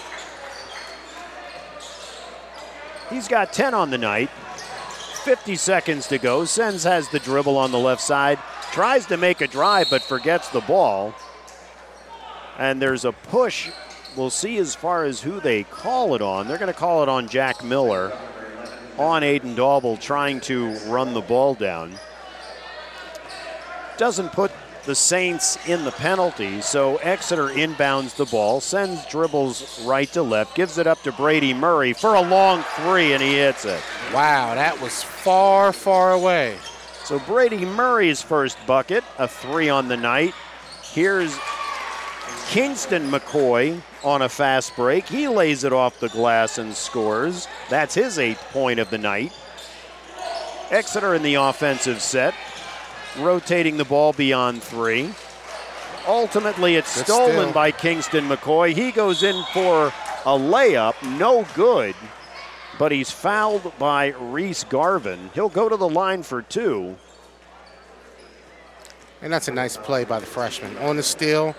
[3.11, 4.31] He's got 10 on the night.
[5.25, 6.45] 50 seconds to go.
[6.45, 8.39] Sens has the dribble on the left side.
[8.71, 11.15] Tries to make a drive but forgets the ball.
[12.59, 13.71] And there's a push.
[14.17, 16.47] We'll see as far as who they call it on.
[16.47, 18.17] They're going to call it on Jack Miller,
[18.99, 21.99] on Aiden Daubel trying to run the ball down.
[23.97, 24.53] Doesn't put
[24.89, 30.57] the Saints in the penalty, so Exeter inbounds the ball, Sens dribbles right to left,
[30.57, 33.83] gives it up to Brady Murray for a long three, and he hits it.
[34.15, 36.57] Wow, that was far, far away.
[37.05, 40.33] So Brady Murray's first bucket, a three on the night.
[40.83, 41.39] Here's
[42.47, 45.07] Kingston McCoy on a fast break.
[45.07, 47.47] He lays it off the glass and scores.
[47.69, 49.35] That's his eighth point of the night.
[50.71, 52.33] Exeter in the offensive set,
[53.17, 55.11] rotating the ball beyond three.
[56.07, 57.53] Ultimately, it's stolen steal.
[57.53, 58.75] by Kingston McCoy.
[58.75, 59.89] He goes in for
[60.25, 61.95] a layup, no good,
[62.79, 65.31] but he's fouled by Reese Garvin.
[65.35, 66.97] He'll go to the line for two.
[69.21, 71.55] And that's a nice play by the freshman on the steal.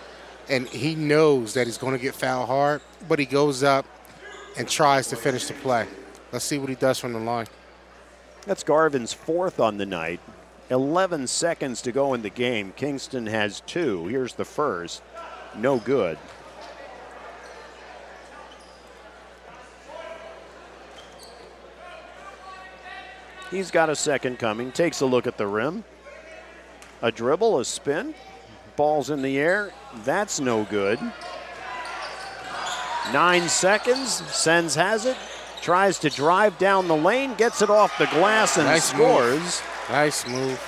[0.49, 3.85] And he knows that he's going to get fouled hard, but he goes up
[4.57, 5.85] and tries to finish the play.
[6.31, 7.47] Let's see what he does from the line.
[8.45, 10.19] That's Garvin's fourth on the night.
[10.69, 12.73] 11 seconds to go in the game.
[12.75, 14.05] Kingston has two.
[14.07, 15.01] Here's the first.
[15.55, 16.17] No good.
[23.51, 24.71] He's got a second coming.
[24.71, 25.83] Takes a look at the rim.
[27.01, 28.13] A dribble, a spin.
[28.75, 29.73] Ball's in the air.
[30.03, 30.99] That's no good.
[33.11, 34.13] Nine seconds.
[34.31, 35.17] Sens has it.
[35.61, 37.33] Tries to drive down the lane.
[37.35, 39.39] Gets it off the glass and Nice scores.
[39.39, 39.63] move.
[39.89, 40.61] Nice move.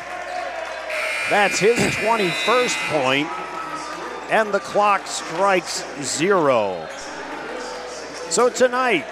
[1.29, 3.27] That's his 21st point,
[4.31, 6.87] and the clock strikes zero.
[8.29, 9.05] So tonight,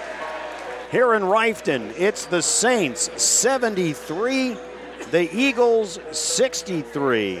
[0.90, 4.56] here in Reiffton, it's the Saints 73,
[5.12, 7.40] the Eagles 63.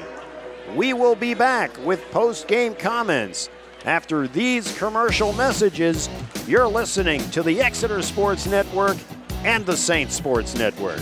[0.76, 3.48] We will be back with post game comments.
[3.84, 6.08] After these commercial messages,
[6.46, 8.96] you're listening to the Exeter Sports Network
[9.42, 11.00] and the Saints Sports Network.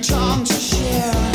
[0.00, 1.27] Tongues to share.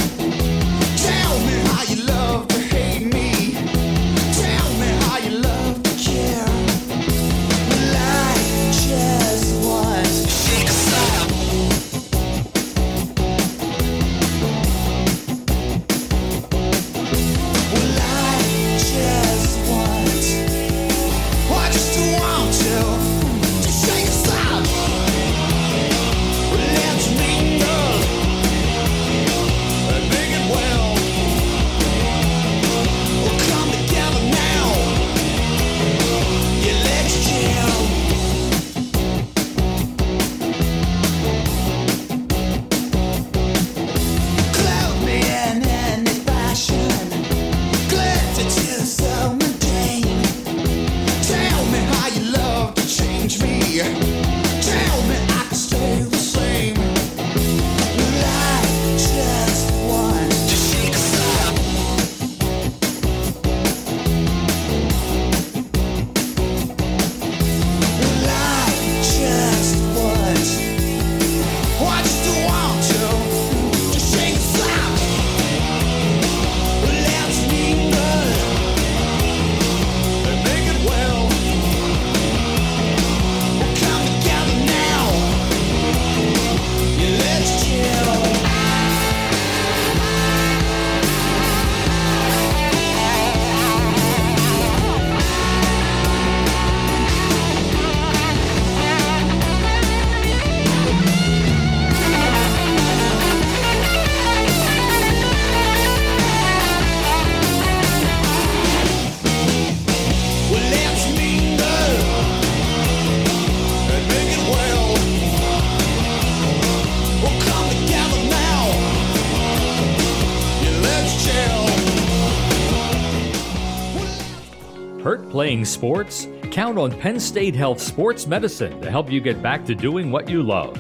[125.54, 126.28] Playing sports?
[126.50, 130.28] Count on Penn State Health Sports Medicine to help you get back to doing what
[130.28, 130.76] you love.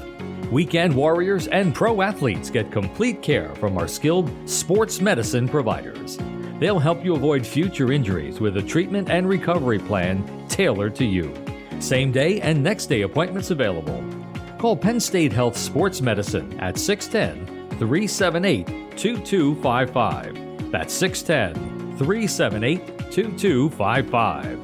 [0.51, 6.17] Weekend warriors and pro athletes get complete care from our skilled sports medicine providers.
[6.59, 11.31] They'll help you avoid future injuries with a treatment and recovery plan tailored to you.
[11.79, 14.03] Same day and next day appointments available.
[14.57, 20.71] Call Penn State Health Sports Medicine at 610 378 2255.
[20.71, 24.62] That's 610 378 2255.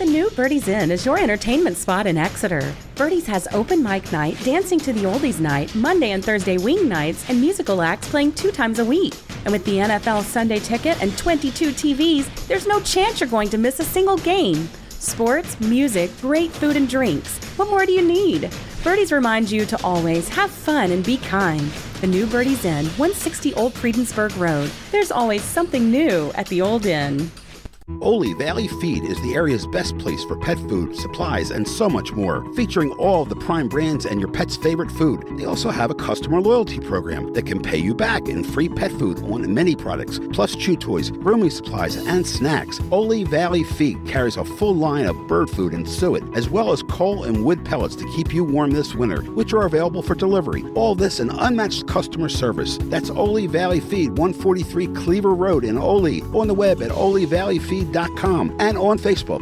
[0.00, 2.74] The new Birdie's Inn is your entertainment spot in Exeter.
[2.94, 7.28] Birdie's has open mic night, dancing to the oldies night, Monday and Thursday wing nights,
[7.28, 9.12] and musical acts playing two times a week.
[9.44, 13.58] And with the NFL Sunday ticket and 22 TVs, there's no chance you're going to
[13.58, 14.70] miss a single game.
[14.88, 17.36] Sports, music, great food and drinks.
[17.58, 18.50] What more do you need?
[18.82, 21.70] Birdie's reminds you to always have fun and be kind.
[22.00, 24.70] The new Birdie's Inn, 160 Old Friedensburg Road.
[24.92, 27.30] There's always something new at the Old Inn.
[28.00, 32.12] Oley Valley Feed is the area's best place for pet food, supplies, and so much
[32.12, 35.24] more, featuring all the prime brands and your pet's favorite food.
[35.36, 38.90] They also have a customer loyalty program that can pay you back in free pet
[38.92, 42.80] food on many products, plus chew toys, grooming supplies, and snacks.
[42.90, 46.82] Oley Valley Feed carries a full line of bird food and suet, as well as
[46.84, 50.64] coal and wood pellets to keep you warm this winter, which are available for delivery.
[50.74, 52.78] All this and unmatched customer service.
[52.84, 56.90] That's Oley Valley Feed, 143 Cleaver Road in Oley, on the web at
[57.80, 59.40] oleyvalleyfeed.com and on Facebook.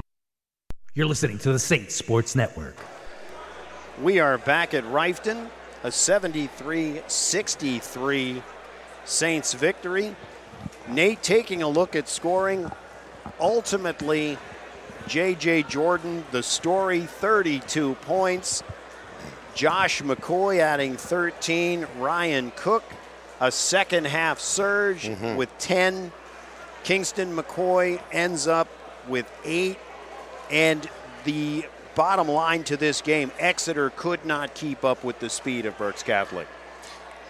[0.94, 2.76] You're listening to the Saints Sports Network.
[4.02, 5.48] We are back at Reiffton,
[5.82, 8.42] a 73 63
[9.04, 10.14] Saints victory.
[10.88, 12.70] Nate taking a look at scoring.
[13.40, 14.38] Ultimately,
[15.06, 15.64] J.J.
[15.64, 18.62] Jordan, the story, 32 points.
[19.54, 21.86] Josh McCoy adding 13.
[21.98, 22.84] Ryan Cook,
[23.40, 25.36] a second half surge mm-hmm.
[25.36, 26.12] with 10.
[26.84, 28.68] Kingston McCoy ends up
[29.08, 29.78] with eight.
[30.50, 30.88] And
[31.24, 35.76] the bottom line to this game, Exeter could not keep up with the speed of
[35.76, 36.46] Berks Catholic.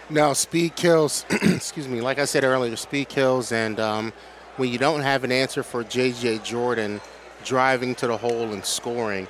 [0.09, 1.25] No, speed kills.
[1.29, 2.01] excuse me.
[2.01, 4.13] Like I said earlier, speed kills, and um,
[4.57, 6.39] when you don't have an answer for J.J.
[6.39, 6.99] Jordan
[7.43, 9.27] driving to the hole and scoring,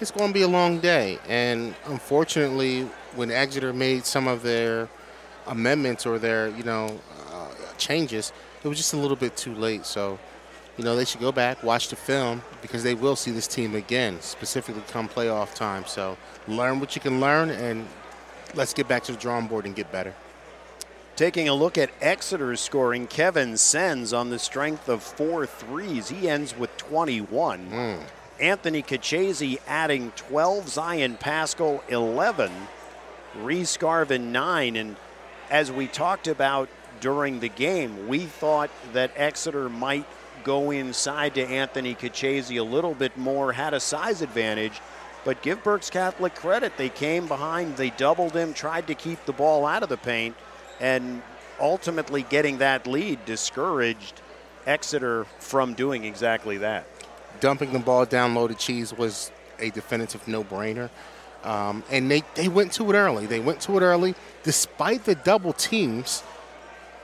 [0.00, 1.18] it's going to be a long day.
[1.28, 2.82] And unfortunately,
[3.14, 4.88] when Exeter made some of their
[5.46, 7.00] amendments or their, you know,
[7.32, 7.48] uh,
[7.78, 8.32] changes,
[8.62, 9.86] it was just a little bit too late.
[9.86, 10.18] So,
[10.76, 13.74] you know, they should go back, watch the film, because they will see this team
[13.74, 15.84] again, specifically come playoff time.
[15.86, 16.16] So,
[16.48, 17.86] learn what you can learn, and
[18.54, 20.14] let's get back to the drawing board and get better.
[21.16, 26.10] Taking a look at Exeter's scoring, Kevin Sens on the strength of four threes.
[26.10, 27.66] He ends with 21.
[27.66, 27.94] Hmm.
[28.38, 32.52] Anthony Kachese adding 12, Zion Pascal 11,
[33.36, 34.76] Reese Garvin 9.
[34.76, 34.96] And
[35.50, 36.68] as we talked about
[37.00, 40.06] during the game, we thought that Exeter might
[40.44, 44.80] go inside to Anthony Kachese a little bit more, had a size advantage.
[45.24, 46.76] But give Berks Catholic credit.
[46.76, 50.36] They came behind, they doubled him, tried to keep the ball out of the paint,
[50.78, 51.20] and
[51.58, 54.20] ultimately getting that lead discouraged
[54.66, 56.86] Exeter from doing exactly that.
[57.40, 60.90] dumping the ball down low to Cheese was a definitive no-brainer.
[61.44, 63.26] Um, and they, they went to it early.
[63.26, 66.22] They went to it early despite the double teams.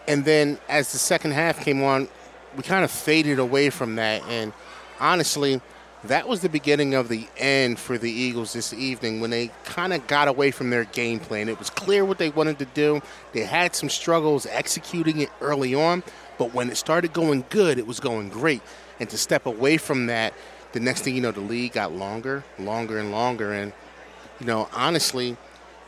[0.09, 2.09] And then as the second half came on,
[2.57, 4.23] we kind of faded away from that.
[4.29, 4.53] And
[5.01, 5.61] honestly,
[6.05, 9.93] that was the beginning of the end for the Eagles this evening when they kind
[9.93, 11.49] of got away from their game plan.
[11.49, 13.01] It was clear what they wanted to do.
[13.33, 16.03] They had some struggles executing it early on,
[16.39, 18.63] but when it started going good, it was going great.
[18.99, 20.35] And to step away from that,
[20.73, 23.53] the next thing you know, the lead got longer, longer, and longer.
[23.53, 23.73] And,
[24.41, 25.37] you know, honestly,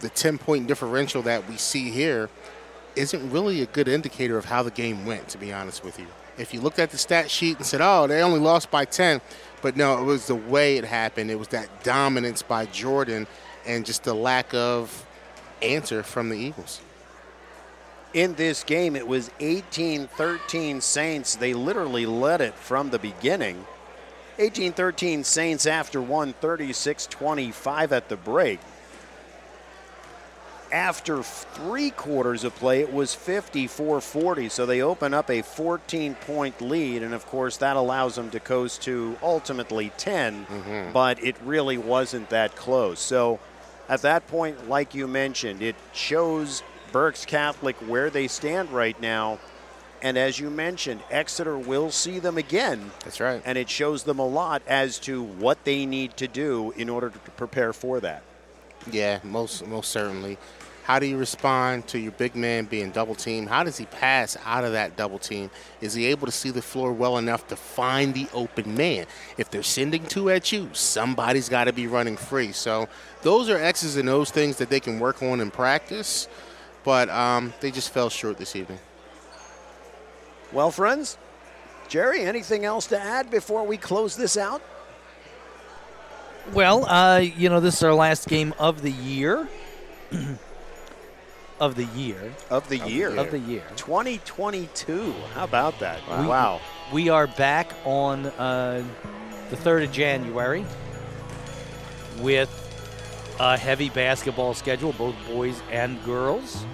[0.01, 2.29] the 10 point differential that we see here
[2.97, 6.07] isn't really a good indicator of how the game went, to be honest with you.
[6.37, 9.21] If you looked at the stat sheet and said, oh, they only lost by 10,
[9.63, 11.31] but no, it was the way it happened.
[11.31, 13.27] It was that dominance by Jordan
[13.67, 15.07] and just the lack of
[15.63, 16.81] answer from the Eagles.
[18.13, 21.35] In this game, it was 18 13 Saints.
[21.35, 23.65] They literally led it from the beginning.
[24.39, 28.61] 18 13 Saints after one, 36 25 at the break.
[30.75, 34.49] After three quarters of play, it was 54 40.
[34.49, 37.05] So they open up a 14 point lead.
[37.05, 40.47] And of course, that allows them to coast to ultimately 10.
[40.47, 40.93] Mm-hmm.
[40.93, 42.99] But it really wasn't that close.
[42.99, 43.39] So
[43.89, 49.39] at that point, like you mentioned, it shows Berks Catholic where they stand right now.
[50.03, 52.91] And as you mentioned, Exeter will see them again.
[53.05, 53.41] That's right.
[53.45, 57.11] And it shows them a lot as to what they need to do in order
[57.11, 58.25] to prepare for that.
[58.91, 60.37] Yeah, most most certainly.
[60.85, 63.49] How do you respond to your big man being double teamed?
[63.49, 65.51] How does he pass out of that double team?
[65.81, 69.07] Is he able to see the floor well enough to find the open man?
[69.39, 72.53] If they're sending two at you, somebody's got to be running free.
[72.53, 72.87] So
[73.23, 76.29] those are X's and O's things that they can work on in practice,
[76.85, 78.79] but um, they just fell short this evening.
[80.53, 81.17] Well, friends,
[81.89, 84.61] Jerry, anything else to add before we close this out?
[86.53, 89.49] Well, uh, you know, this is our last game of the year.
[91.65, 92.33] of the year.
[92.51, 93.17] Of the year.
[93.17, 93.65] Of the year.
[93.77, 95.13] 2022.
[95.35, 95.99] How about that?
[96.07, 96.61] We- Wow.
[96.93, 98.85] We are back on uh,
[99.51, 100.65] the 3rd of January
[102.21, 102.51] with
[103.41, 106.65] a heavy basketball schedule, both boys and girls.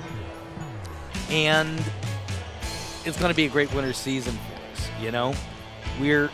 [1.31, 1.81] And
[3.05, 5.33] it's going to be a great winter season for us, you know?
[6.01, 6.31] We're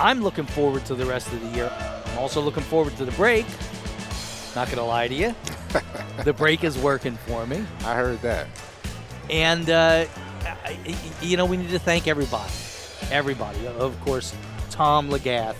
[0.00, 1.70] I'm looking forward to the rest of the year.
[2.06, 3.44] I'm also looking forward to the break.
[4.54, 5.34] Not going to lie to you.
[6.24, 7.64] the break is working for me.
[7.84, 8.46] I heard that.
[9.30, 10.04] And, uh,
[10.44, 12.52] I- you know, we need to thank everybody.
[13.10, 13.66] Everybody.
[13.66, 14.34] Of course,
[14.70, 15.56] Tom Legath,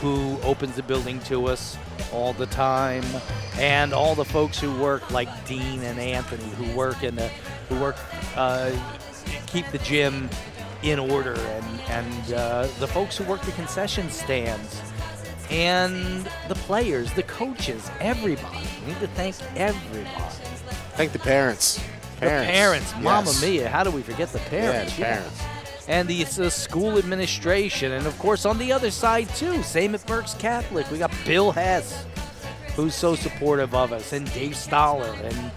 [0.00, 1.76] who opens the building to us
[2.12, 3.04] all the time,
[3.58, 7.28] and all the folks who work, like Dean and Anthony, who work in the,
[7.68, 7.96] who work,
[8.36, 8.70] uh,
[9.46, 10.30] keep the gym
[10.82, 14.80] in order, and, and uh, the folks who work the concession stands,
[15.50, 18.66] and the players, the coaches, everybody.
[18.86, 20.34] We need to thank everybody.
[20.94, 21.82] Thank the parents.
[22.20, 23.42] The parents, Yes.
[23.42, 23.68] Mia!
[23.68, 24.96] How do we forget the parents?
[24.96, 25.40] the parents.
[25.86, 29.62] And the, the school administration, and of course on the other side too.
[29.62, 32.04] Same at Berks Catholic, we got Bill Hess,
[32.74, 35.50] who's so supportive of us, and Dave Stoller, and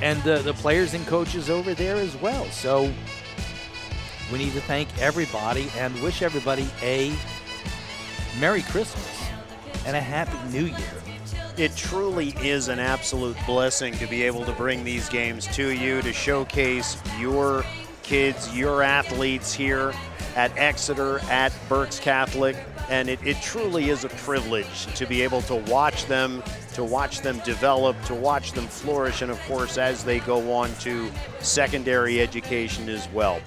[0.00, 2.44] and the, the players and coaches over there as well.
[2.46, 2.90] So
[4.32, 7.12] we need to thank everybody and wish everybody a
[8.38, 9.28] Merry Christmas
[9.86, 11.02] and a Happy New Year.
[11.56, 16.02] It truly is an absolute blessing to be able to bring these games to you
[16.02, 17.64] to showcase your
[18.04, 19.92] kids, your athletes here
[20.36, 22.56] at Exeter, at Berks Catholic.
[22.88, 26.42] And it, it truly is a privilege to be able to watch them,
[26.74, 30.72] to watch them develop, to watch them flourish, and of course, as they go on
[30.76, 31.10] to
[31.40, 33.40] secondary education as well.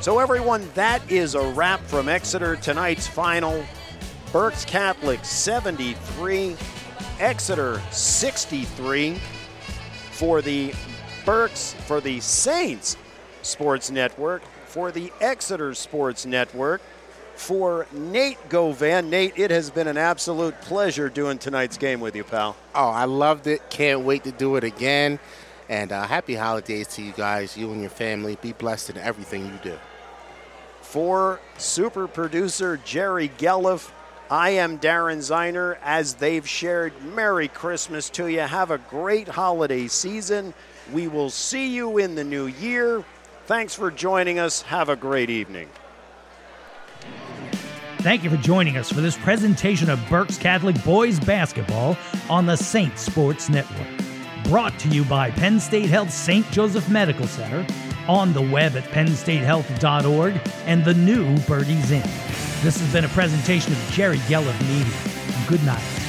[0.00, 3.64] So, everyone, that is a wrap from Exeter tonight's final.
[4.32, 6.54] Berks Catholic 73,
[7.18, 9.18] Exeter 63
[10.10, 10.74] for the
[11.24, 12.96] Berks, for the Saints
[13.40, 16.82] Sports Network, for the Exeter Sports Network,
[17.36, 19.08] for Nate Govan.
[19.08, 22.54] Nate, it has been an absolute pleasure doing tonight's game with you, pal.
[22.74, 23.70] Oh, I loved it.
[23.70, 25.18] Can't wait to do it again.
[25.70, 28.36] And uh, happy holidays to you guys, you and your family.
[28.42, 29.78] Be blessed in everything you do.
[30.82, 33.90] For super producer Jerry Gelliff,
[34.30, 35.78] I am Darren Ziner.
[35.82, 38.40] As they've shared, Merry Christmas to you.
[38.40, 40.52] Have a great holiday season.
[40.92, 43.04] We will see you in the new year.
[43.46, 44.62] Thanks for joining us.
[44.62, 45.70] Have a great evening.
[48.00, 51.96] Thank you for joining us for this presentation of Berks Catholic Boys Basketball
[52.28, 53.88] on the Saint Sports Network.
[54.44, 56.48] Brought to you by Penn State Health St.
[56.50, 57.66] Joseph Medical Center,
[58.08, 62.02] on the web at pennstatehealth.org, and the new Birdie's Inn.
[62.62, 65.46] This has been a presentation of Jerry Gelliff Media.
[65.46, 66.07] Good night.